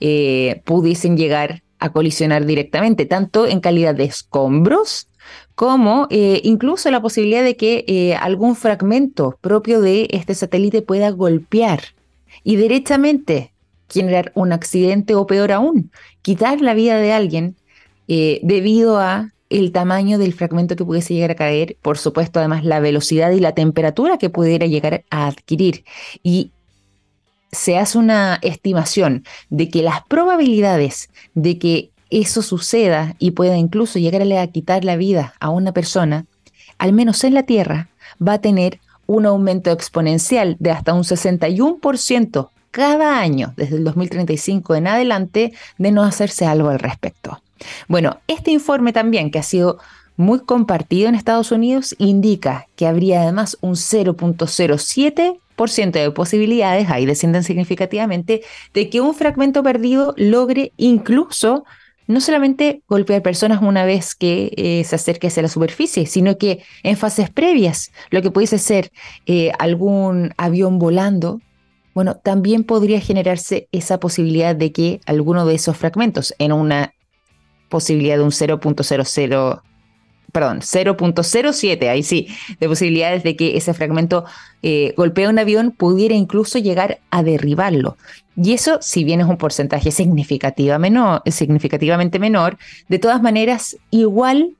eh, 0.00 0.62
pudiesen 0.64 1.16
llegar 1.16 1.62
a 1.78 1.92
colisionar 1.92 2.44
directamente, 2.44 3.06
tanto 3.06 3.46
en 3.46 3.60
calidad 3.60 3.94
de 3.94 4.04
escombros 4.04 5.08
como 5.54 6.08
eh, 6.10 6.40
incluso 6.42 6.90
la 6.90 7.00
posibilidad 7.00 7.44
de 7.44 7.56
que 7.56 7.84
eh, 7.86 8.14
algún 8.14 8.56
fragmento 8.56 9.38
propio 9.40 9.80
de 9.80 10.08
este 10.10 10.34
satélite 10.34 10.82
pueda 10.82 11.10
golpear 11.10 11.80
y 12.42 12.56
directamente 12.56 13.52
generar 13.88 14.32
un 14.34 14.52
accidente 14.52 15.14
o 15.14 15.26
peor 15.26 15.52
aún, 15.52 15.92
quitar 16.22 16.60
la 16.60 16.74
vida 16.74 16.96
de 16.96 17.12
alguien 17.12 17.56
debido 18.06 18.98
a 18.98 19.33
el 19.58 19.70
tamaño 19.70 20.18
del 20.18 20.34
fragmento 20.34 20.74
que 20.74 20.84
pudiese 20.84 21.14
llegar 21.14 21.30
a 21.30 21.36
caer, 21.36 21.76
por 21.80 21.96
supuesto, 21.96 22.40
además 22.40 22.64
la 22.64 22.80
velocidad 22.80 23.30
y 23.30 23.40
la 23.40 23.52
temperatura 23.52 24.18
que 24.18 24.28
pudiera 24.28 24.66
llegar 24.66 25.04
a 25.10 25.28
adquirir. 25.28 25.84
Y 26.24 26.50
se 27.52 27.78
hace 27.78 27.98
una 27.98 28.40
estimación 28.42 29.24
de 29.50 29.68
que 29.68 29.82
las 29.82 30.04
probabilidades 30.06 31.08
de 31.34 31.58
que 31.58 31.90
eso 32.10 32.42
suceda 32.42 33.14
y 33.20 33.30
pueda 33.30 33.56
incluso 33.56 34.00
llegarle 34.00 34.38
a 34.38 34.46
quitar 34.48 34.84
la 34.84 34.96
vida 34.96 35.34
a 35.38 35.50
una 35.50 35.72
persona, 35.72 36.26
al 36.78 36.92
menos 36.92 37.22
en 37.22 37.34
la 37.34 37.44
Tierra, 37.44 37.90
va 38.20 38.34
a 38.34 38.40
tener 38.40 38.80
un 39.06 39.24
aumento 39.24 39.70
exponencial 39.70 40.56
de 40.58 40.72
hasta 40.72 40.94
un 40.94 41.04
61% 41.04 42.48
cada 42.72 43.20
año 43.20 43.54
desde 43.56 43.76
el 43.76 43.84
2035 43.84 44.74
en 44.74 44.88
adelante 44.88 45.52
de 45.78 45.92
no 45.92 46.02
hacerse 46.02 46.44
algo 46.44 46.70
al 46.70 46.80
respecto. 46.80 47.43
Bueno, 47.88 48.20
este 48.26 48.50
informe 48.50 48.92
también, 48.92 49.30
que 49.30 49.38
ha 49.38 49.42
sido 49.42 49.78
muy 50.16 50.40
compartido 50.40 51.08
en 51.08 51.14
Estados 51.14 51.52
Unidos, 51.52 51.94
indica 51.98 52.66
que 52.76 52.86
habría 52.86 53.22
además 53.22 53.56
un 53.60 53.74
0.07% 53.74 55.90
de 55.92 56.10
posibilidades, 56.10 56.90
ahí 56.90 57.06
descienden 57.06 57.44
significativamente, 57.44 58.42
de 58.72 58.90
que 58.90 59.00
un 59.00 59.14
fragmento 59.14 59.62
perdido 59.62 60.14
logre 60.16 60.72
incluso 60.76 61.64
no 62.06 62.20
solamente 62.20 62.82
golpear 62.88 63.22
personas 63.22 63.62
una 63.62 63.84
vez 63.84 64.14
que 64.14 64.52
eh, 64.56 64.84
se 64.84 64.96
acerque 64.96 65.28
hacia 65.28 65.42
la 65.42 65.48
superficie, 65.48 66.06
sino 66.06 66.36
que 66.36 66.62
en 66.82 66.96
fases 66.96 67.30
previas, 67.30 67.92
lo 68.10 68.22
que 68.22 68.30
pudiese 68.30 68.58
ser 68.58 68.92
eh, 69.26 69.52
algún 69.58 70.34
avión 70.36 70.78
volando, 70.78 71.40
bueno, 71.94 72.16
también 72.16 72.64
podría 72.64 73.00
generarse 73.00 73.68
esa 73.72 74.00
posibilidad 74.00 74.54
de 74.54 74.72
que 74.72 75.00
alguno 75.06 75.46
de 75.46 75.54
esos 75.54 75.76
fragmentos, 75.76 76.34
en 76.38 76.52
una 76.52 76.92
posibilidad 77.74 78.16
de 78.16 78.22
un 78.22 78.30
0.00 78.30 79.62
perdón, 80.30 80.60
0.07, 80.60 81.88
ahí 81.88 82.02
sí, 82.02 82.28
de 82.58 82.68
posibilidades 82.68 83.22
de 83.22 83.36
que 83.36 83.56
ese 83.56 83.72
fragmento 83.72 84.24
eh, 84.62 84.92
golpee 84.96 85.28
un 85.28 85.38
avión, 85.38 85.70
pudiera 85.70 86.16
incluso 86.16 86.58
llegar 86.58 86.98
a 87.10 87.22
derribarlo. 87.22 87.96
Y 88.36 88.52
eso, 88.52 88.78
si 88.80 89.04
bien 89.04 89.20
es 89.20 89.26
un 89.26 89.36
porcentaje 89.36 89.92
significativa 89.92 90.80
significativamente 91.26 92.18
menor, 92.18 92.58
de 92.88 92.98
todas 92.98 93.22
maneras, 93.22 93.76
igual, 93.90 94.56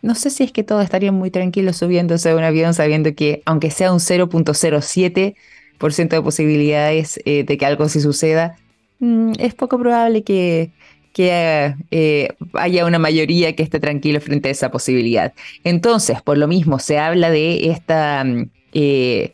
no 0.00 0.14
sé 0.14 0.30
si 0.30 0.44
es 0.44 0.52
que 0.52 0.62
todos 0.62 0.84
estarían 0.84 1.14
muy 1.14 1.32
tranquilos 1.32 1.76
subiéndose 1.76 2.30
a 2.30 2.36
un 2.36 2.44
avión 2.44 2.72
sabiendo 2.72 3.12
que, 3.16 3.42
aunque 3.46 3.72
sea 3.72 3.92
un 3.92 3.98
0.07% 3.98 6.08
de 6.08 6.22
posibilidades 6.22 7.20
eh, 7.24 7.42
de 7.42 7.58
que 7.58 7.66
algo 7.66 7.82
así 7.82 8.00
suceda, 8.00 8.54
mm, 9.00 9.32
es 9.40 9.54
poco 9.54 9.76
probable 9.78 10.22
que 10.22 10.70
que 11.16 11.74
eh, 11.90 12.28
haya 12.52 12.84
una 12.84 12.98
mayoría 12.98 13.56
que 13.56 13.62
esté 13.62 13.80
tranquilo 13.80 14.20
frente 14.20 14.50
a 14.50 14.52
esa 14.52 14.70
posibilidad. 14.70 15.32
Entonces, 15.64 16.20
por 16.20 16.36
lo 16.36 16.46
mismo, 16.46 16.78
se 16.78 16.98
habla 16.98 17.30
de 17.30 17.70
esta, 17.70 18.22
mm, 18.22 18.50
eh, 18.74 19.32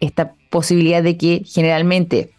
esta 0.00 0.32
posibilidad 0.48 1.02
de 1.02 1.18
que 1.18 1.42
generalmente 1.44 2.30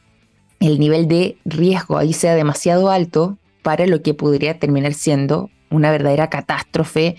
el 0.60 0.80
nivel 0.80 1.08
de 1.08 1.38
riesgo 1.46 2.00
ahí 2.00 2.14
sea 2.14 2.34
demasiado 2.34 2.90
alto 2.90 3.38
para 3.62 3.86
lo 3.86 4.02
que 4.02 4.16
podría 4.16 4.58
terminar 4.58 4.96
siendo 4.96 5.52
una 5.70 5.92
verdadera 5.92 6.32
catástrofe 6.32 7.18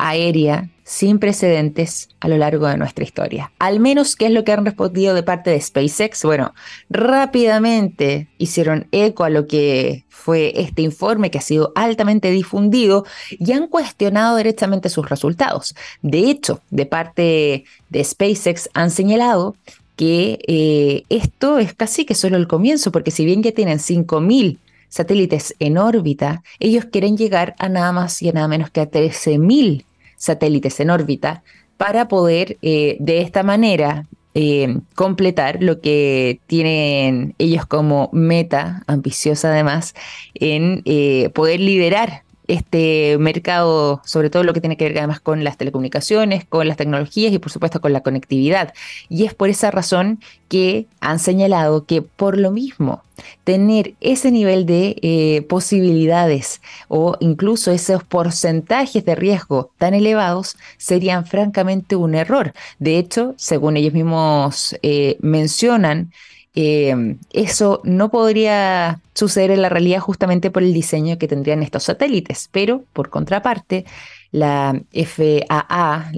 aérea 0.00 0.68
sin 0.84 1.20
precedentes 1.20 2.08
a 2.18 2.26
lo 2.26 2.36
largo 2.36 2.66
de 2.66 2.76
nuestra 2.76 3.04
historia. 3.04 3.52
Al 3.60 3.78
menos, 3.78 4.16
¿qué 4.16 4.26
es 4.26 4.32
lo 4.32 4.42
que 4.42 4.52
han 4.52 4.64
respondido 4.64 5.14
de 5.14 5.22
parte 5.22 5.50
de 5.50 5.60
SpaceX? 5.60 6.24
Bueno, 6.24 6.52
rápidamente 6.88 8.26
hicieron 8.38 8.88
eco 8.90 9.22
a 9.22 9.30
lo 9.30 9.46
que 9.46 10.04
fue 10.08 10.52
este 10.56 10.82
informe 10.82 11.30
que 11.30 11.38
ha 11.38 11.42
sido 11.42 11.72
altamente 11.76 12.30
difundido 12.30 13.04
y 13.30 13.52
han 13.52 13.68
cuestionado 13.68 14.36
directamente 14.36 14.88
sus 14.88 15.08
resultados. 15.08 15.76
De 16.02 16.28
hecho, 16.30 16.60
de 16.70 16.86
parte 16.86 17.64
de 17.88 18.04
SpaceX 18.04 18.68
han 18.74 18.90
señalado 18.90 19.54
que 19.94 20.38
eh, 20.48 21.04
esto 21.08 21.58
es 21.58 21.74
casi 21.74 22.04
que 22.04 22.14
solo 22.14 22.36
el 22.36 22.48
comienzo, 22.48 22.90
porque 22.90 23.10
si 23.10 23.24
bien 23.24 23.42
ya 23.42 23.52
tienen 23.52 23.78
5.000 23.78 24.58
satélites 24.88 25.54
en 25.60 25.78
órbita, 25.78 26.42
ellos 26.58 26.86
quieren 26.86 27.16
llegar 27.16 27.54
a 27.58 27.68
nada 27.68 27.92
más 27.92 28.20
y 28.22 28.28
a 28.28 28.32
nada 28.32 28.48
menos 28.48 28.70
que 28.70 28.80
a 28.80 28.90
13.000 28.90 29.84
satélites 30.20 30.78
en 30.80 30.90
órbita 30.90 31.42
para 31.78 32.08
poder 32.08 32.58
eh, 32.60 32.98
de 33.00 33.22
esta 33.22 33.42
manera 33.42 34.06
eh, 34.34 34.76
completar 34.94 35.62
lo 35.62 35.80
que 35.80 36.40
tienen 36.46 37.34
ellos 37.38 37.64
como 37.64 38.10
meta, 38.12 38.84
ambiciosa 38.86 39.50
además, 39.50 39.94
en 40.34 40.82
eh, 40.84 41.30
poder 41.30 41.58
liderar 41.58 42.22
este 42.50 43.16
mercado, 43.18 44.02
sobre 44.04 44.30
todo 44.30 44.42
lo 44.42 44.52
que 44.52 44.60
tiene 44.60 44.76
que 44.76 44.84
ver 44.84 44.98
además 44.98 45.20
con 45.20 45.44
las 45.44 45.56
telecomunicaciones, 45.56 46.44
con 46.44 46.66
las 46.66 46.76
tecnologías 46.76 47.32
y 47.32 47.38
por 47.38 47.52
supuesto 47.52 47.80
con 47.80 47.92
la 47.92 48.02
conectividad. 48.02 48.74
Y 49.08 49.24
es 49.24 49.34
por 49.34 49.48
esa 49.48 49.70
razón 49.70 50.20
que 50.48 50.86
han 51.00 51.18
señalado 51.18 51.86
que 51.86 52.02
por 52.02 52.38
lo 52.38 52.50
mismo 52.50 53.02
tener 53.44 53.94
ese 54.00 54.30
nivel 54.30 54.66
de 54.66 54.96
eh, 55.02 55.42
posibilidades 55.48 56.60
o 56.88 57.16
incluso 57.20 57.70
esos 57.70 58.02
porcentajes 58.02 59.04
de 59.04 59.14
riesgo 59.14 59.70
tan 59.78 59.94
elevados 59.94 60.56
serían 60.76 61.26
francamente 61.26 61.96
un 61.96 62.14
error. 62.14 62.52
De 62.78 62.98
hecho, 62.98 63.34
según 63.36 63.76
ellos 63.76 63.92
mismos 63.92 64.76
eh, 64.82 65.18
mencionan, 65.20 66.12
eh, 66.54 67.16
eso 67.32 67.80
no 67.84 68.10
podría 68.10 69.00
suceder 69.14 69.52
en 69.52 69.62
la 69.62 69.68
realidad 69.68 70.00
justamente 70.00 70.50
por 70.50 70.62
el 70.62 70.72
diseño 70.72 71.16
que 71.18 71.28
tendrían 71.28 71.62
estos 71.62 71.84
satélites, 71.84 72.48
pero 72.50 72.84
por 72.92 73.10
contraparte, 73.10 73.84
la 74.32 74.80
FAA, 74.92 76.12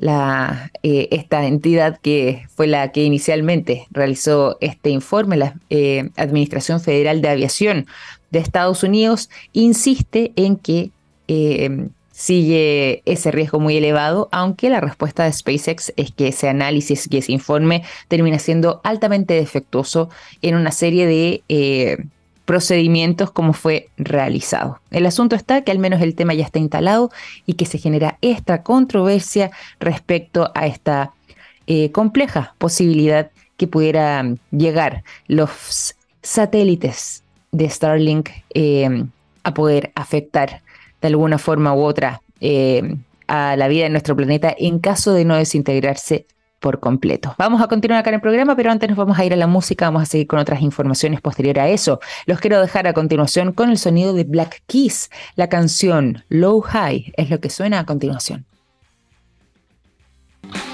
eh, 0.83 1.09
esta 1.11 1.47
entidad 1.47 1.99
que 1.99 2.45
fue 2.55 2.67
la 2.67 2.93
que 2.93 3.05
inicialmente 3.05 3.87
realizó 3.91 4.59
este 4.61 4.91
informe, 4.91 5.37
la 5.37 5.55
eh, 5.71 6.11
Administración 6.17 6.81
Federal 6.81 7.23
de 7.23 7.29
Aviación 7.29 7.87
de 8.31 8.39
Estados 8.39 8.83
Unidos, 8.83 9.31
insiste 9.53 10.33
en 10.37 10.57
que 10.57 10.91
sigue 12.23 13.03
ese 13.05 13.33
riesgo 13.33 13.59
muy 13.59 13.77
elevado, 13.77 14.29
aunque 14.31 14.71
la 14.71 14.81
respuesta 14.81 15.25
de 15.25 15.33
SpaceX 15.33 15.93
es 15.97 16.13
que 16.13 16.29
ese 16.29 16.49
análisis 16.49 17.09
y 17.11 17.17
ese 17.17 17.33
informe 17.33 17.83
termina 18.07 18.39
siendo 18.39 18.81
altamente 18.85 19.35
defectuoso 19.35 20.09
en 20.41 20.55
una 20.55 20.71
serie 20.71 21.05
de 21.09 21.43
eh, 21.49 22.05
procedimientos 22.45 23.33
como 23.33 23.53
fue 23.55 23.89
realizado. 23.97 24.79
El 24.93 25.07
asunto 25.07 25.35
está 25.35 25.63
que 25.63 25.73
al 25.73 25.81
menos 25.81 26.01
el 26.01 26.15
tema 26.15 26.33
ya 26.33 26.45
está 26.45 26.61
instalado 26.61 27.11
y 27.45 27.55
que 27.55 27.67
se 27.67 27.79
genera 27.79 28.19
esta 28.21 28.63
controversia 28.63 29.51
respecto 29.81 30.53
a 30.55 30.69
esta 30.69 31.11
eh, 31.67 31.91
compleja 31.91 32.55
posibilidad 32.59 33.33
que 33.57 33.67
pudiera 33.67 34.25
llegar 34.53 35.03
los 35.27 35.97
satélites 36.23 37.25
de 37.51 37.69
Starlink 37.69 38.31
eh, 38.55 39.07
a 39.43 39.55
poder 39.55 39.91
afectar 39.97 40.63
de 41.03 41.09
alguna 41.09 41.37
forma 41.37 41.75
u 41.75 41.83
otra 41.83 42.23
eh, 42.41 42.97
a 43.27 43.57
la 43.57 43.69
vida 43.69 43.87
en 43.87 43.93
nuestro 43.93 44.17
planeta 44.17 44.55
en 44.57 44.79
caso 44.79 45.13
de 45.13 45.25
no 45.25 45.37
desintegrarse 45.37 46.27
por 46.63 46.81
completo. 46.81 47.35
Vamos 47.39 47.61
a 47.61 47.67
continuar 47.67 48.01
acá 48.01 48.11
en 48.11 48.15
el 48.15 48.21
programa, 48.21 48.55
pero 48.57 48.71
antes 48.71 48.89
nos 48.89 48.97
vamos 48.97 49.19
a 49.19 49.25
ir 49.25 49.33
a 49.33 49.37
la 49.37 49.49
música, 49.49 49.87
vamos 49.87 50.03
a 50.03 50.07
seguir 50.07 50.29
con 50.29 50.39
otras 50.39 50.63
informaciones 50.63 51.21
posterior 51.21 51.59
a 51.59 51.69
eso. 51.69 51.99
Los 52.25 52.39
quiero 52.39 52.61
dejar 52.61 52.87
a 52.87 52.95
continuación 52.95 53.53
con 53.53 53.69
el 53.69 53.79
sonido 53.79 54.15
de 54.15 54.25
Black 54.25 54.63
Keys. 54.67 55.11
La 55.35 55.49
canción 55.49 56.25
Low 56.29 56.61
High 56.61 57.13
es 57.17 57.31
lo 57.31 57.41
que 57.41 57.51
suena 57.51 57.81
a 57.81 57.85
continuación. 57.85 58.47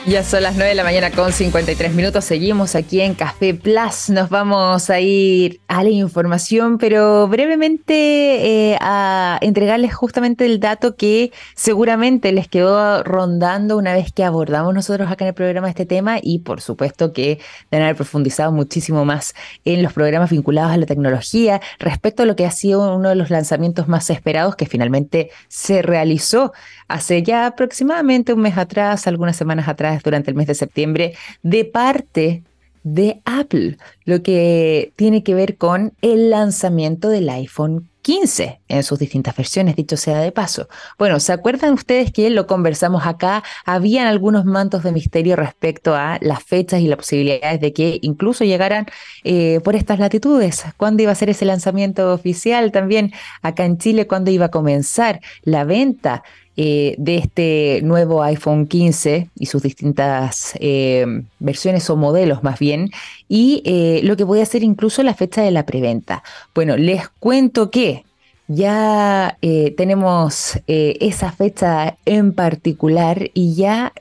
Ya 0.08 0.24
son 0.24 0.42
las 0.42 0.54
9 0.54 0.70
de 0.70 0.74
la 0.74 0.84
mañana 0.84 1.10
con 1.10 1.34
53 1.34 1.92
minutos. 1.92 2.24
Seguimos 2.24 2.74
aquí 2.74 3.02
en 3.02 3.12
Café 3.12 3.52
Plus. 3.52 4.08
Nos 4.08 4.30
vamos 4.30 4.88
a 4.88 5.00
ir 5.00 5.60
a 5.68 5.84
la 5.84 5.90
información, 5.90 6.78
pero 6.78 7.28
brevemente 7.28 8.70
eh, 8.72 8.78
a 8.80 9.38
entregarles 9.42 9.94
justamente 9.94 10.46
el 10.46 10.60
dato 10.60 10.96
que 10.96 11.30
seguramente 11.54 12.32
les 12.32 12.48
quedó 12.48 13.02
rondando 13.02 13.76
una 13.76 13.92
vez 13.92 14.10
que 14.10 14.24
abordamos 14.24 14.72
nosotros 14.72 15.10
acá 15.10 15.24
en 15.24 15.28
el 15.28 15.34
programa 15.34 15.68
este 15.68 15.84
tema 15.84 16.20
y 16.22 16.38
por 16.38 16.62
supuesto 16.62 17.12
que 17.12 17.38
deben 17.70 17.84
haber 17.84 17.96
profundizado 17.96 18.50
muchísimo 18.50 19.04
más 19.04 19.34
en 19.66 19.82
los 19.82 19.92
programas 19.92 20.30
vinculados 20.30 20.72
a 20.72 20.78
la 20.78 20.86
tecnología 20.86 21.60
respecto 21.78 22.22
a 22.22 22.26
lo 22.26 22.34
que 22.34 22.46
ha 22.46 22.50
sido 22.50 22.96
uno 22.96 23.10
de 23.10 23.14
los 23.14 23.28
lanzamientos 23.28 23.88
más 23.88 24.08
esperados 24.08 24.56
que 24.56 24.64
finalmente 24.64 25.30
se 25.48 25.82
realizó 25.82 26.54
hace 26.88 27.22
ya 27.22 27.46
aproximadamente 27.46 28.32
un 28.32 28.40
mes 28.40 28.56
atrás, 28.56 29.06
algunas 29.06 29.36
semanas 29.36 29.68
atrás, 29.68 29.97
durante 30.02 30.30
el 30.30 30.36
mes 30.36 30.46
de 30.46 30.54
septiembre, 30.54 31.14
de 31.42 31.64
parte 31.64 32.42
de 32.82 33.20
Apple, 33.24 33.76
lo 34.04 34.22
que 34.22 34.92
tiene 34.96 35.22
que 35.22 35.34
ver 35.34 35.56
con 35.56 35.92
el 36.00 36.30
lanzamiento 36.30 37.08
del 37.08 37.28
iPhone 37.28 37.88
15 38.08 38.62
en 38.68 38.82
sus 38.84 38.98
distintas 38.98 39.36
versiones, 39.36 39.76
dicho 39.76 39.98
sea 39.98 40.20
de 40.20 40.32
paso. 40.32 40.68
Bueno, 40.98 41.20
¿se 41.20 41.32
acuerdan 41.32 41.74
ustedes 41.74 42.10
que 42.10 42.30
lo 42.30 42.46
conversamos 42.46 43.06
acá? 43.06 43.42
Habían 43.66 44.06
algunos 44.06 44.46
mantos 44.46 44.82
de 44.82 44.92
misterio 44.92 45.36
respecto 45.36 45.94
a 45.94 46.16
las 46.22 46.42
fechas 46.42 46.80
y 46.80 46.88
las 46.88 46.96
posibilidades 46.96 47.60
de 47.60 47.74
que 47.74 47.98
incluso 48.00 48.44
llegaran 48.44 48.86
eh, 49.24 49.60
por 49.62 49.76
estas 49.76 49.98
latitudes. 49.98 50.64
¿Cuándo 50.78 51.02
iba 51.02 51.12
a 51.12 51.16
ser 51.16 51.28
ese 51.28 51.44
lanzamiento 51.44 52.14
oficial? 52.14 52.72
También 52.72 53.12
acá 53.42 53.66
en 53.66 53.76
Chile, 53.76 54.06
¿cuándo 54.06 54.30
iba 54.30 54.46
a 54.46 54.50
comenzar 54.50 55.20
la 55.42 55.64
venta? 55.64 56.22
Eh, 56.60 56.96
de 56.98 57.18
este 57.18 57.80
nuevo 57.84 58.20
iPhone 58.20 58.66
15 58.66 59.30
y 59.38 59.46
sus 59.46 59.62
distintas 59.62 60.54
eh, 60.58 61.06
versiones 61.38 61.88
o 61.88 61.94
modelos 61.94 62.42
más 62.42 62.58
bien, 62.58 62.90
y 63.28 63.62
eh, 63.64 64.00
lo 64.02 64.16
que 64.16 64.24
voy 64.24 64.40
a 64.40 64.42
hacer 64.42 64.64
incluso 64.64 65.04
la 65.04 65.14
fecha 65.14 65.40
de 65.40 65.52
la 65.52 65.64
preventa. 65.64 66.24
Bueno, 66.56 66.76
les 66.76 67.10
cuento 67.20 67.70
que 67.70 68.04
ya 68.48 69.38
tenemos 69.40 70.58
esa 70.66 71.30
fecha 71.30 71.96
en 72.06 72.32
particular 72.32 73.30
y 73.34 73.54
ya 73.54 73.92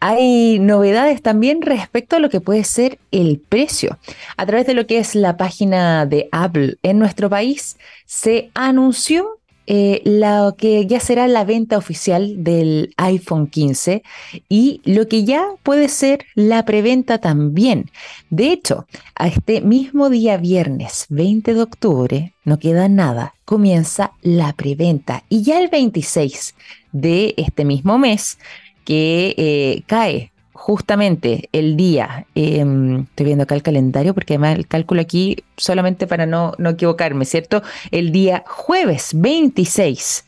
hay 0.00 0.58
novedades 0.58 1.22
también 1.22 1.62
respecto 1.62 2.16
a 2.16 2.18
lo 2.18 2.28
que 2.28 2.40
puede 2.40 2.64
ser 2.64 2.98
el 3.12 3.38
precio. 3.38 3.98
A 4.36 4.44
través 4.44 4.66
de 4.66 4.74
lo 4.74 4.86
que 4.86 4.98
es 4.98 5.14
la 5.14 5.38
página 5.38 6.04
de 6.04 6.28
Apple 6.32 6.76
en 6.82 6.98
nuestro 6.98 7.30
país, 7.30 7.78
se 8.04 8.50
anunció 8.52 9.38
eh, 9.66 10.02
lo 10.04 10.56
que 10.56 10.86
ya 10.86 11.00
será 11.00 11.26
la 11.26 11.44
venta 11.44 11.78
oficial 11.78 12.44
del 12.44 12.92
iPhone 12.96 13.46
15 13.46 14.02
y 14.48 14.80
lo 14.84 15.08
que 15.08 15.24
ya 15.24 15.46
puede 15.62 15.88
ser 15.88 16.26
la 16.34 16.64
preventa 16.64 17.18
también. 17.18 17.90
De 18.30 18.52
hecho, 18.52 18.86
a 19.14 19.28
este 19.28 19.60
mismo 19.60 20.10
día 20.10 20.36
viernes 20.36 21.06
20 21.08 21.54
de 21.54 21.62
octubre, 21.62 22.32
no 22.44 22.58
queda 22.58 22.88
nada, 22.88 23.34
comienza 23.44 24.12
la 24.22 24.52
preventa 24.52 25.24
y 25.28 25.42
ya 25.42 25.58
el 25.58 25.68
26 25.68 26.54
de 26.92 27.34
este 27.36 27.64
mismo 27.64 27.98
mes 27.98 28.38
que 28.84 29.34
eh, 29.38 29.82
cae 29.86 30.30
justamente 30.64 31.50
el 31.52 31.76
día, 31.76 32.24
em, 32.34 33.00
estoy 33.02 33.26
viendo 33.26 33.42
acá 33.42 33.54
el 33.54 33.62
calendario 33.62 34.14
porque 34.14 34.32
además 34.32 34.56
el 34.56 34.66
cálculo 34.66 35.02
aquí 35.02 35.44
solamente 35.58 36.06
para 36.06 36.24
no, 36.24 36.54
no 36.56 36.70
equivocarme, 36.70 37.26
¿cierto? 37.26 37.62
El 37.90 38.12
día 38.12 38.44
jueves 38.46 39.10
26 39.14 40.24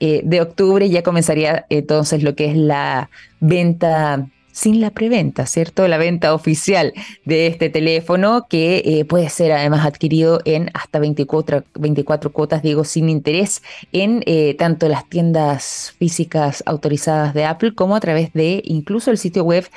eh, 0.00 0.22
de 0.24 0.40
octubre 0.40 0.90
ya 0.90 1.04
comenzaría 1.04 1.66
entonces 1.70 2.24
lo 2.24 2.34
que 2.34 2.46
es 2.46 2.56
la 2.56 3.10
venta 3.38 4.26
sin 4.56 4.80
la 4.80 4.90
preventa, 4.90 5.44
¿cierto? 5.44 5.86
La 5.86 5.98
venta 5.98 6.32
oficial 6.32 6.94
de 7.26 7.46
este 7.46 7.68
teléfono 7.68 8.46
que 8.48 8.78
eh, 8.86 9.04
puede 9.04 9.28
ser 9.28 9.52
además 9.52 9.84
adquirido 9.84 10.40
en 10.46 10.70
hasta 10.72 10.98
24, 10.98 11.64
24 11.74 12.32
cuotas, 12.32 12.62
digo, 12.62 12.84
sin 12.84 13.10
interés 13.10 13.62
en 13.92 14.22
eh, 14.24 14.54
tanto 14.58 14.88
las 14.88 15.06
tiendas 15.10 15.94
físicas 15.98 16.62
autorizadas 16.64 17.34
de 17.34 17.44
Apple 17.44 17.74
como 17.74 17.96
a 17.96 18.00
través 18.00 18.32
de 18.32 18.62
incluso 18.64 19.10
el 19.10 19.18
sitio 19.18 19.44
web 19.44 19.68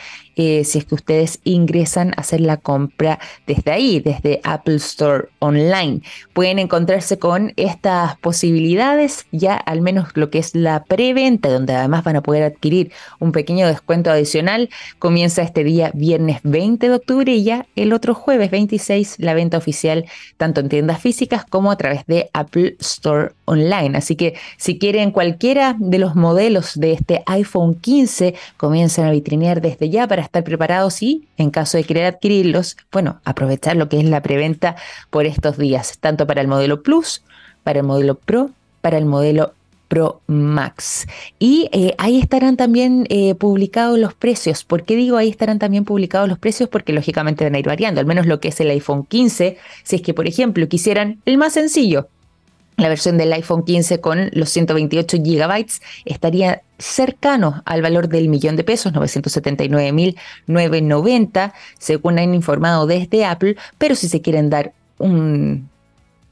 eh, 0.41 0.63
si 0.63 0.77
es 0.77 0.85
que 0.85 0.95
ustedes 0.95 1.41
ingresan 1.43 2.11
a 2.15 2.21
hacer 2.21 2.39
la 2.39 2.55
compra 2.55 3.19
desde 3.45 3.73
ahí, 3.73 3.99
desde 3.99 4.39
Apple 4.45 4.77
Store 4.77 5.27
Online. 5.39 5.99
Pueden 6.31 6.59
encontrarse 6.59 7.19
con 7.19 7.51
estas 7.57 8.17
posibilidades, 8.19 9.25
ya 9.33 9.57
al 9.57 9.81
menos 9.81 10.15
lo 10.15 10.29
que 10.29 10.39
es 10.39 10.55
la 10.55 10.85
preventa, 10.85 11.49
donde 11.49 11.75
además 11.75 12.05
van 12.05 12.15
a 12.15 12.23
poder 12.23 12.43
adquirir 12.43 12.93
un 13.19 13.33
pequeño 13.33 13.67
descuento 13.67 14.11
adicional, 14.11 14.69
comienza 14.97 15.41
este 15.41 15.65
día 15.65 15.91
viernes 15.93 16.39
20 16.43 16.87
de 16.87 16.95
octubre 16.95 17.33
y 17.33 17.43
ya 17.43 17.65
el 17.75 17.91
otro 17.91 18.15
jueves 18.15 18.49
26 18.49 19.15
la 19.19 19.33
venta 19.33 19.57
oficial 19.57 20.05
tanto 20.37 20.61
en 20.61 20.69
tiendas 20.69 21.01
físicas 21.01 21.43
como 21.43 21.69
a 21.69 21.75
través 21.75 22.05
de 22.05 22.29
Apple 22.31 22.77
Store 22.79 23.33
Online. 23.43 23.97
Así 23.97 24.15
que 24.15 24.35
si 24.55 24.79
quieren 24.79 25.11
cualquiera 25.11 25.75
de 25.77 25.99
los 25.99 26.15
modelos 26.15 26.79
de 26.79 26.93
este 26.93 27.23
iPhone 27.25 27.75
15, 27.75 28.35
comiencen 28.55 29.03
a 29.03 29.11
vitrinear 29.11 29.59
desde 29.59 29.89
ya 29.89 30.07
para 30.07 30.28
estar 30.29 30.43
preparados 30.43 31.01
y, 31.01 31.27
en 31.37 31.49
caso 31.49 31.77
de 31.77 31.83
querer 31.83 32.05
adquirirlos, 32.05 32.77
bueno, 32.91 33.19
aprovechar 33.25 33.75
lo 33.75 33.89
que 33.89 33.99
es 33.99 34.05
la 34.05 34.21
preventa 34.21 34.75
por 35.09 35.25
estos 35.25 35.57
días, 35.57 35.97
tanto 35.99 36.27
para 36.27 36.41
el 36.41 36.47
modelo 36.47 36.83
Plus, 36.83 37.23
para 37.63 37.79
el 37.79 37.85
modelo 37.85 38.15
Pro, 38.15 38.51
para 38.81 38.97
el 38.97 39.05
modelo 39.05 39.53
Pro 39.87 40.21
Max. 40.27 41.07
Y 41.39 41.67
eh, 41.71 41.95
ahí 41.97 42.19
estarán 42.19 42.57
también 42.57 43.07
eh, 43.09 43.33
publicados 43.35 43.97
los 43.97 44.13
precios. 44.13 44.63
¿Por 44.63 44.83
qué 44.83 44.95
digo 44.95 45.17
ahí 45.17 45.29
estarán 45.29 45.57
también 45.57 45.83
publicados 45.83 46.29
los 46.29 46.37
precios? 46.37 46.69
Porque 46.69 46.93
lógicamente 46.93 47.43
van 47.43 47.55
a 47.55 47.59
ir 47.59 47.65
variando, 47.65 47.99
al 47.99 48.05
menos 48.05 48.27
lo 48.27 48.39
que 48.39 48.49
es 48.49 48.59
el 48.61 48.69
iPhone 48.69 49.05
15. 49.05 49.57
Si 49.83 49.95
es 49.95 50.01
que, 50.03 50.13
por 50.13 50.27
ejemplo, 50.27 50.67
quisieran 50.69 51.19
el 51.25 51.37
más 51.39 51.53
sencillo, 51.53 52.07
la 52.79 52.89
versión 52.89 53.17
del 53.17 53.31
iPhone 53.33 53.63
15 53.63 54.01
con 54.01 54.29
los 54.33 54.49
128 54.49 55.17
GB 55.17 55.65
estaría 56.05 56.61
cercano 56.77 57.63
al 57.65 57.81
valor 57.81 58.07
del 58.07 58.29
millón 58.29 58.55
de 58.55 58.63
pesos, 58.63 58.93
979.990, 58.93 61.51
según 61.77 62.19
han 62.19 62.33
informado 62.33 62.87
desde 62.87 63.25
Apple, 63.25 63.57
pero 63.77 63.95
si 63.95 64.07
se 64.07 64.21
quieren 64.21 64.49
dar 64.49 64.71
un, 64.97 65.67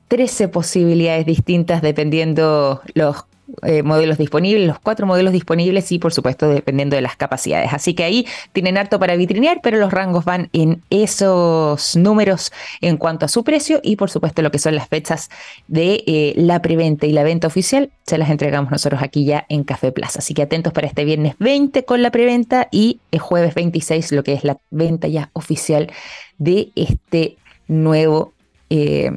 13 0.09 0.49
posibilidades 0.49 1.27
distintas 1.27 1.83
dependiendo 1.83 2.83
los 2.95 3.25
eh, 3.63 3.83
modelos 3.83 4.17
disponibles, 4.17 4.67
los 4.67 4.79
cuatro 4.79 5.07
modelos 5.07 5.33
disponibles 5.33 5.93
y 5.93 5.99
por 5.99 6.15
supuesto 6.15 6.49
dependiendo 6.49 6.97
de 6.97 7.03
las 7.03 7.15
capacidades. 7.17 7.75
Así 7.75 7.93
que 7.93 8.03
ahí 8.03 8.27
tienen 8.53 8.79
harto 8.79 8.99
para 8.99 9.17
vitrinear, 9.17 9.61
pero 9.63 9.79
los 9.79 9.93
rangos 9.93 10.25
van 10.25 10.49
en 10.55 10.83
esos 10.89 11.95
números 11.95 12.53
en 12.81 12.97
cuanto 12.97 13.27
a 13.27 13.29
su 13.29 13.45
precio 13.45 13.81
y 13.83 13.97
por 13.97 14.09
supuesto 14.09 14.41
lo 14.41 14.51
que 14.51 14.59
son 14.59 14.75
las 14.75 14.89
fechas 14.89 15.29
de 15.69 16.03
eh, 16.07 16.33
la 16.37 16.63
preventa 16.63 17.05
y 17.07 17.13
la 17.13 17.23
venta 17.23 17.47
oficial 17.47 17.91
se 18.07 18.17
las 18.17 18.31
entregamos 18.31 18.71
nosotros 18.71 19.03
aquí 19.03 19.27
ya 19.27 19.45
en 19.51 19.63
Café 19.63 19.93
Plaza. 19.93 20.21
Así 20.21 20.33
que 20.33 20.43
atentos 20.43 20.73
para 20.73 20.87
este 20.87 21.05
viernes 21.05 21.35
20 21.39 21.85
con 21.85 22.01
la 22.01 22.11
preventa 22.11 22.69
y 22.73 23.01
el 23.11 23.19
jueves 23.21 23.55
26 23.55 24.13
lo 24.13 24.25
que 24.25 24.33
es 24.33 24.45
la 24.45 24.57
venta 24.71 25.07
ya 25.07 25.29
oficial 25.35 25.93
de 26.39 26.71
este 26.75 27.37
nuevo 27.69 28.33
eh, 28.71 29.11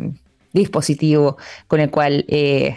dispositivo 0.58 1.38
con 1.68 1.80
el 1.80 1.90
cual 1.90 2.26
eh, 2.28 2.76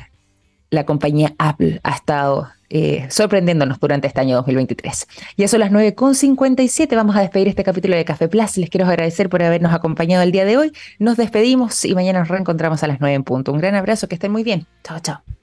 la 0.70 0.84
compañía 0.84 1.34
Apple 1.38 1.80
ha 1.82 1.92
estado 1.92 2.48
eh, 2.72 3.06
sorprendiéndonos 3.10 3.80
durante 3.80 4.06
este 4.06 4.20
año 4.20 4.36
2023. 4.36 5.08
Ya 5.36 5.48
son 5.48 5.60
las 5.60 5.72
9.57, 5.72 6.94
vamos 6.94 7.16
a 7.16 7.20
despedir 7.20 7.48
este 7.48 7.64
capítulo 7.64 7.96
de 7.96 8.04
Café 8.04 8.28
Plus. 8.28 8.56
Les 8.58 8.70
quiero 8.70 8.86
agradecer 8.86 9.28
por 9.28 9.42
habernos 9.42 9.74
acompañado 9.74 10.22
el 10.22 10.30
día 10.30 10.44
de 10.44 10.56
hoy. 10.56 10.72
Nos 11.00 11.16
despedimos 11.16 11.84
y 11.84 11.94
mañana 11.94 12.20
nos 12.20 12.28
reencontramos 12.28 12.82
a 12.84 12.86
las 12.86 13.00
9 13.00 13.14
en 13.14 13.24
punto. 13.24 13.52
Un 13.52 13.58
gran 13.58 13.74
abrazo, 13.74 14.06
que 14.06 14.14
estén 14.14 14.30
muy 14.30 14.44
bien. 14.44 14.66
Chao, 14.84 15.00
chao. 15.00 15.39